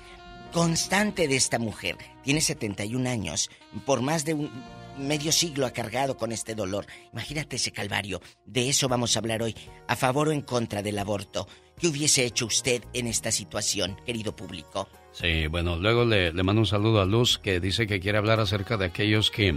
[0.53, 1.97] constante de esta mujer.
[2.23, 3.51] Tiene 71 años.
[3.85, 4.51] Por más de un
[4.99, 6.87] medio siglo ha cargado con este dolor.
[7.13, 8.21] Imagínate ese calvario.
[8.47, 9.55] De eso vamos a hablar hoy.
[9.89, 11.49] A favor o en contra del aborto.
[11.79, 14.89] ¿Qué hubiese hecho usted en esta situación, querido público?
[15.13, 18.41] Sí, bueno, luego le, le mando un saludo a Luz que dice que quiere hablar
[18.41, 19.55] acerca de aquellos que,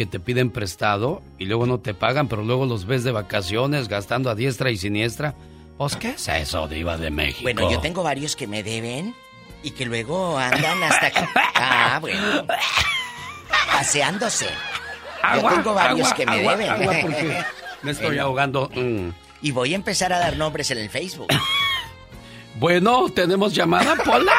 [0.00, 3.86] que te piden prestado y luego no te pagan, pero luego los ves de vacaciones
[3.86, 5.34] gastando a diestra y siniestra.
[5.76, 7.42] Pues, ¿qué es eso, Diva de México?
[7.42, 9.14] Bueno, yo tengo varios que me deben
[9.62, 11.20] y que luego andan hasta que...
[11.54, 12.46] Ah, bueno.
[13.70, 14.46] Paseándose.
[15.22, 16.70] Agua, yo tengo varios agua, que me agua, deben.
[16.70, 17.44] agua, porque
[17.82, 18.70] me estoy Bueno, ahogando.
[18.74, 19.10] Mm.
[19.42, 21.28] Y voy a empezar a dar nombres en el Facebook.
[22.54, 24.32] Bueno, ¿tenemos llamada, Pola?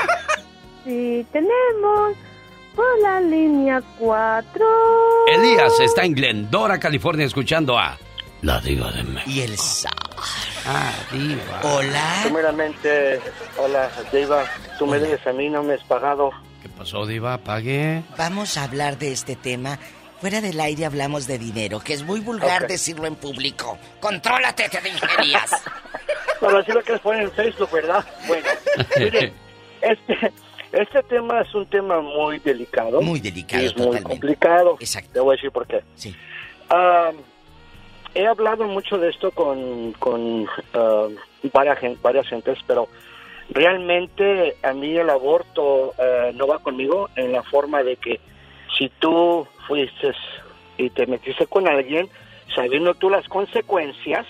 [0.86, 2.16] Sí, tenemos
[2.76, 4.66] por la línea 4.
[5.28, 7.98] Elías está en Glendora, California, escuchando a
[8.42, 9.32] La Diva de México.
[9.32, 9.92] Y el zar.
[10.66, 11.62] Ah, Diva.
[11.64, 12.20] Hola.
[12.24, 13.20] Primeramente,
[13.58, 14.46] hola, Diva.
[14.78, 16.32] Tú me debes a mí, no me has pagado.
[16.62, 17.38] ¿Qué pasó, Diva?
[17.40, 18.04] Pague.
[18.18, 19.80] Vamos a hablar de este tema.
[20.20, 23.80] Fuera del aire hablamos de dinero, que es muy vulgar decirlo en público.
[24.00, 25.52] Contrólate, te dije, Elías.
[26.40, 28.06] Pero así lo quieres poner en Facebook, ¿verdad?
[28.28, 28.48] Bueno,
[29.00, 29.34] mire,
[29.82, 30.32] este,
[30.72, 33.02] este tema es un tema muy delicado.
[33.02, 34.78] Muy delicado, y es muy complicado.
[34.80, 35.12] Exacto.
[35.14, 35.82] Te voy a decir por qué.
[35.96, 36.16] Sí.
[36.70, 37.12] Ah,
[38.14, 41.08] he hablado mucho de esto con, con ah,
[41.54, 42.88] varias, varias gentes, pero
[43.50, 48.20] realmente a mí el aborto eh, no va conmigo en la forma de que
[48.78, 50.14] si tú fuiste
[50.78, 52.10] y te metiste con alguien,
[52.56, 54.26] sabiendo tú las consecuencias,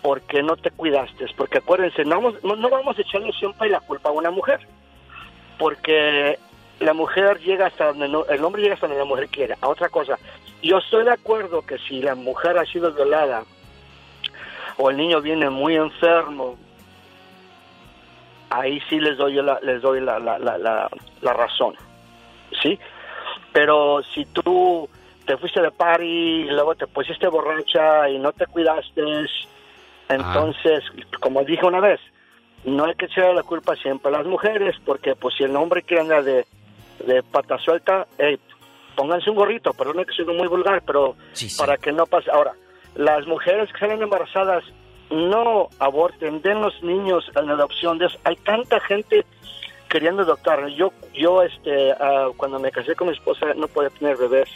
[0.00, 1.26] ¿por qué no te cuidaste?
[1.36, 4.60] Porque acuérdense, no vamos, no, no vamos a echarle siempre la culpa a una mujer,
[5.58, 6.38] porque
[6.80, 9.56] la mujer llega hasta donde no- el hombre llega hasta donde la mujer quiere.
[9.60, 10.18] A otra cosa,
[10.62, 13.44] yo estoy de acuerdo que si la mujer ha sido violada
[14.78, 16.56] o el niño viene muy enfermo,
[18.50, 21.74] ahí sí les doy la, les doy la, la, la, la, la razón,
[22.62, 22.78] ¿sí?
[23.52, 24.88] Pero si tú
[25.26, 29.02] te fuiste de party y luego te pusiste borracha y no te cuidaste,
[30.08, 30.84] entonces,
[31.20, 32.00] como dije una vez,
[32.64, 35.82] no hay que echarle la culpa siempre a las mujeres, porque pues si el hombre
[35.82, 36.46] quiere andar de,
[37.06, 38.38] de pata suelta, hey,
[38.96, 41.16] pónganse un gorrito, perdón que soy muy vulgar, pero
[41.58, 42.30] para que no pase.
[42.30, 42.52] Ahora,
[42.94, 44.62] las mujeres que salen embarazadas,
[45.10, 47.98] no aborten, den los niños en adopción.
[48.24, 49.26] Hay tanta gente
[49.90, 50.66] queriendo adoptar.
[50.68, 54.48] Yo, yo este, ah, cuando me casé con mi esposa, no podía tener bebés.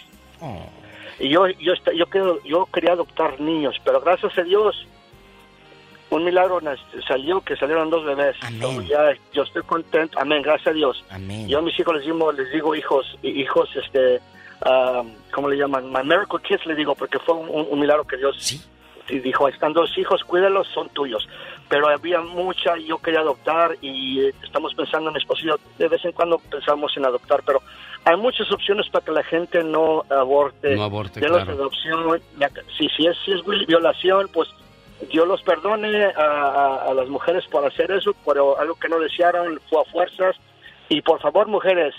[1.18, 4.86] Y yo, yo, yo, quiero- yo quería adoptar niños, pero gracias a Dios,
[6.16, 8.36] un milagro nas- salió que salieron dos bebés.
[8.88, 10.18] Ya, yo estoy contento.
[10.18, 11.04] Amén, gracias a Dios.
[11.48, 14.20] Yo a mis hijos les digo, les digo hijos, hijos, este,
[14.62, 15.02] ah,
[15.32, 15.90] ¿cómo le llaman?
[15.92, 18.36] My miracle kids le digo, porque fue un, un milagro que Dios
[19.08, 21.28] y dijo, están dos hijos, cuídalos, son tuyos.
[21.68, 25.42] Pero había mucha, yo quería adoptar y eh, estamos pensando en mi esposo
[25.78, 27.60] de vez en cuando pensamos en adoptar, pero
[28.04, 30.74] hay muchas opciones para que la gente no aborte.
[30.76, 31.58] No aborte, Denlos claro.
[31.60, 32.20] adopción.
[32.78, 34.48] Si, si, es, si es violación, pues
[35.10, 39.82] Dios los perdone a, las mujeres por hacer eso, pero algo que no desearon fue
[39.82, 40.36] a fuerzas.
[40.88, 41.94] Y por favor, mujeres,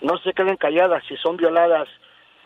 [0.00, 1.88] no se queden calladas si son violadas.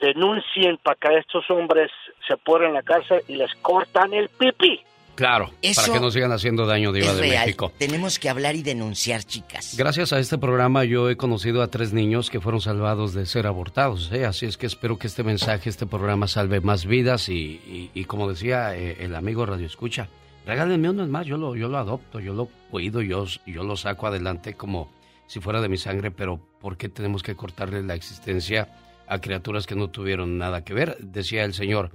[0.01, 1.91] Denuncien para que estos hombres
[2.27, 4.83] se ponen en la cárcel y les cortan el pipi.
[5.15, 7.47] Claro, Eso para que no sigan haciendo daño, Diva es de real.
[7.47, 7.73] México.
[7.79, 9.75] Tenemos que hablar y denunciar, chicas.
[9.77, 13.47] Gracias a este programa yo he conocido a tres niños que fueron salvados de ser
[13.47, 14.11] abortados.
[14.13, 14.25] ¿eh?
[14.25, 18.05] Así es que espero que este mensaje, este programa salve más vidas y, y- y
[18.07, 20.09] como decía eh, el amigo Radio Escucha,
[20.47, 24.07] regálenme uno más, yo lo, yo lo adopto, yo lo cuido, yo, yo lo saco
[24.07, 24.91] adelante como
[25.27, 28.69] si fuera de mi sangre, pero ¿por qué tenemos que cortarle la existencia
[29.07, 30.97] a criaturas que no tuvieron nada que ver?
[31.01, 31.91] Decía el señor,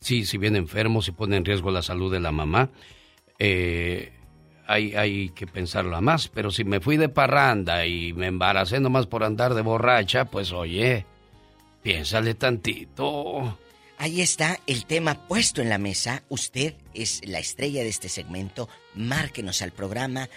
[0.00, 2.70] sí, si viene enfermo, si pone en riesgo la salud de la mamá,
[3.38, 4.12] eh,
[4.66, 6.28] hay, hay que pensarlo a más.
[6.28, 10.52] Pero si me fui de parranda y me embaracé nomás por andar de borracha, pues
[10.52, 11.06] oye,
[11.82, 13.58] piénsale tantito.
[13.98, 16.22] Ahí está el tema puesto en la mesa.
[16.28, 18.68] Usted es la estrella de este segmento.
[18.94, 20.28] Márquenos al programa.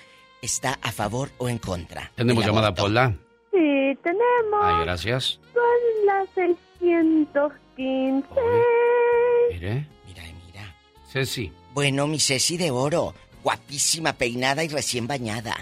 [0.41, 2.11] ¿Está a favor o en contra?
[2.15, 2.73] Tenemos llamada?
[2.73, 3.15] Pola.
[3.51, 4.59] Sí, tenemos.
[4.63, 5.39] Ay, gracias.
[5.53, 5.63] Son
[6.07, 8.25] las 615.
[9.53, 9.85] Mire.
[10.07, 10.75] Mira, mira.
[11.11, 11.51] Ceci.
[11.73, 13.13] Bueno, mi Ceci de oro.
[13.43, 15.55] Guapísima, peinada y recién bañada.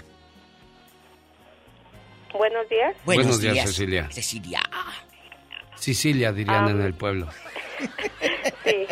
[2.32, 2.94] Buenos días.
[3.04, 4.08] Buenos días, Cecilia.
[4.10, 4.60] Cecilia.
[5.76, 6.70] Sicilia, dirían Ah.
[6.70, 7.28] en el pueblo.
[8.64, 8.86] Sí.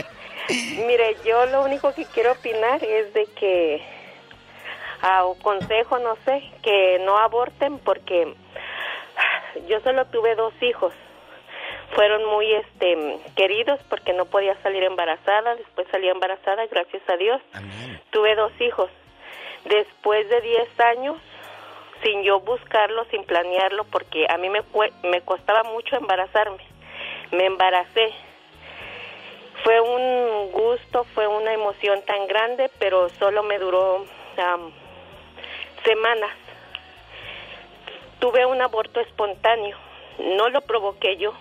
[0.87, 3.83] Mire, yo lo único que quiero opinar es de que,
[5.03, 8.35] a o consejo, no sé, que no aborten porque
[9.69, 10.95] yo solo tuve dos hijos.
[11.95, 17.41] Fueron muy este queridos porque no podía salir embarazada, después salí embarazada, gracias a Dios.
[18.11, 18.91] Tuve dos hijos.
[19.65, 21.17] Después de 10 años,
[22.03, 24.63] sin yo buscarlo, sin planearlo, porque a mí me,
[25.03, 26.65] me costaba mucho embarazarme.
[27.33, 28.13] Me embaracé.
[29.65, 34.05] Fue un gusto, fue una emoción tan grande, pero solo me duró
[34.37, 34.73] am,
[35.85, 36.31] semanas.
[38.21, 39.77] Tuve un aborto espontáneo,
[40.19, 41.33] no lo provoqué yo.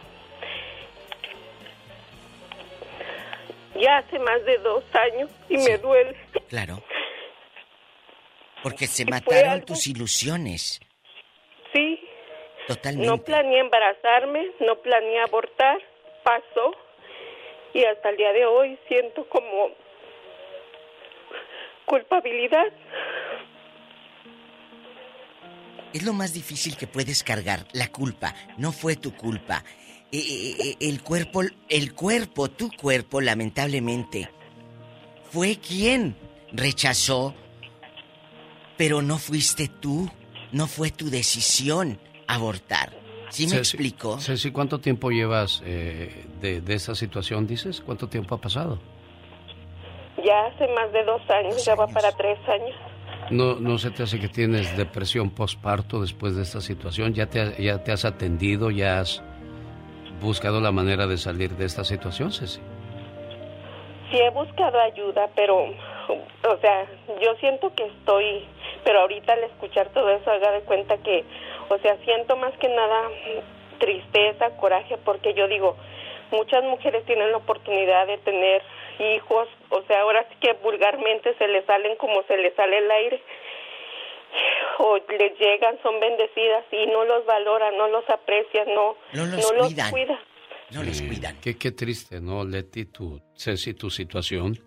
[3.79, 6.15] Ya hace más de dos años y me duele.
[6.49, 6.81] Claro.
[8.63, 10.79] Porque se mataron tus ilusiones.
[11.73, 11.99] Sí,
[12.67, 13.07] Totalmente.
[13.07, 15.77] no planeé embarazarme, no planeé abortar,
[16.23, 16.75] pasó
[17.73, 19.69] y hasta el día de hoy siento como
[21.85, 22.67] culpabilidad.
[25.93, 28.33] Es lo más difícil que puedes cargar, la culpa.
[28.57, 29.63] No fue tu culpa.
[30.11, 34.29] Eh, eh, eh, el cuerpo, el cuerpo, tu cuerpo, lamentablemente,
[35.31, 36.15] fue quien
[36.53, 37.33] rechazó,
[38.77, 40.09] pero no fuiste tú,
[40.51, 42.93] no fue tu decisión abortar.
[43.29, 44.17] ¿Sí me Ceci- explico?
[44.19, 47.81] Ceci, ¿cuánto tiempo llevas eh, de, de esa situación, dices?
[47.81, 48.79] ¿Cuánto tiempo ha pasado?
[50.25, 52.75] Ya hace más de dos años, ya va para tres años.
[53.29, 57.13] ¿No, ¿No se te hace que tienes depresión postparto después de esta situación?
[57.13, 58.71] ¿Ya te, ¿Ya te has atendido?
[58.71, 59.21] ¿Ya has
[60.21, 62.61] buscado la manera de salir de esta situación, Ceci?
[64.11, 66.85] Sí he buscado ayuda, pero, o sea,
[67.21, 68.45] yo siento que estoy,
[68.83, 71.25] pero ahorita al escuchar todo eso, haga de cuenta que,
[71.69, 73.09] o sea, siento más que nada
[73.79, 75.75] tristeza, coraje, porque yo digo,
[76.31, 78.61] muchas mujeres tienen la oportunidad de tener
[78.99, 82.89] hijos, o sea, ahora sí que vulgarmente se les salen como se les sale el
[82.89, 83.21] aire,
[84.79, 89.51] o les llegan, son bendecidas y no los valoran, no los aprecian, no, No los
[89.53, 89.91] los cuidan.
[89.91, 90.19] cuida.
[90.71, 91.37] No los Eh, cuidan.
[91.41, 92.85] Qué, qué triste, ¿no, Leti?
[92.85, 94.59] Tu, Ceci, tu situación.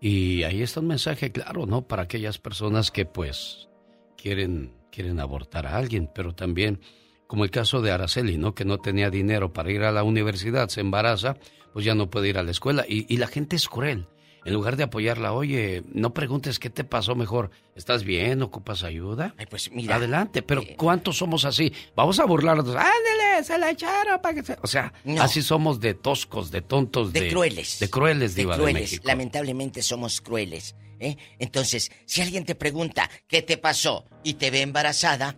[0.00, 1.86] Y ahí está un mensaje claro, ¿no?
[1.86, 3.68] Para aquellas personas que, pues,
[4.16, 6.80] quieren, quieren abortar a alguien, pero también,
[7.26, 8.54] como el caso de Araceli, ¿no?
[8.54, 11.36] Que no tenía dinero para ir a la universidad, se embaraza,
[11.72, 12.84] pues ya no puede ir a la escuela.
[12.88, 14.06] Y, y la gente es cruel.
[14.44, 17.50] En lugar de apoyarla, oye, no preguntes qué te pasó mejor.
[17.74, 18.40] ¿Estás bien?
[18.42, 19.34] ¿Ocupas ayuda?
[19.36, 19.96] Ay, pues mira.
[19.96, 21.72] Adelante, pero ¿cuántos somos así?
[21.94, 22.68] Vamos a burlarnos.
[22.68, 23.44] ¡Ándale!
[23.44, 24.56] Se la echaron para que se...
[24.62, 25.22] O sea, No.
[25.22, 27.20] así somos de toscos, de tontos, de...
[27.22, 27.78] De crueles.
[27.78, 29.00] De crueles, De diva de, crueles.
[29.04, 30.74] Lamentablemente somos crueles.
[30.98, 31.16] ¿eh?
[31.38, 35.36] Entonces, si alguien te pregunta qué te pasó y te ve embarazada,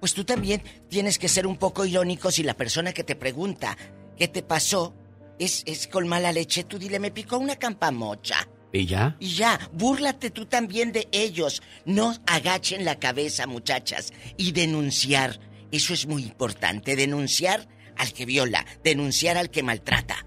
[0.00, 3.76] pues tú también tienes que ser un poco irónico si la persona que te pregunta
[4.16, 4.94] qué te pasó
[5.38, 6.64] es, es con mala leche.
[6.64, 8.48] Tú dile, me picó una campamocha.
[8.72, 9.16] ¿Y ya?
[9.20, 11.62] Y ya, búrlate tú también de ellos.
[11.84, 15.38] No agachen la cabeza, muchachas, y denunciar.
[15.70, 20.26] Eso es muy importante, denunciar al que viola, denunciar al que maltrata.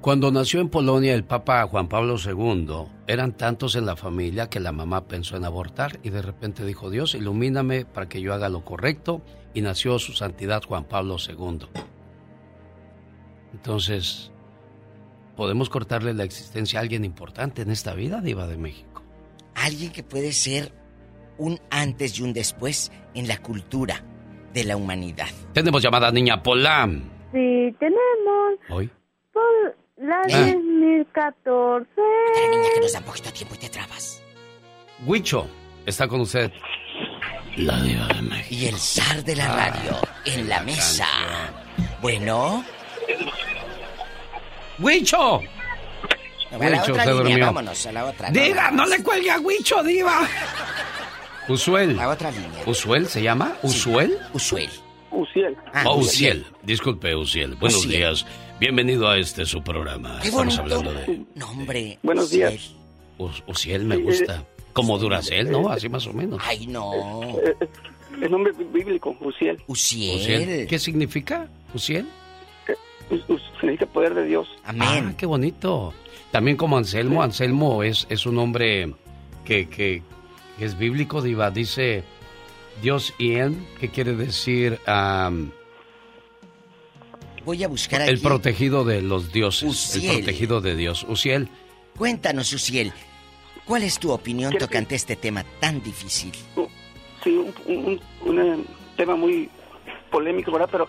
[0.00, 4.60] Cuando nació en Polonia el Papa Juan Pablo II, eran tantos en la familia que
[4.60, 8.50] la mamá pensó en abortar y de repente dijo, Dios, ilumíname para que yo haga
[8.50, 9.22] lo correcto
[9.54, 11.68] y nació su santidad Juan Pablo II.
[13.54, 14.30] Entonces,
[15.36, 19.02] podemos cortarle la existencia a alguien importante en esta vida, Diva de México.
[19.54, 20.72] Alguien que puede ser
[21.38, 24.02] un antes y un después en la cultura
[24.52, 25.28] de la humanidad.
[25.52, 27.02] Tenemos llamada niña Polam.
[27.32, 28.90] Sí, tenemos Hoy.
[29.32, 30.26] por la Ah.
[30.28, 31.90] 10.000 14.
[31.96, 34.22] La niña que nos da poquito tiempo y te trabas.
[35.06, 35.46] Huicho,
[35.86, 36.52] está con usted.
[37.56, 38.54] La diva de México.
[38.54, 41.06] Y el zar de la radio en la mesa.
[42.00, 42.64] Bueno.
[44.78, 45.40] ¡Huicho!
[46.50, 47.46] A la Huicho, otra se línea, durmió.
[47.46, 48.30] vámonos a la otra.
[48.30, 50.28] Diva, no le cuelgue a Huicho, diva.
[51.48, 51.96] Usuel.
[51.96, 52.62] La otra línea.
[52.66, 53.56] ¿Usuel se llama?
[53.62, 54.16] ¿Usuel?
[54.32, 54.70] Usuel.
[55.10, 55.56] Uciel.
[55.72, 56.44] Ah, Oh, Uciel.
[56.62, 57.54] Disculpe, Uciel.
[57.56, 57.96] Buenos Uciel.
[57.98, 58.26] días.
[58.58, 60.18] Bienvenido a este su programa.
[60.22, 61.98] Qué Estamos bonito hablando de nombre.
[62.02, 62.50] Buenos Uciel.
[62.50, 62.74] días.
[63.18, 64.44] Us- Uciel, me gusta.
[64.72, 65.68] Como Duracel, ¿no?
[65.70, 66.40] Así más o menos.
[66.44, 66.92] Ay, no.
[67.44, 67.68] Eh, eh,
[68.22, 69.62] El nombre bíblico, Uciel.
[69.68, 70.16] Uciel.
[70.20, 70.66] Uciel.
[70.66, 72.06] ¿Qué significa, Uciel?
[73.10, 74.48] Us- us- Significa poder de Dios.
[74.64, 75.08] Amén.
[75.10, 75.92] Ah, qué bonito.
[76.30, 77.22] También como Anselmo.
[77.22, 78.92] Anselmo es, es un hombre
[79.44, 80.02] que, que,
[80.58, 81.50] que es bíblico, diva.
[81.50, 82.02] Dice
[82.82, 85.50] Dios y él, que quiere decir am,
[87.44, 89.68] Voy a buscar el protegido de los dioses.
[89.68, 90.10] Uciel.
[90.10, 91.04] El protegido de Dios.
[91.08, 91.48] Uciel.
[91.96, 92.92] Cuéntanos, Uciel.
[93.66, 96.32] ¿Cuál es tu opinión tocante este tema tan difícil?
[97.22, 98.00] Sí, un, un-
[98.30, 98.66] un,
[98.96, 99.48] tema muy
[100.10, 100.68] polémico, ¿verdad?
[100.72, 100.88] Pero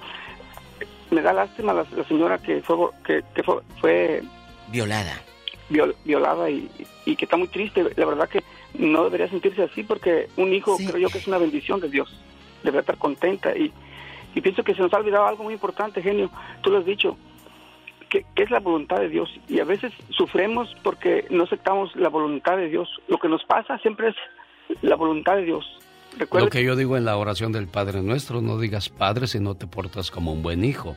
[1.11, 2.75] me da lástima la, la señora que fue
[3.05, 4.23] que, que fue, fue
[4.69, 5.21] Violada.
[5.69, 6.69] viol- violada y,
[7.05, 7.83] y que está muy triste.
[7.95, 8.43] La verdad que
[8.77, 12.09] no debería sentirse así porque un hijo creo yo que es una bendición de Dios.
[12.63, 13.71] Debería estar contenta y,
[14.33, 16.29] y pienso que se nos ha olvidado algo muy importante, genio.
[16.61, 17.15] Tú lo has dicho,
[18.09, 19.29] que, que es la voluntad de Dios.
[19.47, 22.89] Y a veces sufremos porque no aceptamos la voluntad de Dios.
[23.07, 24.15] Lo que nos pasa siempre es
[24.81, 25.65] la voluntad de Dios.
[26.17, 29.39] Recuerda Lo que yo digo en la oración del Padre Nuestro, no digas Padre si
[29.39, 30.95] no te portas como un buen hijo.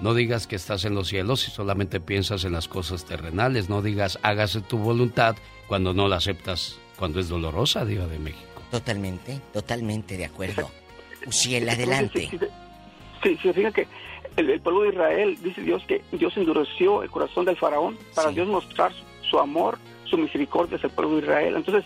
[0.00, 3.68] No digas que estás en los cielos si solamente piensas en las cosas terrenales.
[3.68, 5.36] No digas hágase tu voluntad
[5.68, 8.60] cuando no la aceptas, cuando es dolorosa, Diva de México.
[8.70, 10.70] Totalmente, totalmente de acuerdo.
[11.26, 12.28] Uciel, adelante.
[12.30, 12.46] Sí, sí,
[13.22, 13.88] sí, sí, fíjate que
[14.36, 18.30] el, el pueblo de Israel, dice Dios que Dios endureció el corazón del faraón para
[18.30, 21.56] Dios mostrar su, su amor, su misericordia hacia el pueblo de Israel.
[21.56, 21.84] Entonces,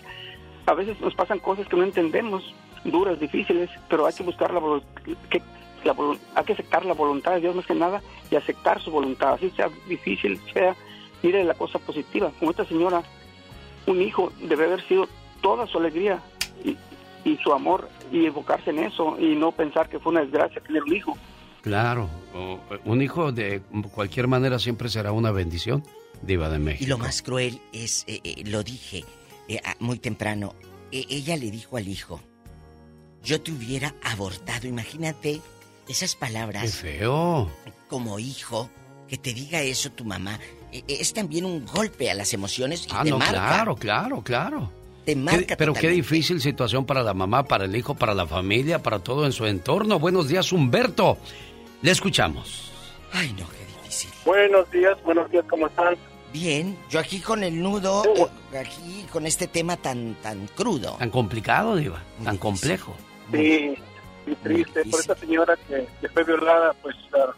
[0.66, 4.60] a veces nos pasan cosas que no entendemos, duras, difíciles, pero hay que buscar la
[5.28, 5.42] que
[5.84, 5.94] la
[6.34, 9.50] hay que aceptar la voluntad de Dios más que nada y aceptar su voluntad, así
[9.50, 10.76] sea difícil, sea,
[11.22, 12.30] mire la cosa positiva.
[12.38, 13.02] Como esta señora,
[13.86, 15.08] un hijo debe haber sido
[15.40, 16.20] toda su alegría
[16.64, 16.76] y,
[17.24, 20.82] y su amor y enfocarse en eso y no pensar que fue una desgracia tener
[20.82, 21.16] un hijo.
[21.62, 22.08] Claro,
[22.84, 23.60] un hijo de
[23.92, 25.82] cualquier manera siempre será una bendición,
[26.22, 26.84] Diva de México.
[26.84, 29.04] Y lo más cruel es, eh, eh, lo dije
[29.48, 30.54] eh, muy temprano,
[30.92, 32.20] eh, ella le dijo al hijo,
[33.24, 35.40] yo te hubiera abortado, imagínate
[35.88, 36.62] esas palabras.
[36.62, 36.68] Qué
[36.98, 37.50] feo.
[37.88, 38.70] Como hijo,
[39.08, 40.38] que te diga eso tu mamá,
[40.72, 43.32] eh, eh, es también un golpe a las emociones y Ah, te no, marca.
[43.32, 44.72] claro, claro, claro.
[45.04, 48.26] Te Qué- marca pero qué difícil situación para la mamá, para el hijo, para la
[48.26, 49.98] familia, para todo en su entorno.
[49.98, 51.18] Buenos días, Humberto.
[51.82, 52.70] Le escuchamos.
[53.12, 54.10] Ay, no, qué difícil.
[54.24, 55.96] Buenos días, buenos días, ¿cómo están?
[56.32, 60.92] Bien, yo aquí con el nudo, eh, aquí con este tema tan tan crudo.
[60.98, 62.94] Tan complicado, Diva, tan complejo.
[63.30, 63.74] Sí,
[64.26, 67.32] y triste por esta señora que, que fue violada, pues, ah,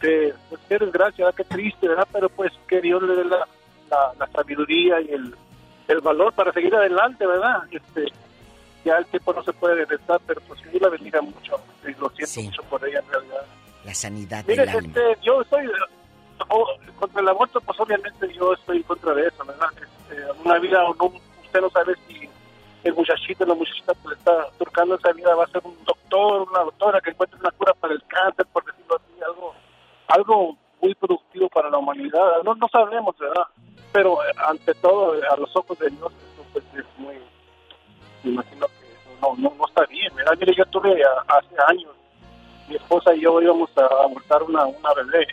[0.00, 2.08] que, pues qué desgracia, qué triste, ¿verdad?
[2.12, 3.46] Pero pues que Dios le dé la,
[3.90, 5.34] la, la sabiduría y el,
[5.88, 7.62] el valor para seguir adelante, ¿verdad?
[7.70, 8.06] Este,
[8.84, 12.10] ya el tiempo no se puede regresar, pero pues Dios la bendiga mucho, y lo
[12.10, 13.46] siento mucho por ella en realidad.
[13.84, 14.88] La sanidad Mire, del alma.
[14.88, 15.70] este, yo estoy
[16.98, 19.68] contra el aborto, pues obviamente yo estoy en contra de eso, ¿verdad?
[19.76, 21.06] Este, una vida o no,
[21.44, 22.23] usted no sabe si
[22.84, 26.60] el muchachito, la muchachita pues está turcando esa vida, va a ser un doctor, una
[26.60, 29.54] doctora que encuentre una cura para el cáncer, por decirlo así, algo,
[30.08, 32.42] algo muy productivo para la humanidad.
[32.44, 33.46] No, no sabemos, ¿verdad?
[33.90, 37.14] Pero eh, ante todo, eh, a los ojos de Dios, eso pues es muy,
[38.22, 40.34] me imagino que no, no, está bien, ¿verdad?
[40.38, 41.92] Mire, yo tuve hace años,
[42.68, 45.26] mi esposa y yo íbamos a abortar una, una bebé,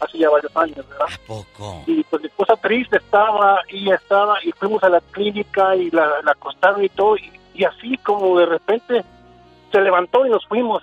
[0.00, 1.06] hace ya varios años, ¿verdad?
[1.26, 1.82] Poco.
[1.86, 6.20] Y pues mi esposa triste estaba y estaba y fuimos a la clínica y la,
[6.22, 9.04] la acostaron y todo y, y así como de repente
[9.72, 10.82] se levantó y nos fuimos.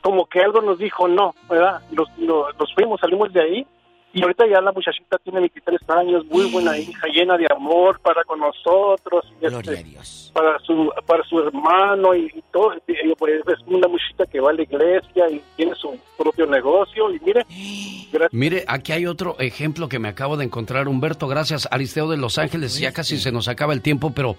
[0.00, 1.82] Como que algo nos dijo no, ¿verdad?
[1.90, 3.66] Nos, nos, nos fuimos, salimos de ahí
[4.12, 8.24] y ahorita ya la muchachita tiene 23 años, muy buena hija, llena de amor para
[8.24, 9.24] con nosotros.
[9.40, 12.74] y, este, Para su, para su hermano y, y todo.
[12.86, 17.12] Y, pues, es una muchachita que va a la iglesia y tiene su propio negocio
[17.14, 17.44] y mire,
[18.12, 21.28] gracias Mire, aquí hay otro ejemplo que me acabo de encontrar, Humberto.
[21.28, 22.78] Gracias, Aristeo de Los Ángeles.
[22.78, 24.36] Ya casi se nos acaba el tiempo, pero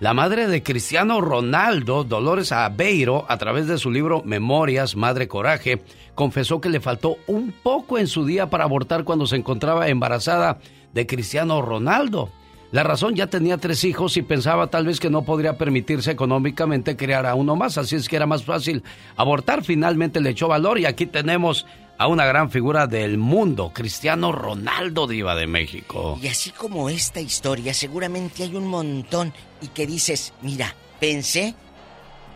[0.00, 5.80] la madre de Cristiano Ronaldo, Dolores Aveiro, a través de su libro Memorias, Madre Coraje,
[6.16, 10.58] confesó que le faltó un poco en su día para abortar cuando se encontraba embarazada
[10.94, 12.30] de Cristiano Ronaldo.
[12.70, 16.96] La razón ya tenía tres hijos y pensaba tal vez que no podría permitirse económicamente
[16.96, 18.82] criar a uno más, así es que era más fácil
[19.16, 19.64] abortar.
[19.64, 21.66] Finalmente le echó valor y aquí tenemos
[21.98, 26.18] a una gran figura del mundo, Cristiano Ronaldo, diva de México.
[26.22, 31.54] Y así como esta historia, seguramente hay un montón y que dices, mira, pensé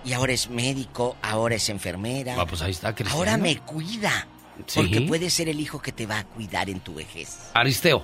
[0.04, 2.36] y ahora es médico, ahora es enfermera.
[2.38, 3.18] Ah, pues ahí está Cristiano.
[3.18, 4.28] Ahora me cuida.
[4.66, 4.80] Sí.
[4.80, 7.50] Porque puede ser el hijo que te va a cuidar en tu vejez.
[7.54, 8.02] Aristeo.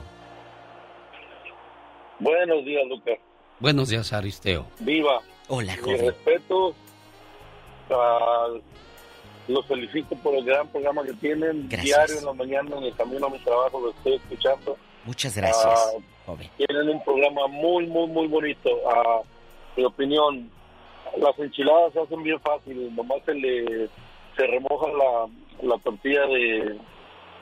[2.19, 3.19] Buenos días, Lucas.
[3.59, 4.67] Buenos días, Aristeo.
[4.81, 5.21] Viva.
[5.49, 6.01] Hola, Mi joven.
[6.07, 6.75] respeto.
[7.91, 8.49] ah,
[9.49, 11.69] los felicito por el gran programa que tienen.
[11.69, 11.85] Gracias.
[11.97, 14.77] Diario en la mañana, en el camino a mi trabajo, lo estoy escuchando.
[15.05, 16.49] Muchas gracias, Ah, joven.
[16.57, 18.71] Tienen un programa muy, muy, muy bonito.
[18.89, 19.23] A
[19.77, 20.49] mi opinión,
[21.19, 22.95] las enchiladas se hacen bien fácil.
[22.95, 23.89] Nomás se le
[24.37, 25.27] se remoja la,
[25.63, 26.79] la tortilla de,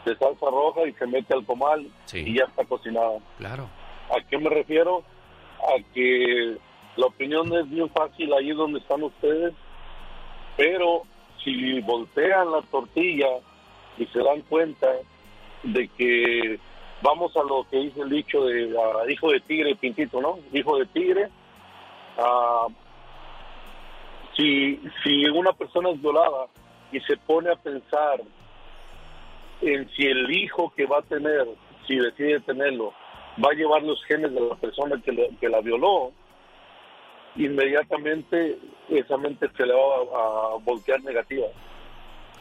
[0.04, 3.18] de salsa roja y se mete al comal y ya está cocinada.
[3.38, 3.68] Claro.
[4.10, 5.02] ¿A qué me refiero?
[5.60, 6.56] A que
[6.96, 9.54] la opinión es bien fácil ahí donde están ustedes,
[10.56, 11.02] pero
[11.44, 13.28] si voltean la tortilla
[13.98, 14.88] y se dan cuenta
[15.62, 16.58] de que
[17.02, 18.74] vamos a lo que dice el dicho de
[19.08, 20.38] hijo de tigre, pintito, ¿no?
[20.52, 21.28] Hijo de tigre.
[22.18, 22.66] ah,
[24.36, 26.46] si, si una persona es violada
[26.92, 28.20] y se pone a pensar
[29.62, 31.46] en si el hijo que va a tener,
[31.86, 32.92] si decide tenerlo,
[33.44, 36.12] va a llevar los genes de la persona que, le- que la violó,
[37.36, 41.46] inmediatamente esa mente se le va a, a voltear negativa.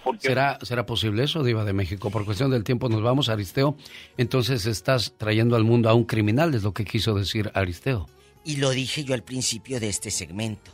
[0.03, 2.09] Porque ¿Será, ¿Será posible eso, Diva de México?
[2.09, 3.75] Por cuestión del tiempo nos vamos, Aristeo.
[4.17, 8.07] Entonces estás trayendo al mundo a un criminal, es lo que quiso decir Aristeo.
[8.45, 10.71] Y lo dije yo al principio de este segmento.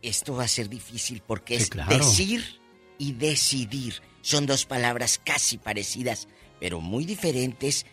[0.00, 1.96] Esto va a ser difícil porque Sí, es claro.
[1.96, 2.40] decir
[3.00, 3.94] y decidir.
[4.22, 6.28] Son dos palabras casi parecidas,
[6.60, 7.86] pero muy diferentes.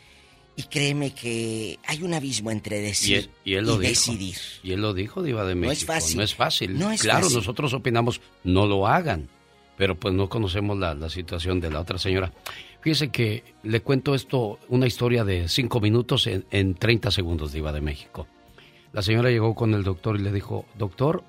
[0.58, 3.90] Y créeme que hay un abismo entre Y decir él, y él lo dijo.
[3.90, 4.36] decidir.
[4.64, 5.68] Y él lo dijo, Diva de México.
[5.68, 6.18] No es fácil.
[6.18, 6.77] No es fácil.
[6.80, 7.38] No es claro, fácil.
[7.38, 9.30] nosotros opinamos, no lo hagan.
[9.77, 12.34] Pero pues no conocemos la, la situación de la otra señora.
[12.82, 17.72] Fíjese que le cuento esto, una historia de cinco minutos en, en 30 segundos, Diva
[17.72, 18.27] de México.
[18.94, 21.24] La señora llegó con el doctor y le dijo, doctor,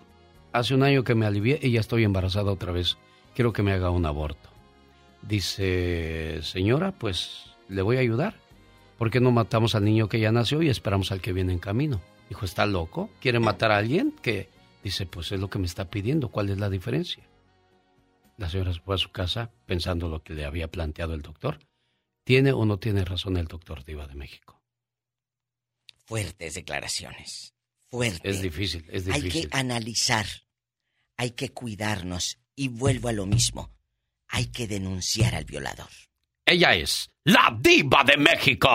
[0.52, 2.96] hace un año que me alivié y ya estoy embarazada otra vez.
[3.38, 4.50] Quiero que me haga un aborto.
[5.22, 8.34] Dice, señora, pues le voy a ayudar.
[8.98, 11.60] ¿Por qué no matamos al niño que ya nació y esperamos al que viene en
[11.60, 12.02] camino?
[12.28, 13.10] Dijo, ¿está loco?
[13.20, 14.10] ¿Quiere matar a alguien?
[14.22, 14.48] Que
[14.82, 16.30] dice, pues es lo que me está pidiendo.
[16.30, 17.28] ¿Cuál es la diferencia?
[18.38, 21.60] La señora se fue a su casa pensando lo que le había planteado el doctor.
[22.24, 24.60] ¿Tiene o no tiene razón el doctor Diva de México?
[26.06, 27.54] Fuertes declaraciones.
[27.88, 28.20] Fuertes.
[28.34, 29.48] Es difícil, es Hay difícil.
[29.48, 30.26] que analizar.
[31.16, 32.40] Hay que cuidarnos.
[32.60, 33.70] Y vuelvo a lo mismo.
[34.26, 35.86] Hay que denunciar al violador.
[36.44, 38.68] Ella es la Diva de México.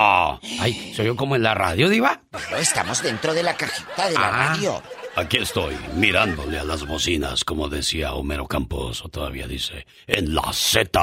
[0.62, 2.24] Ay, ¿soy yo como en la radio, Diva?
[2.32, 4.82] Pero estamos dentro de la cajita de la Ah, radio.
[5.18, 10.54] Aquí estoy, mirándole a las bocinas, como decía Homero Campos, o todavía dice, en la
[10.54, 10.98] Z.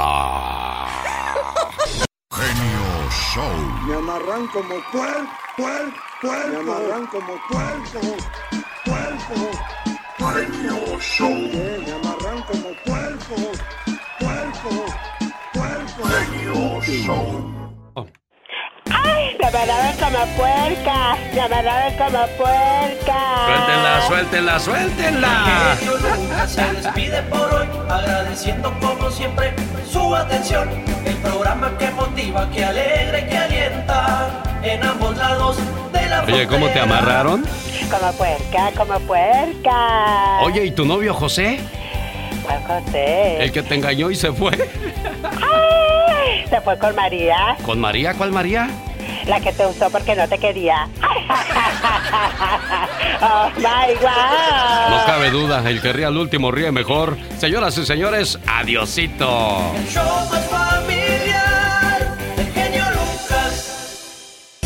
[2.32, 3.56] Genio Show.
[3.88, 5.92] Me amarran como puer, puer,
[6.22, 6.48] puerco.
[6.50, 8.16] Me amarran como puerco,
[8.86, 9.50] puerco.
[10.20, 11.48] Genio Show.
[12.84, 13.56] Puerco,
[14.18, 14.76] puerco,
[15.54, 16.02] puerco.
[16.04, 17.59] Genio Show.
[19.50, 21.16] Amarraban como puerca.
[21.34, 23.18] Me amarraban como puerca.
[24.06, 26.46] Suéltenla, suéltenla, suéltenla.
[26.46, 29.52] Se despide por hoy, agradeciendo como siempre
[29.90, 30.70] su atención.
[31.04, 34.28] El programa que motiva, que alegra y que alienta
[34.62, 35.56] en ambos lados
[35.92, 37.44] de la Oye, ¿cómo te amarraron?
[37.90, 40.40] Como puerca, como puerca.
[40.42, 41.58] Oye, ¿y tu novio José?
[42.44, 43.42] ¿Cuál José?
[43.42, 44.52] El que te engañó y se fue.
[45.24, 48.14] Ay, Se fue con María, ¿Con María?
[48.14, 48.68] ¿Cuál María?
[49.26, 50.88] La que te usó porque no te quería.
[53.22, 54.90] oh my God.
[54.90, 57.16] No cabe duda, el que ríe al último ríe mejor.
[57.38, 59.72] Señoras y señores, adiosito.
[59.76, 60.59] El show más